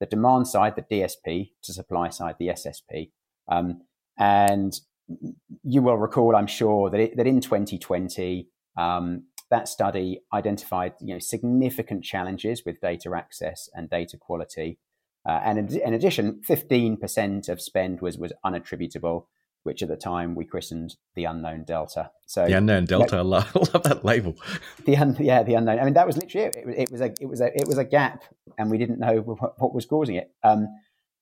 the 0.00 0.06
demand 0.06 0.48
side, 0.48 0.74
the 0.74 0.82
DSP, 0.82 1.50
to 1.62 1.72
supply 1.72 2.08
side, 2.08 2.34
the 2.38 2.48
SSP. 2.48 3.12
Um, 3.46 3.82
and 4.18 4.72
you 5.62 5.82
will 5.82 5.96
recall, 5.96 6.36
I'm 6.36 6.46
sure, 6.46 6.90
that, 6.90 7.00
it, 7.00 7.16
that 7.16 7.26
in 7.26 7.40
2020, 7.40 8.48
um, 8.76 9.24
that 9.50 9.68
study 9.68 10.20
identified 10.32 10.94
you 11.00 11.14
know, 11.14 11.18
significant 11.18 12.04
challenges 12.04 12.62
with 12.64 12.80
data 12.80 13.12
access 13.14 13.68
and 13.74 13.90
data 13.90 14.16
quality. 14.16 14.78
Uh, 15.26 15.40
and 15.44 15.72
in, 15.72 15.94
addition, 15.94 16.40
15% 16.46 17.48
of 17.48 17.60
spend 17.60 18.00
was, 18.00 18.18
was 18.18 18.32
unattributable, 18.44 19.26
which 19.62 19.82
at 19.82 19.88
the 19.88 19.96
time 19.96 20.34
we 20.34 20.44
christened 20.44 20.96
the 21.14 21.24
unknown 21.24 21.64
delta. 21.64 22.10
So 22.26 22.44
the 22.46 22.52
unknown 22.52 22.84
delta, 22.84 23.16
I 23.16 23.20
love, 23.20 23.50
I 23.54 23.58
love 23.58 23.82
that 23.84 24.04
label. 24.04 24.34
The 24.84 24.96
un, 24.96 25.16
yeah, 25.18 25.42
the 25.42 25.54
unknown. 25.54 25.78
I 25.78 25.84
mean, 25.84 25.94
that 25.94 26.06
was 26.06 26.16
literally 26.16 26.48
it. 26.48 26.56
It, 26.56 26.78
it. 26.78 26.90
was 26.90 27.00
a 27.00 27.14
it 27.20 27.26
was 27.26 27.40
a 27.40 27.58
it 27.58 27.66
was 27.66 27.78
a 27.78 27.84
gap, 27.84 28.24
and 28.58 28.70
we 28.70 28.76
didn't 28.76 28.98
know 28.98 29.20
what, 29.20 29.58
what 29.58 29.74
was 29.74 29.86
causing 29.86 30.16
it. 30.16 30.30
Um, 30.42 30.68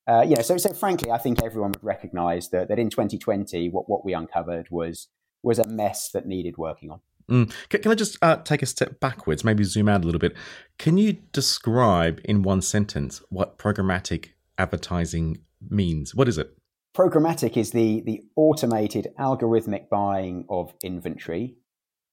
uh, 0.08 0.22
you 0.22 0.34
know, 0.34 0.42
so 0.42 0.56
so 0.56 0.72
frankly, 0.72 1.10
I 1.10 1.18
think 1.18 1.42
everyone 1.42 1.72
would 1.72 1.84
recognise 1.84 2.48
that 2.50 2.68
that 2.68 2.78
in 2.78 2.90
2020, 2.90 3.68
what 3.68 3.88
what 3.88 4.04
we 4.04 4.14
uncovered 4.14 4.68
was 4.70 5.08
was 5.42 5.58
a 5.58 5.66
mess 5.66 6.10
that 6.10 6.26
needed 6.26 6.56
working 6.58 6.90
on. 6.90 7.00
Mm. 7.30 7.52
Can, 7.68 7.82
can, 7.82 7.92
I 7.92 7.94
just 7.94 8.18
uh, 8.20 8.36
take 8.36 8.62
a 8.62 8.66
step 8.66 9.00
backwards, 9.00 9.44
maybe 9.44 9.64
zoom 9.64 9.88
out 9.88 10.02
a 10.02 10.04
little 10.04 10.18
bit? 10.18 10.36
Can 10.78 10.98
you 10.98 11.14
describe 11.32 12.20
in 12.24 12.42
one 12.42 12.62
sentence 12.62 13.22
what 13.28 13.58
programmatic 13.58 14.30
advertising 14.58 15.38
means? 15.68 16.14
What 16.14 16.28
is 16.28 16.36
it? 16.36 16.56
Programmatic 16.96 17.56
is 17.56 17.70
the 17.70 18.02
the 18.04 18.24
automated 18.36 19.08
algorithmic 19.18 19.88
buying 19.88 20.44
of 20.50 20.74
inventory, 20.82 21.54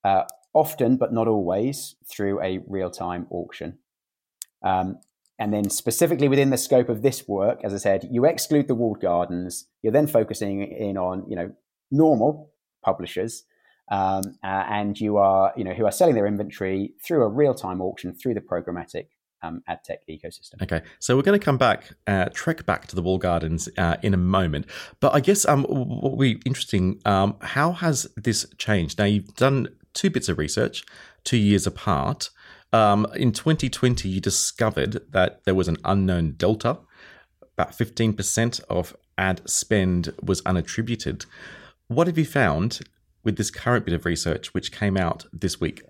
uh, 0.04 0.24
often 0.54 0.96
but 0.96 1.12
not 1.12 1.28
always 1.28 1.96
through 2.08 2.42
a 2.42 2.60
real 2.68 2.92
time 2.92 3.28
auction. 3.32 3.80
Um, 4.62 5.00
and 5.40 5.54
then 5.54 5.70
specifically 5.70 6.28
within 6.28 6.50
the 6.50 6.58
scope 6.58 6.90
of 6.90 7.02
this 7.02 7.28
work, 7.28 7.62
as 7.64 7.74
I 7.74 7.78
said, 7.78 8.08
you 8.12 8.26
exclude 8.26 8.68
the 8.68 8.76
walled 8.76 9.00
gardens. 9.00 9.66
You're 9.82 9.94
then 9.94 10.08
focusing 10.08 10.62
in 10.62 10.98
on 10.98 11.26
you 11.30 11.36
know 11.36 11.52
normal 11.90 12.52
publishers, 12.84 13.46
um, 13.90 14.38
uh, 14.44 14.66
and 14.70 15.00
you 15.00 15.18
are 15.18 15.54
you 15.56 15.64
know 15.64 15.74
who 15.74 15.86
are 15.86 15.92
selling 15.92 16.16
their 16.16 16.28
inventory 16.28 16.94
through 17.04 17.24
a 17.24 17.30
real 17.30 17.54
time 17.54 17.82
auction 17.82 18.14
through 18.14 18.34
the 18.34 18.42
programmatic 18.42 19.08
um, 19.42 19.64
ad 19.68 19.84
tech 19.84 20.00
ecosystem. 20.10 20.62
Okay, 20.62 20.82
so 21.00 21.16
we're 21.16 21.24
going 21.24 21.40
to 21.40 21.44
come 21.44 21.58
back, 21.58 21.92
uh, 22.08 22.26
trek 22.34 22.66
back 22.66 22.88
to 22.88 22.96
the 22.96 23.02
wall 23.02 23.18
gardens 23.18 23.70
uh, 23.78 23.96
in 24.02 24.14
a 24.14 24.18
moment. 24.18 24.66
But 25.00 25.14
I 25.14 25.20
guess 25.20 25.46
um, 25.46 25.64
what 25.64 26.18
would 26.18 26.20
be 26.20 26.42
interesting, 26.46 27.00
um, 27.06 27.38
how 27.42 27.72
has 27.72 28.08
this 28.16 28.46
changed? 28.58 29.00
Now, 29.00 29.06
you've 29.06 29.34
done 29.36 29.70
two 29.94 30.10
bits 30.10 30.30
of 30.30 30.38
research, 30.38 30.84
two 31.24 31.38
years 31.38 31.66
apart. 31.66 32.30
Um, 32.72 33.08
in 33.16 33.32
2020, 33.32 34.08
you 34.08 34.22
discovered 34.22 35.02
that 35.12 35.44
there 35.46 35.56
was 35.56 35.68
an 35.68 35.78
unknown 35.84 36.34
delta. 36.38 36.78
About 37.58 37.72
15% 37.72 38.62
of 38.70 38.96
ad 39.18 39.42
spend 39.50 40.14
was 40.22 40.42
unattributed. 40.44 41.26
What 41.88 42.08
have 42.08 42.18
you 42.18 42.26
found 42.26 42.82
with 43.24 43.38
this 43.38 43.52
current 43.52 43.86
bit 43.86 43.94
of 43.94 44.06
research, 44.06 44.54
which 44.54 44.72
came 44.72 44.98
out 44.98 45.26
this 45.34 45.60
week? 45.60 45.82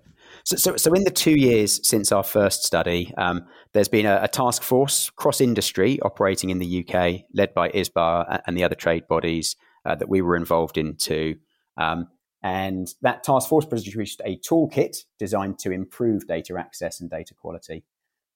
So, 0.44 0.56
so, 0.56 0.76
so 0.76 0.92
in 0.94 1.04
the 1.04 1.10
two 1.10 1.36
years 1.36 1.86
since 1.86 2.12
our 2.12 2.22
first 2.22 2.64
study, 2.64 3.12
um, 3.18 3.46
there's 3.72 3.88
been 3.88 4.06
a, 4.06 4.20
a 4.22 4.28
task 4.28 4.62
force 4.62 5.10
cross 5.10 5.40
industry 5.40 6.00
operating 6.00 6.50
in 6.50 6.58
the 6.58 6.84
UK, 6.84 7.22
led 7.34 7.52
by 7.54 7.68
ISBA 7.70 8.40
and 8.46 8.56
the 8.56 8.64
other 8.64 8.74
trade 8.74 9.06
bodies 9.06 9.56
uh, 9.84 9.94
that 9.94 10.08
we 10.08 10.22
were 10.22 10.36
involved 10.36 10.78
in 10.78 10.96
too. 10.96 11.36
Um, 11.76 12.08
and 12.42 12.88
that 13.02 13.22
task 13.22 13.48
force 13.48 13.66
produced 13.66 14.22
a 14.24 14.38
toolkit 14.38 15.04
designed 15.18 15.58
to 15.58 15.70
improve 15.70 16.26
data 16.26 16.56
access 16.58 17.00
and 17.00 17.10
data 17.10 17.34
quality. 17.34 17.84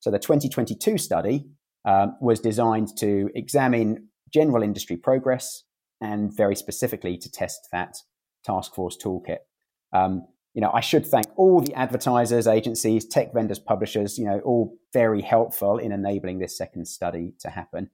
So 0.01 0.11
the 0.11 0.19
2022 0.19 0.99
study 0.99 1.47
um, 1.85 2.17
was 2.21 2.41
designed 2.41 2.97
to 2.99 3.31
examine 3.35 4.09
general 4.33 4.63
industry 4.63 4.97
progress 4.97 5.65
and 6.01 6.35
very 6.35 6.57
specifically 6.57 7.17
to 7.17 7.31
test 7.31 7.69
that 7.73 7.97
task 8.45 8.75
force 8.75 8.97
toolkit. 8.97 9.39
Um, 9.93 10.27
you 10.53 10.61
know, 10.61 10.71
I 10.73 10.81
should 10.81 11.07
thank 11.07 11.27
all 11.37 11.61
the 11.61 11.75
advertisers, 11.75 12.47
agencies, 12.47 13.07
tech 13.07 13.33
vendors, 13.33 13.59
publishers, 13.59 14.19
you 14.19 14.25
know, 14.25 14.41
all 14.41 14.77
very 14.93 15.21
helpful 15.23 15.79
in 15.79 15.91
enabling 15.93 16.39
this 16.39 16.57
second 16.57 16.87
study 16.87 17.35
to 17.41 17.51
happen. 17.51 17.91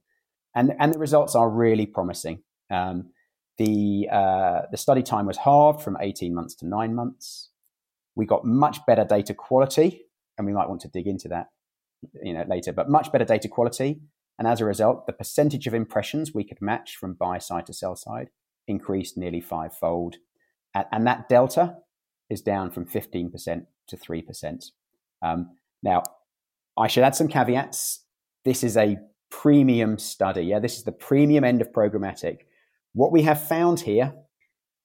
And, 0.54 0.74
and 0.78 0.92
the 0.92 0.98
results 0.98 1.34
are 1.34 1.48
really 1.48 1.86
promising. 1.86 2.42
Um, 2.70 3.10
the, 3.60 4.08
uh, 4.10 4.62
the 4.70 4.78
study 4.78 5.02
time 5.02 5.26
was 5.26 5.36
halved 5.36 5.82
from 5.82 5.98
18 6.00 6.34
months 6.34 6.54
to 6.56 6.66
nine 6.66 6.94
months. 6.94 7.50
We 8.14 8.24
got 8.24 8.42
much 8.42 8.78
better 8.86 9.04
data 9.04 9.34
quality, 9.34 10.06
and 10.38 10.46
we 10.46 10.54
might 10.54 10.68
want 10.68 10.80
to 10.80 10.88
dig 10.88 11.06
into 11.06 11.28
that 11.28 11.48
you 12.22 12.32
know, 12.32 12.44
later, 12.48 12.72
but 12.72 12.88
much 12.88 13.12
better 13.12 13.26
data 13.26 13.48
quality. 13.48 14.00
And 14.38 14.48
as 14.48 14.62
a 14.62 14.64
result, 14.64 15.06
the 15.06 15.12
percentage 15.12 15.66
of 15.66 15.74
impressions 15.74 16.32
we 16.32 16.42
could 16.42 16.62
match 16.62 16.96
from 16.96 17.12
buy 17.12 17.36
side 17.36 17.66
to 17.66 17.74
sell 17.74 17.94
side 17.96 18.30
increased 18.66 19.18
nearly 19.18 19.42
fivefold. 19.42 20.16
And, 20.74 21.06
that 21.06 21.28
delta 21.28 21.76
is 22.30 22.40
down 22.40 22.70
from 22.70 22.86
15% 22.86 23.66
to 23.88 23.96
3%. 23.96 24.64
Um, 25.20 25.50
now, 25.82 26.04
I 26.78 26.86
should 26.86 27.02
add 27.02 27.14
some 27.14 27.28
caveats. 27.28 28.04
This 28.46 28.64
is 28.64 28.78
a 28.78 28.96
premium 29.30 29.98
study. 29.98 30.44
Yeah, 30.44 30.60
this 30.60 30.78
is 30.78 30.84
the 30.84 30.92
premium 30.92 31.44
end 31.44 31.60
of 31.60 31.72
programmatic. 31.72 32.44
What 32.92 33.12
we 33.12 33.22
have 33.22 33.46
found 33.46 33.80
here 33.80 34.14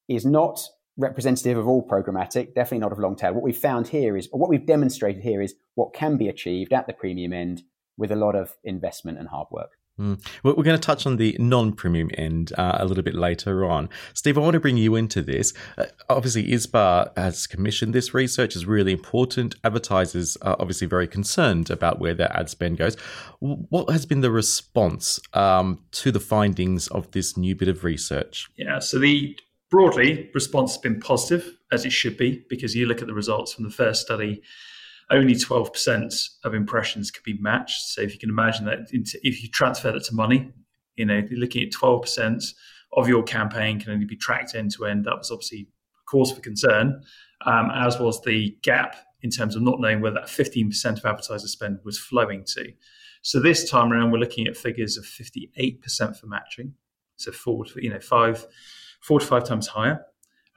is 0.07 0.25
not 0.25 0.61
representative 0.97 1.57
of 1.57 1.67
all 1.67 1.85
programmatic, 1.87 2.53
definitely 2.53 2.79
not 2.79 2.91
of 2.91 2.99
long 2.99 3.15
tail. 3.15 3.33
What 3.33 3.43
we've 3.43 3.57
found 3.57 3.87
here 3.87 4.15
is, 4.15 4.29
or 4.31 4.39
what 4.39 4.49
we've 4.49 4.65
demonstrated 4.65 5.23
here 5.23 5.41
is 5.41 5.55
what 5.73 5.93
can 5.93 6.17
be 6.17 6.27
achieved 6.27 6.71
at 6.71 6.87
the 6.87 6.93
premium 6.93 7.33
end 7.33 7.63
with 7.97 8.11
a 8.11 8.15
lot 8.15 8.35
of 8.35 8.55
investment 8.63 9.17
and 9.17 9.29
hard 9.29 9.47
work. 9.51 9.71
Mm. 9.99 10.21
We're 10.43 10.53
going 10.53 10.77
to 10.77 10.77
touch 10.77 11.05
on 11.05 11.15
the 11.15 11.37
non 11.39 11.71
premium 11.71 12.09
end 12.17 12.51
uh, 12.57 12.77
a 12.79 12.85
little 12.85 13.03
bit 13.03 13.15
later 13.15 13.63
on. 13.63 13.89
Steve, 14.13 14.37
I 14.37 14.41
want 14.41 14.55
to 14.55 14.59
bring 14.59 14.75
you 14.75 14.95
into 14.95 15.21
this. 15.21 15.53
Uh, 15.77 15.85
obviously, 16.09 16.47
ISBA 16.49 17.17
has 17.17 17.47
commissioned 17.47 17.93
this 17.93 18.13
research, 18.13 18.57
is 18.57 18.65
really 18.65 18.91
important. 18.91 19.55
Advertisers 19.63 20.35
are 20.41 20.57
obviously 20.59 20.85
very 20.85 21.07
concerned 21.07 21.69
about 21.69 21.99
where 21.99 22.13
their 22.13 22.35
ad 22.35 22.49
spend 22.49 22.77
goes. 22.77 22.95
What 23.39 23.89
has 23.89 24.05
been 24.05 24.19
the 24.19 24.31
response 24.31 25.19
um, 25.33 25.79
to 25.91 26.11
the 26.11 26.19
findings 26.19 26.87
of 26.89 27.11
this 27.11 27.37
new 27.37 27.55
bit 27.55 27.69
of 27.69 27.85
research? 27.85 28.49
Yeah, 28.57 28.79
so 28.79 28.99
the 28.99 29.37
broadly 29.69 30.29
response 30.33 30.73
has 30.73 30.81
been 30.81 30.99
positive, 30.99 31.57
as 31.71 31.85
it 31.85 31.91
should 31.91 32.17
be, 32.17 32.43
because 32.49 32.75
you 32.75 32.85
look 32.85 33.01
at 33.01 33.07
the 33.07 33.13
results 33.13 33.53
from 33.53 33.63
the 33.63 33.71
first 33.71 34.01
study 34.01 34.41
only 35.11 35.33
12% 35.33 36.29
of 36.43 36.53
impressions 36.53 37.11
can 37.11 37.21
be 37.25 37.39
matched. 37.41 37.89
So 37.89 38.01
if 38.01 38.13
you 38.13 38.19
can 38.19 38.29
imagine 38.29 38.65
that 38.65 38.79
if 38.91 39.43
you 39.43 39.49
transfer 39.49 39.91
that 39.91 40.03
to 40.05 40.15
money, 40.15 40.51
you 40.95 41.05
know, 41.05 41.21
you're 41.29 41.39
looking 41.39 41.63
at 41.63 41.71
12% 41.71 42.43
of 42.93 43.07
your 43.07 43.23
campaign 43.23 43.79
can 43.79 43.91
only 43.91 44.05
be 44.05 44.15
tracked 44.15 44.55
end 44.55 44.71
to 44.71 44.85
end. 44.85 45.05
That 45.05 45.17
was 45.17 45.31
obviously 45.31 45.67
cause 46.09 46.31
for 46.31 46.41
concern, 46.41 47.01
um, 47.45 47.69
as 47.73 47.99
was 47.99 48.21
the 48.21 48.57
gap 48.63 48.95
in 49.21 49.29
terms 49.29 49.55
of 49.55 49.61
not 49.61 49.79
knowing 49.79 50.01
where 50.01 50.11
that 50.11 50.25
15% 50.25 50.97
of 50.97 51.05
advertiser 51.05 51.47
spend 51.47 51.79
was 51.83 51.97
flowing 51.97 52.43
to. 52.55 52.71
So 53.21 53.39
this 53.39 53.69
time 53.69 53.91
around, 53.91 54.11
we're 54.11 54.19
looking 54.19 54.47
at 54.47 54.55
figures 54.55 54.97
of 54.97 55.03
58% 55.03 56.17
for 56.17 56.27
matching. 56.27 56.73
So 57.15 57.31
four, 57.31 57.65
you 57.75 57.89
know, 57.89 57.99
five, 57.99 58.45
four 59.01 59.19
to 59.19 59.25
five 59.25 59.45
times 59.45 59.67
higher, 59.67 60.05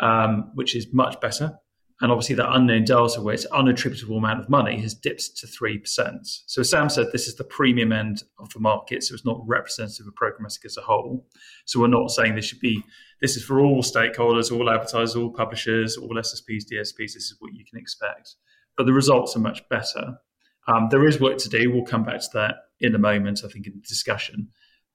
um, 0.01 0.51
which 0.55 0.77
is 0.77 0.93
much 0.93 1.21
better 1.21 1.59
and 2.01 2.13
obviously 2.13 2.37
that 2.37 2.55
unknown 2.55 2.85
delta 2.85 3.21
where 3.21 3.35
it's 3.35 3.47
unattributable 3.49 4.19
amount 4.19 4.39
of 4.39 4.49
money 4.49 4.81
has 4.81 4.95
dipped 4.95 5.37
to 5.37 5.47
3%. 5.47 6.43
So 6.47 6.63
Sam 6.63 6.89
said 6.89 7.09
this 7.11 7.27
is 7.27 7.35
the 7.35 7.45
premium 7.45 7.93
end 7.93 8.23
of 8.39 8.51
the 8.51 8.61
market, 8.61 9.03
so 9.03 9.15
it's 9.15 9.25
not 9.25 9.43
representative 9.47 10.07
of 10.07 10.15
programmatic 10.15 10.65
as 10.65 10.77
a 10.77 10.83
whole. 10.83 11.27
So 11.65 11.81
we're 11.81 11.89
not 11.89 12.11
saying 12.11 12.37
this 12.37 12.45
should 12.45 12.61
be, 12.61 12.85
this 13.21 13.37
is 13.37 13.43
for 13.43 13.61
all 13.61 13.83
stakeholders, 13.83 14.53
all 14.53 14.71
advertisers, 14.71 15.17
all 15.17 15.31
publishers, 15.31 15.97
all 15.97 16.11
SSPs, 16.11 16.65
DSPs, 16.73 17.15
this 17.15 17.17
is 17.17 17.37
what 17.41 17.53
you 17.55 17.65
can 17.65 17.81
expect. 17.81 18.37
But 18.77 18.87
the 18.87 18.93
results 18.93 19.35
are 19.35 19.41
much 19.41 19.69
better. 19.69 20.19
Um, 20.69 20.89
there 20.91 21.05
is 21.05 21.21
work 21.21 21.39
to 21.39 21.49
do. 21.49 21.73
We'll 21.73 21.85
come 21.85 22.05
back 22.05 22.21
to 22.21 22.29
that 22.35 22.55
in 22.81 22.95
a 22.95 22.99
moment, 22.99 23.41
I 23.45 23.49
think, 23.49 23.67
in 23.67 23.73
the 23.73 23.81
discussion. 23.81 24.51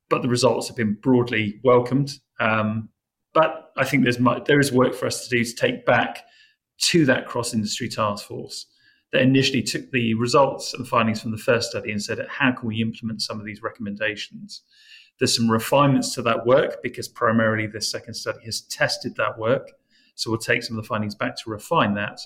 But 0.09 0.21
the 0.21 0.29
results 0.29 0.69
have 0.69 0.77
been 0.77 0.97
broadly 1.01 1.59
welcomed. 1.65 2.11
Um, 2.39 2.89
but 3.33 3.71
I 3.75 3.83
think 3.83 4.03
there's 4.03 4.19
much, 4.19 4.45
there 4.45 4.59
is 4.59 4.71
work 4.71 4.93
for 4.93 5.07
us 5.07 5.27
to 5.27 5.35
do 5.35 5.43
to 5.43 5.55
take 5.55 5.85
back 5.85 6.23
to 6.89 7.05
that 7.05 7.27
cross 7.27 7.53
industry 7.53 7.89
task 7.89 8.25
force 8.25 8.65
that 9.11 9.21
initially 9.21 9.61
took 9.61 9.91
the 9.91 10.13
results 10.15 10.73
and 10.73 10.87
findings 10.87 11.21
from 11.21 11.31
the 11.31 11.37
first 11.37 11.69
study 11.69 11.91
and 11.91 12.01
said, 12.01 12.25
how 12.29 12.51
can 12.51 12.67
we 12.67 12.81
implement 12.81 13.21
some 13.21 13.39
of 13.39 13.45
these 13.45 13.61
recommendations? 13.61 14.61
There's 15.19 15.35
some 15.35 15.49
refinements 15.49 16.15
to 16.15 16.23
that 16.23 16.45
work 16.45 16.81
because 16.81 17.07
primarily 17.07 17.67
this 17.67 17.89
second 17.89 18.15
study 18.15 18.39
has 18.45 18.61
tested 18.61 19.15
that 19.17 19.37
work. 19.37 19.71
So 20.15 20.31
we'll 20.31 20.39
take 20.39 20.63
some 20.63 20.77
of 20.77 20.83
the 20.83 20.87
findings 20.87 21.15
back 21.15 21.35
to 21.37 21.49
refine 21.49 21.93
that. 21.93 22.19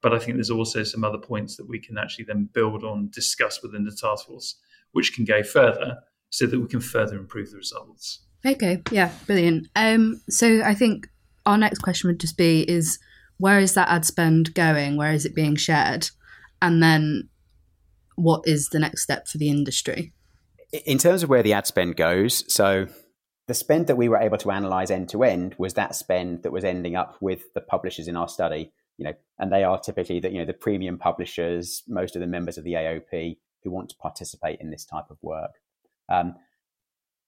But 0.00 0.12
I 0.12 0.18
think 0.18 0.36
there's 0.36 0.50
also 0.50 0.82
some 0.82 1.04
other 1.04 1.18
points 1.18 1.56
that 1.56 1.68
we 1.68 1.78
can 1.78 1.96
actually 1.96 2.24
then 2.24 2.48
build 2.52 2.82
on, 2.82 3.08
discuss 3.12 3.62
within 3.62 3.84
the 3.84 3.92
task 3.92 4.26
force, 4.26 4.56
which 4.90 5.14
can 5.14 5.24
go 5.24 5.44
further 5.44 5.98
so 6.30 6.46
that 6.46 6.58
we 6.58 6.66
can 6.66 6.80
further 6.80 7.16
improve 7.16 7.52
the 7.52 7.58
results. 7.58 8.22
Okay, 8.44 8.82
yeah, 8.90 9.12
brilliant. 9.26 9.68
Um, 9.76 10.20
so 10.28 10.62
I 10.62 10.74
think 10.74 11.08
our 11.46 11.56
next 11.56 11.78
question 11.78 12.08
would 12.08 12.18
just 12.18 12.36
be 12.36 12.68
is 12.68 12.98
where 13.42 13.58
is 13.58 13.74
that 13.74 13.88
ad 13.88 14.04
spend 14.04 14.54
going? 14.54 14.96
Where 14.96 15.12
is 15.12 15.26
it 15.26 15.34
being 15.34 15.56
shared? 15.56 16.08
And 16.62 16.80
then 16.80 17.28
what 18.14 18.42
is 18.46 18.68
the 18.68 18.78
next 18.78 19.02
step 19.02 19.26
for 19.26 19.36
the 19.36 19.50
industry? 19.50 20.12
In 20.86 20.96
terms 20.96 21.24
of 21.24 21.28
where 21.28 21.42
the 21.42 21.52
ad 21.52 21.66
spend 21.66 21.96
goes, 21.96 22.44
so 22.46 22.86
the 23.48 23.54
spend 23.54 23.88
that 23.88 23.96
we 23.96 24.08
were 24.08 24.18
able 24.18 24.38
to 24.38 24.52
analyze 24.52 24.92
end 24.92 25.08
to 25.08 25.24
end 25.24 25.56
was 25.58 25.74
that 25.74 25.96
spend 25.96 26.44
that 26.44 26.52
was 26.52 26.62
ending 26.62 26.94
up 26.94 27.16
with 27.20 27.52
the 27.52 27.60
publishers 27.60 28.06
in 28.06 28.16
our 28.16 28.28
study, 28.28 28.70
you 28.96 29.06
know, 29.06 29.14
and 29.40 29.52
they 29.52 29.64
are 29.64 29.80
typically 29.80 30.20
the, 30.20 30.30
you 30.30 30.38
know, 30.38 30.44
the 30.44 30.52
premium 30.52 30.96
publishers, 30.96 31.82
most 31.88 32.14
of 32.14 32.20
the 32.20 32.28
members 32.28 32.58
of 32.58 32.62
the 32.62 32.74
AOP 32.74 33.38
who 33.64 33.72
want 33.72 33.88
to 33.88 33.96
participate 33.96 34.60
in 34.60 34.70
this 34.70 34.84
type 34.84 35.10
of 35.10 35.18
work. 35.20 35.50
Um, 36.08 36.36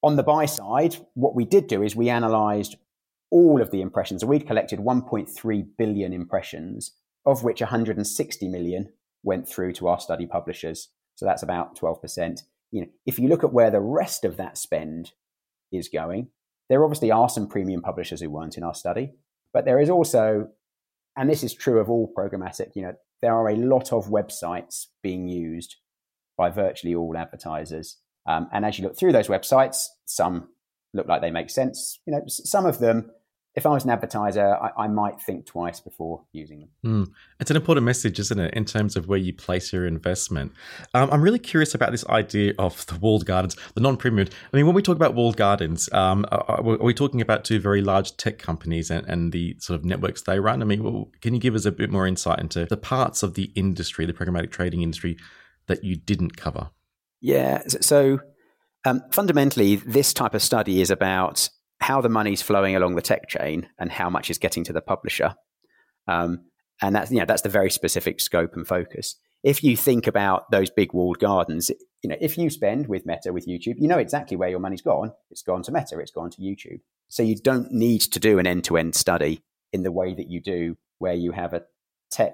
on 0.01 0.15
the 0.15 0.23
buy 0.23 0.45
side, 0.45 0.95
what 1.13 1.35
we 1.35 1.43
did 1.43 1.67
do 1.67 1.83
is 1.83 1.93
we 1.93 2.09
analyzed 2.09 2.77
all 3.31 3.61
of 3.61 3.71
the 3.71 3.81
impressions. 3.81 4.21
So 4.21 4.27
we'd 4.27 4.47
collected 4.47 4.79
1.3 4.79 5.67
billion 5.77 6.13
impressions, 6.13 6.91
of 7.25 7.43
which 7.43 7.61
160 7.61 8.47
million 8.47 8.89
went 9.23 9.47
through 9.47 9.73
to 9.73 9.87
our 9.87 9.99
study 9.99 10.25
publishers. 10.25 10.89
So 11.15 11.25
that's 11.25 11.43
about 11.43 11.77
12%. 11.77 12.43
You 12.71 12.81
know, 12.81 12.87
if 13.05 13.19
you 13.19 13.27
look 13.27 13.43
at 13.43 13.53
where 13.53 13.71
the 13.71 13.81
rest 13.81 14.25
of 14.25 14.37
that 14.37 14.57
spend 14.57 15.11
is 15.71 15.89
going, 15.89 16.27
there 16.69 16.83
obviously 16.83 17.11
are 17.11 17.29
some 17.29 17.47
premium 17.47 17.81
publishers 17.81 18.21
who 18.21 18.29
weren't 18.29 18.57
in 18.57 18.63
our 18.63 18.75
study, 18.75 19.11
but 19.53 19.65
there 19.65 19.79
is 19.79 19.89
also, 19.89 20.49
and 21.15 21.29
this 21.29 21.43
is 21.43 21.53
true 21.53 21.79
of 21.79 21.89
all 21.89 22.11
programmatic, 22.17 22.75
you 22.75 22.81
know, 22.81 22.93
there 23.21 23.33
are 23.33 23.49
a 23.49 23.55
lot 23.55 23.93
of 23.93 24.07
websites 24.07 24.87
being 25.01 25.27
used 25.27 25.77
by 26.37 26.49
virtually 26.49 26.93
all 26.93 27.15
advertisers. 27.17 27.97
Um, 28.27 28.49
and 28.51 28.65
as 28.65 28.77
you 28.77 28.83
look 28.83 28.97
through 28.97 29.13
those 29.13 29.27
websites, 29.27 29.87
some 30.05 30.49
look 30.95 31.07
like 31.07 31.21
they 31.21 31.31
make 31.31 31.49
sense. 31.49 31.99
You 32.05 32.13
know, 32.13 32.23
some 32.27 32.65
of 32.65 32.79
them 32.79 33.11
if 33.55 33.65
I 33.65 33.69
was 33.69 33.85
an 33.85 33.89
advertiser, 33.89 34.55
I, 34.55 34.83
I 34.83 34.87
might 34.87 35.21
think 35.21 35.45
twice 35.45 35.79
before 35.79 36.23
using 36.33 36.59
them. 36.59 36.69
Mm. 36.85 37.11
It's 37.39 37.49
an 37.49 37.55
important 37.55 37.85
message, 37.85 38.19
isn't 38.19 38.37
it, 38.37 38.53
in 38.53 38.65
terms 38.65 38.97
of 38.97 39.07
where 39.07 39.17
you 39.17 39.33
place 39.33 39.71
your 39.71 39.87
investment? 39.87 40.51
Um, 40.93 41.09
I'm 41.09 41.21
really 41.21 41.39
curious 41.39 41.73
about 41.73 41.91
this 41.91 42.05
idea 42.07 42.53
of 42.59 42.85
the 42.87 42.95
walled 42.95 43.25
gardens, 43.25 43.55
the 43.73 43.81
non-premium. 43.81 44.27
I 44.53 44.57
mean, 44.57 44.65
when 44.65 44.75
we 44.75 44.81
talk 44.81 44.97
about 44.97 45.15
walled 45.15 45.37
gardens, 45.37 45.91
um, 45.93 46.25
are, 46.31 46.61
we 46.61 46.93
talking 46.93 47.21
about 47.21 47.45
two 47.45 47.59
very 47.59 47.81
large 47.81 48.17
tech 48.17 48.39
companies 48.39 48.91
and, 48.91 49.07
and 49.07 49.31
the 49.31 49.55
sort 49.59 49.79
of 49.79 49.85
networks 49.85 50.21
they 50.23 50.39
run? 50.39 50.61
I 50.61 50.65
mean, 50.65 50.83
well, 50.83 51.09
can 51.21 51.33
you 51.33 51.39
give 51.39 51.55
us 51.55 51.65
a 51.65 51.71
bit 51.71 51.89
more 51.89 52.05
insight 52.05 52.39
into 52.39 52.65
the 52.65 52.77
parts 52.77 53.23
of 53.23 53.35
the 53.35 53.51
industry, 53.55 54.05
the 54.05 54.13
programmatic 54.13 54.51
trading 54.51 54.81
industry, 54.81 55.17
that 55.67 55.83
you 55.83 55.95
didn't 55.95 56.35
cover? 56.35 56.71
Yeah. 57.21 57.63
So 57.67 58.19
um, 58.85 59.03
fundamentally, 59.11 59.75
this 59.77 60.13
type 60.13 60.33
of 60.33 60.41
study 60.41 60.81
is 60.81 60.89
about 60.89 61.49
how 61.79 62.01
the 62.01 62.09
money's 62.09 62.41
flowing 62.41 62.75
along 62.75 62.95
the 62.95 63.01
tech 63.01 63.27
chain 63.27 63.67
and 63.77 63.91
how 63.91 64.09
much 64.09 64.29
is 64.29 64.37
getting 64.37 64.63
to 64.63 64.73
the 64.73 64.81
publisher. 64.81 65.35
Um, 66.07 66.45
and 66.81 66.95
that's 66.95 67.11
you 67.11 67.19
know 67.19 67.25
that's 67.25 67.41
the 67.41 67.49
very 67.49 67.71
specific 67.71 68.19
scope 68.19 68.55
and 68.55 68.67
focus. 68.67 69.15
If 69.43 69.63
you 69.63 69.77
think 69.77 70.07
about 70.07 70.49
those 70.51 70.69
big 70.69 70.93
walled 70.93 71.19
gardens, 71.19 71.69
you 72.01 72.09
know, 72.09 72.15
if 72.19 72.37
you 72.37 72.49
spend 72.49 72.87
with 72.87 73.05
Meta 73.05 73.31
with 73.31 73.47
YouTube, 73.47 73.75
you 73.77 73.87
know 73.87 73.97
exactly 73.97 74.37
where 74.37 74.49
your 74.49 74.59
money's 74.59 74.81
gone. 74.81 75.11
It's 75.29 75.43
gone 75.43 75.63
to 75.63 75.71
Meta. 75.71 75.99
It's 75.99 76.11
gone 76.11 76.31
to 76.31 76.41
YouTube. 76.41 76.81
So 77.07 77.23
you 77.23 77.35
don't 77.35 77.71
need 77.71 78.01
to 78.01 78.19
do 78.19 78.39
an 78.39 78.47
end-to-end 78.47 78.95
study 78.95 79.43
in 79.71 79.83
the 79.83 79.91
way 79.91 80.15
that 80.15 80.29
you 80.29 80.41
do 80.41 80.77
where 80.97 81.13
you 81.13 81.31
have 81.31 81.53
a 81.53 81.63
tech 82.09 82.33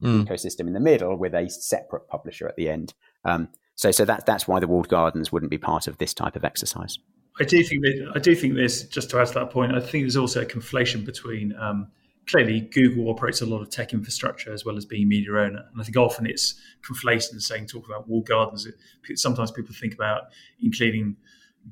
mm. 0.00 0.24
ecosystem 0.24 0.68
in 0.68 0.72
the 0.72 0.80
middle 0.80 1.16
with 1.16 1.34
a 1.34 1.48
separate 1.48 2.06
publisher 2.08 2.48
at 2.48 2.56
the 2.56 2.68
end. 2.68 2.94
Um, 3.24 3.48
so 3.76 3.90
so 3.90 4.04
that 4.04 4.26
that's 4.26 4.46
why 4.46 4.60
the 4.60 4.68
walled 4.68 4.88
gardens 4.88 5.32
wouldn't 5.32 5.50
be 5.50 5.58
part 5.58 5.86
of 5.86 5.98
this 5.98 6.14
type 6.14 6.36
of 6.36 6.44
exercise. 6.44 6.98
I 7.40 7.44
do 7.44 7.62
think 7.64 7.82
that 7.82 8.12
I 8.14 8.18
do 8.18 8.34
think 8.34 8.54
there's 8.54 8.84
just 8.84 9.10
to 9.10 9.18
add 9.18 9.28
to 9.28 9.34
that 9.34 9.50
point. 9.50 9.74
I 9.74 9.80
think 9.80 10.04
there's 10.04 10.16
also 10.16 10.42
a 10.42 10.46
conflation 10.46 11.04
between 11.04 11.54
um, 11.56 11.88
clearly 12.28 12.60
Google 12.60 13.08
operates 13.10 13.40
a 13.40 13.46
lot 13.46 13.62
of 13.62 13.70
tech 13.70 13.92
infrastructure 13.92 14.52
as 14.52 14.64
well 14.64 14.76
as 14.76 14.84
being 14.84 15.08
media 15.08 15.32
owner, 15.32 15.64
and 15.72 15.80
I 15.80 15.84
think 15.84 15.96
often 15.96 16.26
it's 16.26 16.54
conflated 16.88 17.32
and 17.32 17.42
saying 17.42 17.66
talk 17.66 17.86
about 17.86 18.08
walled 18.08 18.26
gardens. 18.26 18.66
Sometimes 19.14 19.50
people 19.50 19.74
think 19.74 19.94
about 19.94 20.24
including 20.60 21.16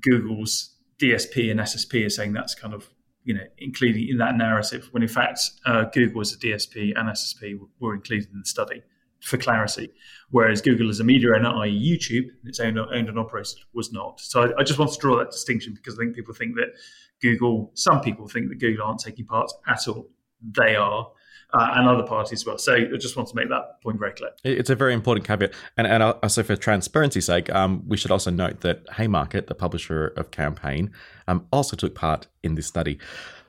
Google's 0.01 0.75
DSP 0.99 1.51
and 1.51 1.61
SSP 1.61 2.07
as 2.07 2.17
saying 2.17 2.33
that's 2.33 2.55
kind 2.55 2.75
of 2.75 2.91
you 3.25 3.35
know 3.35 3.45
including 3.59 4.09
in 4.09 4.19
that 4.19 4.37
narrative 4.37 4.89
when 4.93 5.03
in 5.03 5.09
fact 5.09 5.41
uh, 5.67 5.85
Google 5.85 6.23
as 6.23 6.33
a 6.33 6.39
DSP 6.39 6.93
and 6.97 7.09
SSP 7.09 7.59
were 7.79 7.95
included 7.95 8.29
in 8.33 8.41
the 8.41 8.47
study 8.47 8.83
for 9.23 9.37
clarity. 9.37 9.93
Whereas 10.31 10.61
Google 10.61 10.89
as 10.89 11.01
a 11.01 11.05
media 11.05 11.31
owner, 11.35 11.49
i.e. 11.63 11.99
YouTube, 11.99 12.29
its 12.45 12.61
owned 12.61 12.79
and 12.79 13.19
operated, 13.19 13.59
was 13.73 13.93
not. 13.93 14.21
So 14.21 14.43
I, 14.43 14.61
I, 14.61 14.63
just 14.63 14.79
want 14.79 14.93
to 14.93 14.99
draw 14.99 15.17
that 15.19 15.31
distinction 15.31 15.75
because 15.75 15.99
I 15.99 16.03
think 16.03 16.15
people 16.15 16.35
think 16.35 16.55
that 16.57 16.73
Google, 17.21 17.73
some 17.75 18.01
people 18.01 18.29
think 18.29 18.49
that 18.49 18.59
Google 18.59 18.87
aren't 18.87 19.01
taking 19.01 19.27
part 19.27 19.51
at 19.69 19.87
all. 19.89 20.09
They 20.43 20.77
are. 20.77 21.11
Uh, 21.53 21.73
and 21.75 21.89
other 21.89 22.05
parties 22.05 22.43
as 22.43 22.47
well. 22.47 22.57
So 22.59 22.77
I 22.77 22.97
just 22.97 23.17
want 23.17 23.29
to 23.31 23.35
make 23.35 23.49
that 23.49 23.83
point 23.83 23.99
very 23.99 24.13
clear. 24.13 24.31
It's 24.45 24.71
a 24.71 24.77
very 24.77 24.95
important 24.95 25.27
caveat. 25.27 25.53
And, 25.77 25.85
and 25.85 26.01
also 26.01 26.45
for 26.45 26.55
transparency's 26.55 27.27
sake, 27.27 27.53
um, 27.53 27.83
we 27.89 27.97
should 27.97 28.13
also 28.13 28.31
note 28.31 28.61
that 28.61 28.87
Haymarket, 28.93 29.49
the 29.49 29.57
publisher 29.57 30.13
of 30.17 30.31
Campaign, 30.31 30.93
um, 31.27 31.49
also 31.53 31.75
took 31.75 31.97
part 31.97 32.29
in 32.45 32.55
this 32.55 32.69
study. 32.69 33.01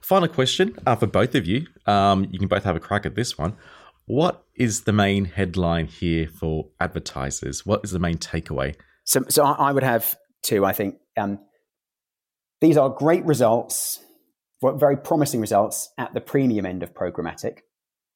Final 0.01 0.27
question 0.29 0.75
uh, 0.87 0.95
for 0.95 1.05
both 1.05 1.35
of 1.35 1.45
you. 1.45 1.67
Um, 1.85 2.27
you 2.31 2.39
can 2.39 2.47
both 2.47 2.63
have 2.63 2.75
a 2.75 2.79
crack 2.79 3.05
at 3.05 3.13
this 3.13 3.37
one. 3.37 3.55
What 4.11 4.43
is 4.55 4.81
the 4.81 4.91
main 4.91 5.23
headline 5.23 5.87
here 5.87 6.27
for 6.27 6.67
advertisers? 6.81 7.65
What 7.65 7.79
is 7.85 7.91
the 7.91 7.99
main 7.99 8.17
takeaway? 8.17 8.75
So, 9.05 9.23
so 9.29 9.45
I 9.45 9.71
would 9.71 9.83
have 9.83 10.17
two. 10.43 10.65
I 10.65 10.73
think 10.73 10.95
um, 11.15 11.39
these 12.59 12.75
are 12.75 12.89
great 12.89 13.23
results, 13.23 14.03
very 14.61 14.97
promising 14.97 15.39
results 15.39 15.93
at 15.97 16.13
the 16.13 16.19
premium 16.19 16.65
end 16.65 16.83
of 16.83 16.93
programmatic. 16.93 17.59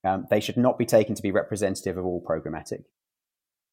Um, 0.03 0.25
they 0.29 0.41
should 0.41 0.57
not 0.57 0.77
be 0.77 0.85
taken 0.85 1.15
to 1.15 1.21
be 1.21 1.31
representative 1.31 1.97
of 1.97 2.03
all 2.03 2.21
programmatic. 2.21 2.83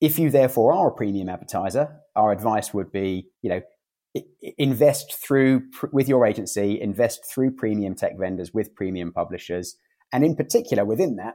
If 0.01 0.17
you 0.21 0.31
therefore 0.31 0.73
are 0.75 0.91
a 0.91 0.95
premium 0.95 1.29
advertiser, 1.29 2.03
our 2.15 2.31
advice 2.31 2.73
would 2.73 2.93
be, 2.93 3.31
you 3.43 3.51
know, 3.51 4.23
invest 4.59 5.13
through 5.13 5.63
with 5.93 6.09
your 6.09 6.25
agency, 6.25 6.81
invest 6.81 7.29
through 7.29 7.57
premium 7.57 7.97
tech 7.97 8.13
vendors 8.17 8.55
with 8.55 8.77
premium 8.77 9.13
publishers, 9.13 9.75
and 10.13 10.25
in 10.25 10.37
particular 10.37 10.85
within 10.85 11.17
that, 11.17 11.35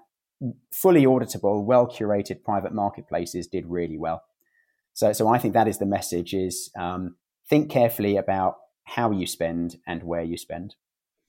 fully 0.73 1.05
auditable, 1.05 1.63
well 1.63 1.88
curated 1.88 2.43
private 2.43 2.73
marketplaces 2.73 3.47
did 3.47 3.65
really 3.65 3.97
well. 3.97 4.23
So, 4.93 5.13
so 5.13 5.27
I 5.27 5.38
think 5.38 5.53
that 5.53 5.67
is 5.67 5.77
the 5.77 5.85
message: 5.85 6.33
is 6.33 6.71
um, 6.77 7.15
think 7.49 7.69
carefully 7.69 8.17
about 8.17 8.55
how 8.83 9.11
you 9.11 9.27
spend 9.27 9.77
and 9.85 10.03
where 10.03 10.23
you 10.23 10.38
spend. 10.38 10.75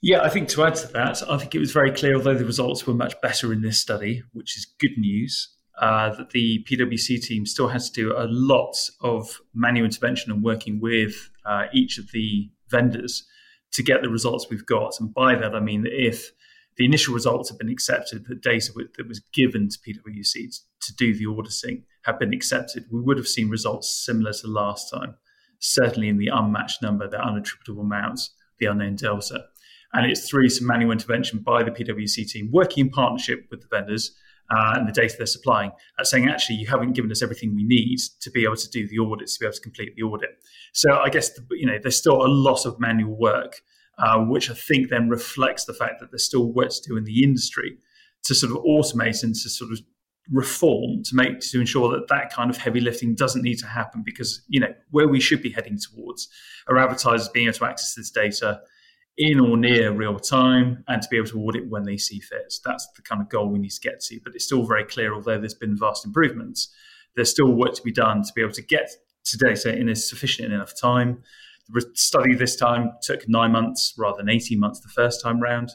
Yeah, 0.01 0.23
I 0.23 0.29
think 0.29 0.49
to 0.51 0.65
add 0.65 0.77
to 0.77 0.87
that, 0.89 1.29
I 1.29 1.39
think 1.39 1.55
it 1.55 1.59
was 1.59 1.73
very 1.73 1.91
clear, 1.91 2.15
although 2.15 2.35
the 2.35 2.45
results 2.45 2.87
were 2.87 2.95
much 2.95 3.21
better 3.21 3.53
in 3.53 3.63
this 3.63 3.81
study, 3.81 4.23
which 4.33 4.57
is 4.57 4.65
good 4.79 4.97
news, 4.97 5.49
uh, 5.81 6.15
that 6.15 6.31
the 6.31 6.65
PwC 6.71 7.21
team 7.21 7.45
still 7.47 7.69
has 7.69 7.91
to 7.91 8.01
do 8.01 8.17
a 8.17 8.27
lot 8.29 8.77
of 9.01 9.41
manual 9.55 9.87
intervention 9.87 10.31
and 10.31 10.43
working 10.43 10.81
with 10.81 11.31
uh, 11.45 11.65
each 11.73 11.99
of 11.99 12.13
the 12.13 12.49
vendors 12.69 13.27
to 13.73 13.83
get 13.83 14.03
the 14.03 14.09
results 14.09 14.47
we've 14.49 14.67
got. 14.67 14.95
And 15.01 15.13
by 15.13 15.35
that, 15.35 15.55
I 15.55 15.61
mean 15.61 15.83
that 15.83 15.93
if 15.93 16.31
the 16.79 16.85
initial 16.85 17.13
results 17.13 17.51
have 17.51 17.59
been 17.59 17.69
accepted, 17.69 18.25
the 18.27 18.37
data 18.37 18.73
that 18.97 19.09
was 19.09 19.21
given 19.33 19.69
to 19.69 19.79
PwC 19.79 20.61
to 20.81 20.95
do 20.95 21.15
the 21.15 21.27
auditing 21.27 21.85
have 22.05 22.19
been 22.19 22.33
accepted, 22.33 22.87
we 22.91 23.01
would 23.01 23.19
have 23.19 23.29
seen 23.29 23.51
results 23.51 24.05
similar 24.05 24.33
to 24.33 24.47
last 24.47 24.91
time, 24.91 25.17
certainly 25.59 26.09
in 26.09 26.19
the 26.19 26.29
unmatched 26.29 26.81
number, 26.81 27.09
the 27.09 27.17
unattributable 27.17 27.81
amounts, 27.81 28.33
the 28.61 28.67
unknown 28.67 28.95
delta. 28.95 29.45
And 29.93 30.09
it's 30.09 30.29
through 30.29 30.49
some 30.51 30.69
manual 30.69 30.93
intervention 30.93 31.41
by 31.41 31.65
the 31.65 31.73
PwC 31.73 32.31
team, 32.31 32.51
working 32.53 32.87
in 32.87 32.91
partnership 32.91 33.47
with 33.51 33.61
the 33.61 33.69
vendors 33.71 34.15
uh, 34.51 34.75
and 34.77 34.89
the 34.89 34.93
data 34.93 35.15
they're 35.19 35.27
supplying, 35.27 35.73
saying, 36.03 36.29
actually, 36.29 36.57
you 36.57 36.67
haven't 36.67 36.93
given 36.93 37.11
us 37.11 37.23
everything 37.23 37.57
we 37.57 37.65
need 37.65 37.99
to 38.21 38.31
be 38.31 38.45
able 38.45 38.57
to 38.57 38.71
do 38.71 38.87
the 38.87 38.99
audits, 38.99 39.35
to 39.35 39.41
be 39.41 39.47
able 39.47 39.55
to 39.55 39.61
complete 39.61 39.97
the 39.97 40.03
audit. 40.03 40.31
So 40.73 40.97
I 40.97 41.09
guess, 41.09 41.31
you 41.51 41.67
know, 41.67 41.79
there's 41.83 41.97
still 41.97 42.25
a 42.25 42.29
lot 42.29 42.67
of 42.67 42.79
manual 42.79 43.19
work 43.19 43.63
uh, 43.99 44.19
which 44.19 44.51
I 44.51 44.55
think 44.55 44.89
then 44.89 45.09
reflects 45.09 45.65
the 45.65 45.75
fact 45.75 46.01
that 46.01 46.11
there's 46.11 46.25
still 46.25 46.53
work 46.53 46.71
to 46.71 46.83
do 46.87 46.97
in 46.97 47.05
the 47.05 47.23
industry 47.23 47.79
to 48.25 48.35
sort 48.35 48.53
of 48.53 48.59
automate 48.65 49.23
and 49.23 49.35
to 49.35 49.49
sort 49.49 49.73
of 49.73 49.79
reform 50.31 51.03
to 51.03 51.15
make 51.15 51.41
to 51.41 51.59
ensure 51.59 51.91
that 51.91 52.09
that 52.09 52.31
kind 52.31 52.51
of 52.51 52.59
heavy 52.59 52.81
lifting 52.81 53.15
doesn't 53.15 53.43
need 53.43 53.59
to 53.59 53.67
happen 53.67 54.03
because 54.05 54.43
you 54.49 54.61
know 54.61 54.73
where 54.91 55.09
we 55.09 55.19
should 55.19 55.41
be 55.41 55.51
heading 55.51 55.79
towards 55.79 56.29
are 56.69 56.77
advertisers 56.77 57.29
being 57.31 57.47
able 57.47 57.57
to 57.57 57.65
access 57.65 57.95
this 57.95 58.11
data 58.11 58.61
in 59.17 59.41
or 59.41 59.57
near 59.57 59.91
real 59.91 60.19
time 60.19 60.85
and 60.87 61.03
to 61.03 61.09
be 61.09 61.17
able 61.17 61.27
to 61.27 61.41
audit 61.41 61.69
when 61.69 61.83
they 61.83 61.97
see 61.97 62.21
fit. 62.21 62.55
That's 62.65 62.87
the 62.95 63.03
kind 63.03 63.21
of 63.21 63.29
goal 63.29 63.49
we 63.49 63.59
need 63.59 63.73
to 63.73 63.81
get 63.81 64.01
to. 64.03 64.21
But 64.23 64.35
it's 64.37 64.45
still 64.45 64.65
very 64.65 64.85
clear, 64.85 65.13
although 65.13 65.39
there's 65.39 65.55
been 65.55 65.77
vast 65.77 66.07
improvements, 66.07 66.73
there's 67.17 67.31
still 67.31 67.53
work 67.53 67.75
to 67.75 67.83
be 67.83 67.91
done 67.91 68.23
to 68.23 68.33
be 68.33 68.43
able 68.43 68.53
to 68.53 68.63
get 68.63 68.91
to 69.25 69.37
data 69.37 69.77
in 69.77 69.89
a 69.89 69.97
sufficient 69.97 70.53
enough 70.53 70.73
time 70.81 71.23
the 71.69 71.91
study 71.95 72.35
this 72.35 72.57
time 72.57 72.93
took 73.03 73.29
nine 73.29 73.53
months 73.53 73.95
rather 73.99 74.19
than 74.19 74.29
18 74.29 74.59
months 74.59 74.81
the 74.81 74.89
first 74.89 75.23
time 75.23 75.41
round. 75.41 75.71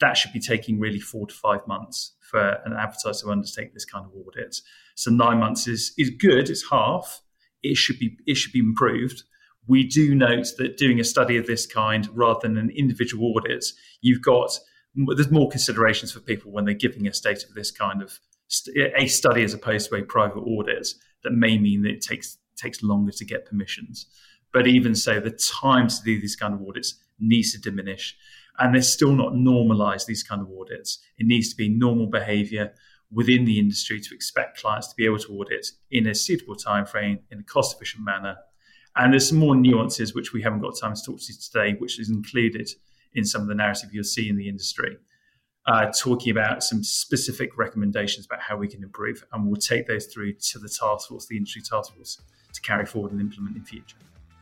That 0.00 0.16
should 0.16 0.32
be 0.32 0.40
taking 0.40 0.78
really 0.78 1.00
four 1.00 1.26
to 1.26 1.34
five 1.34 1.66
months 1.66 2.14
for 2.20 2.60
an 2.64 2.74
advertiser 2.74 3.24
to 3.24 3.32
undertake 3.32 3.72
this 3.74 3.84
kind 3.84 4.04
of 4.04 4.12
audit. 4.14 4.56
So 4.94 5.10
nine 5.10 5.38
months 5.38 5.66
is 5.66 5.92
is 5.98 6.10
good. 6.10 6.50
It's 6.50 6.68
half. 6.70 7.22
It 7.62 7.76
should 7.76 7.98
be 7.98 8.16
it 8.26 8.36
should 8.36 8.52
be 8.52 8.60
improved. 8.60 9.22
We 9.66 9.86
do 9.86 10.14
note 10.14 10.46
that 10.58 10.76
doing 10.76 11.00
a 11.00 11.04
study 11.04 11.36
of 11.36 11.46
this 11.46 11.66
kind 11.66 12.08
rather 12.14 12.40
than 12.42 12.56
an 12.56 12.70
individual 12.70 13.34
audit, 13.36 13.64
you've 14.00 14.22
got 14.22 14.58
there's 14.94 15.30
more 15.30 15.48
considerations 15.48 16.12
for 16.12 16.20
people 16.20 16.50
when 16.50 16.64
they're 16.64 16.74
giving 16.74 17.06
us 17.06 17.20
data 17.20 17.46
of 17.48 17.54
this 17.54 17.70
kind 17.70 18.02
of 18.02 18.18
a 18.96 19.06
study 19.06 19.44
as 19.44 19.54
opposed 19.54 19.88
to 19.88 19.96
a 19.96 20.02
private 20.02 20.40
audit 20.40 20.88
that 21.22 21.32
may 21.32 21.58
mean 21.58 21.82
that 21.82 21.90
it 21.90 22.00
takes 22.00 22.38
takes 22.56 22.82
longer 22.82 23.12
to 23.12 23.24
get 23.24 23.46
permissions. 23.46 24.06
But 24.52 24.66
even 24.66 24.94
so, 24.94 25.20
the 25.20 25.30
time 25.30 25.88
to 25.88 26.02
do 26.04 26.20
these 26.20 26.36
kind 26.36 26.54
of 26.54 26.62
audits 26.66 26.94
needs 27.18 27.52
to 27.52 27.60
diminish. 27.60 28.16
And 28.58 28.74
they're 28.74 28.82
still 28.82 29.12
not 29.12 29.34
normalized, 29.34 30.06
these 30.06 30.22
kind 30.22 30.40
of 30.40 30.48
audits. 30.50 30.98
It 31.18 31.26
needs 31.26 31.50
to 31.50 31.56
be 31.56 31.68
normal 31.68 32.06
behavior 32.06 32.72
within 33.10 33.44
the 33.44 33.58
industry 33.58 34.00
to 34.00 34.14
expect 34.14 34.60
clients 34.60 34.88
to 34.88 34.94
be 34.96 35.04
able 35.04 35.18
to 35.18 35.32
audit 35.32 35.66
in 35.90 36.06
a 36.06 36.14
suitable 36.14 36.56
time 36.56 36.84
frame, 36.84 37.20
in 37.30 37.38
a 37.40 37.42
cost 37.42 37.76
efficient 37.76 38.04
manner. 38.04 38.36
And 38.96 39.12
there's 39.12 39.28
some 39.28 39.38
more 39.38 39.54
nuances 39.54 40.14
which 40.14 40.32
we 40.32 40.42
haven't 40.42 40.60
got 40.60 40.76
time 40.78 40.94
to 40.94 41.02
talk 41.02 41.20
to 41.20 41.40
today, 41.40 41.76
which 41.78 42.00
is 42.00 42.10
included 42.10 42.68
in 43.14 43.24
some 43.24 43.42
of 43.42 43.48
the 43.48 43.54
narrative 43.54 43.90
you'll 43.92 44.04
see 44.04 44.28
in 44.28 44.36
the 44.36 44.48
industry. 44.48 44.96
Uh, 45.66 45.90
talking 45.92 46.30
about 46.30 46.62
some 46.62 46.82
specific 46.82 47.56
recommendations 47.58 48.24
about 48.24 48.40
how 48.40 48.56
we 48.56 48.66
can 48.66 48.82
improve, 48.82 49.22
and 49.32 49.46
we'll 49.46 49.56
take 49.56 49.86
those 49.86 50.06
through 50.06 50.32
to 50.32 50.58
the 50.58 50.68
task 50.68 51.08
force, 51.08 51.26
the 51.26 51.36
industry 51.36 51.60
task 51.60 51.94
force, 51.94 52.20
to 52.54 52.60
carry 52.62 52.86
forward 52.86 53.12
and 53.12 53.20
implement 53.20 53.54
in 53.54 53.62
future. 53.62 53.96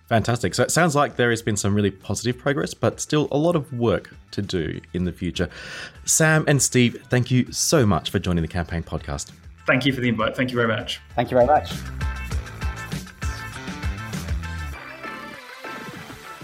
Fantastic. 0.08 0.54
So 0.54 0.62
it 0.62 0.70
sounds 0.70 0.94
like 0.94 1.16
there 1.16 1.30
has 1.30 1.42
been 1.42 1.56
some 1.56 1.74
really 1.74 1.90
positive 1.90 2.38
progress, 2.38 2.74
but 2.74 3.00
still 3.00 3.26
a 3.32 3.36
lot 3.36 3.56
of 3.56 3.72
work 3.72 4.14
to 4.30 4.42
do 4.42 4.80
in 4.92 5.04
the 5.04 5.12
future. 5.12 5.48
Sam 6.04 6.44
and 6.46 6.62
Steve, 6.62 7.04
thank 7.10 7.30
you 7.30 7.50
so 7.52 7.84
much 7.84 8.10
for 8.10 8.18
joining 8.20 8.42
the 8.42 8.48
Campaign 8.48 8.84
podcast. 8.84 9.32
Thank 9.66 9.84
you 9.84 9.92
for 9.92 10.00
the 10.00 10.08
invite. 10.08 10.36
Thank 10.36 10.50
you 10.52 10.56
very 10.56 10.68
much. 10.68 11.00
Thank 11.16 11.32
you 11.32 11.36
very 11.36 11.46
much. 11.46 11.72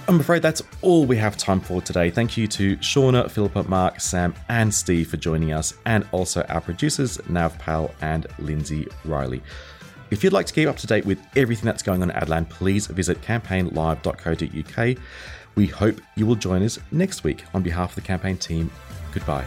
I'm 0.08 0.18
afraid 0.18 0.42
that's 0.42 0.62
all 0.82 1.06
we 1.06 1.16
have 1.18 1.36
time 1.36 1.60
for 1.60 1.80
today. 1.80 2.10
Thank 2.10 2.36
you 2.36 2.48
to 2.48 2.76
Shauna, 2.78 3.30
Philippa, 3.30 3.62
Mark, 3.62 4.00
Sam, 4.00 4.34
and 4.48 4.74
Steve 4.74 5.08
for 5.08 5.16
joining 5.16 5.52
us, 5.52 5.74
and 5.86 6.06
also 6.10 6.42
our 6.48 6.60
producers, 6.60 7.20
Nav 7.28 7.56
Pal 7.60 7.94
and 8.00 8.26
Lindsay 8.40 8.88
Riley. 9.04 9.40
If 10.12 10.22
you'd 10.22 10.34
like 10.34 10.44
to 10.44 10.52
keep 10.52 10.68
up 10.68 10.76
to 10.76 10.86
date 10.86 11.06
with 11.06 11.18
everything 11.36 11.64
that's 11.64 11.82
going 11.82 12.02
on 12.02 12.10
at 12.10 12.22
Adland, 12.22 12.50
please 12.50 12.86
visit 12.86 13.22
campaignlive.co.uk. 13.22 14.98
We 15.54 15.66
hope 15.66 16.00
you 16.16 16.26
will 16.26 16.34
join 16.34 16.62
us 16.62 16.78
next 16.90 17.24
week. 17.24 17.44
On 17.54 17.62
behalf 17.62 17.92
of 17.92 17.94
the 17.94 18.02
campaign 18.02 18.36
team, 18.36 18.70
goodbye. 19.10 19.46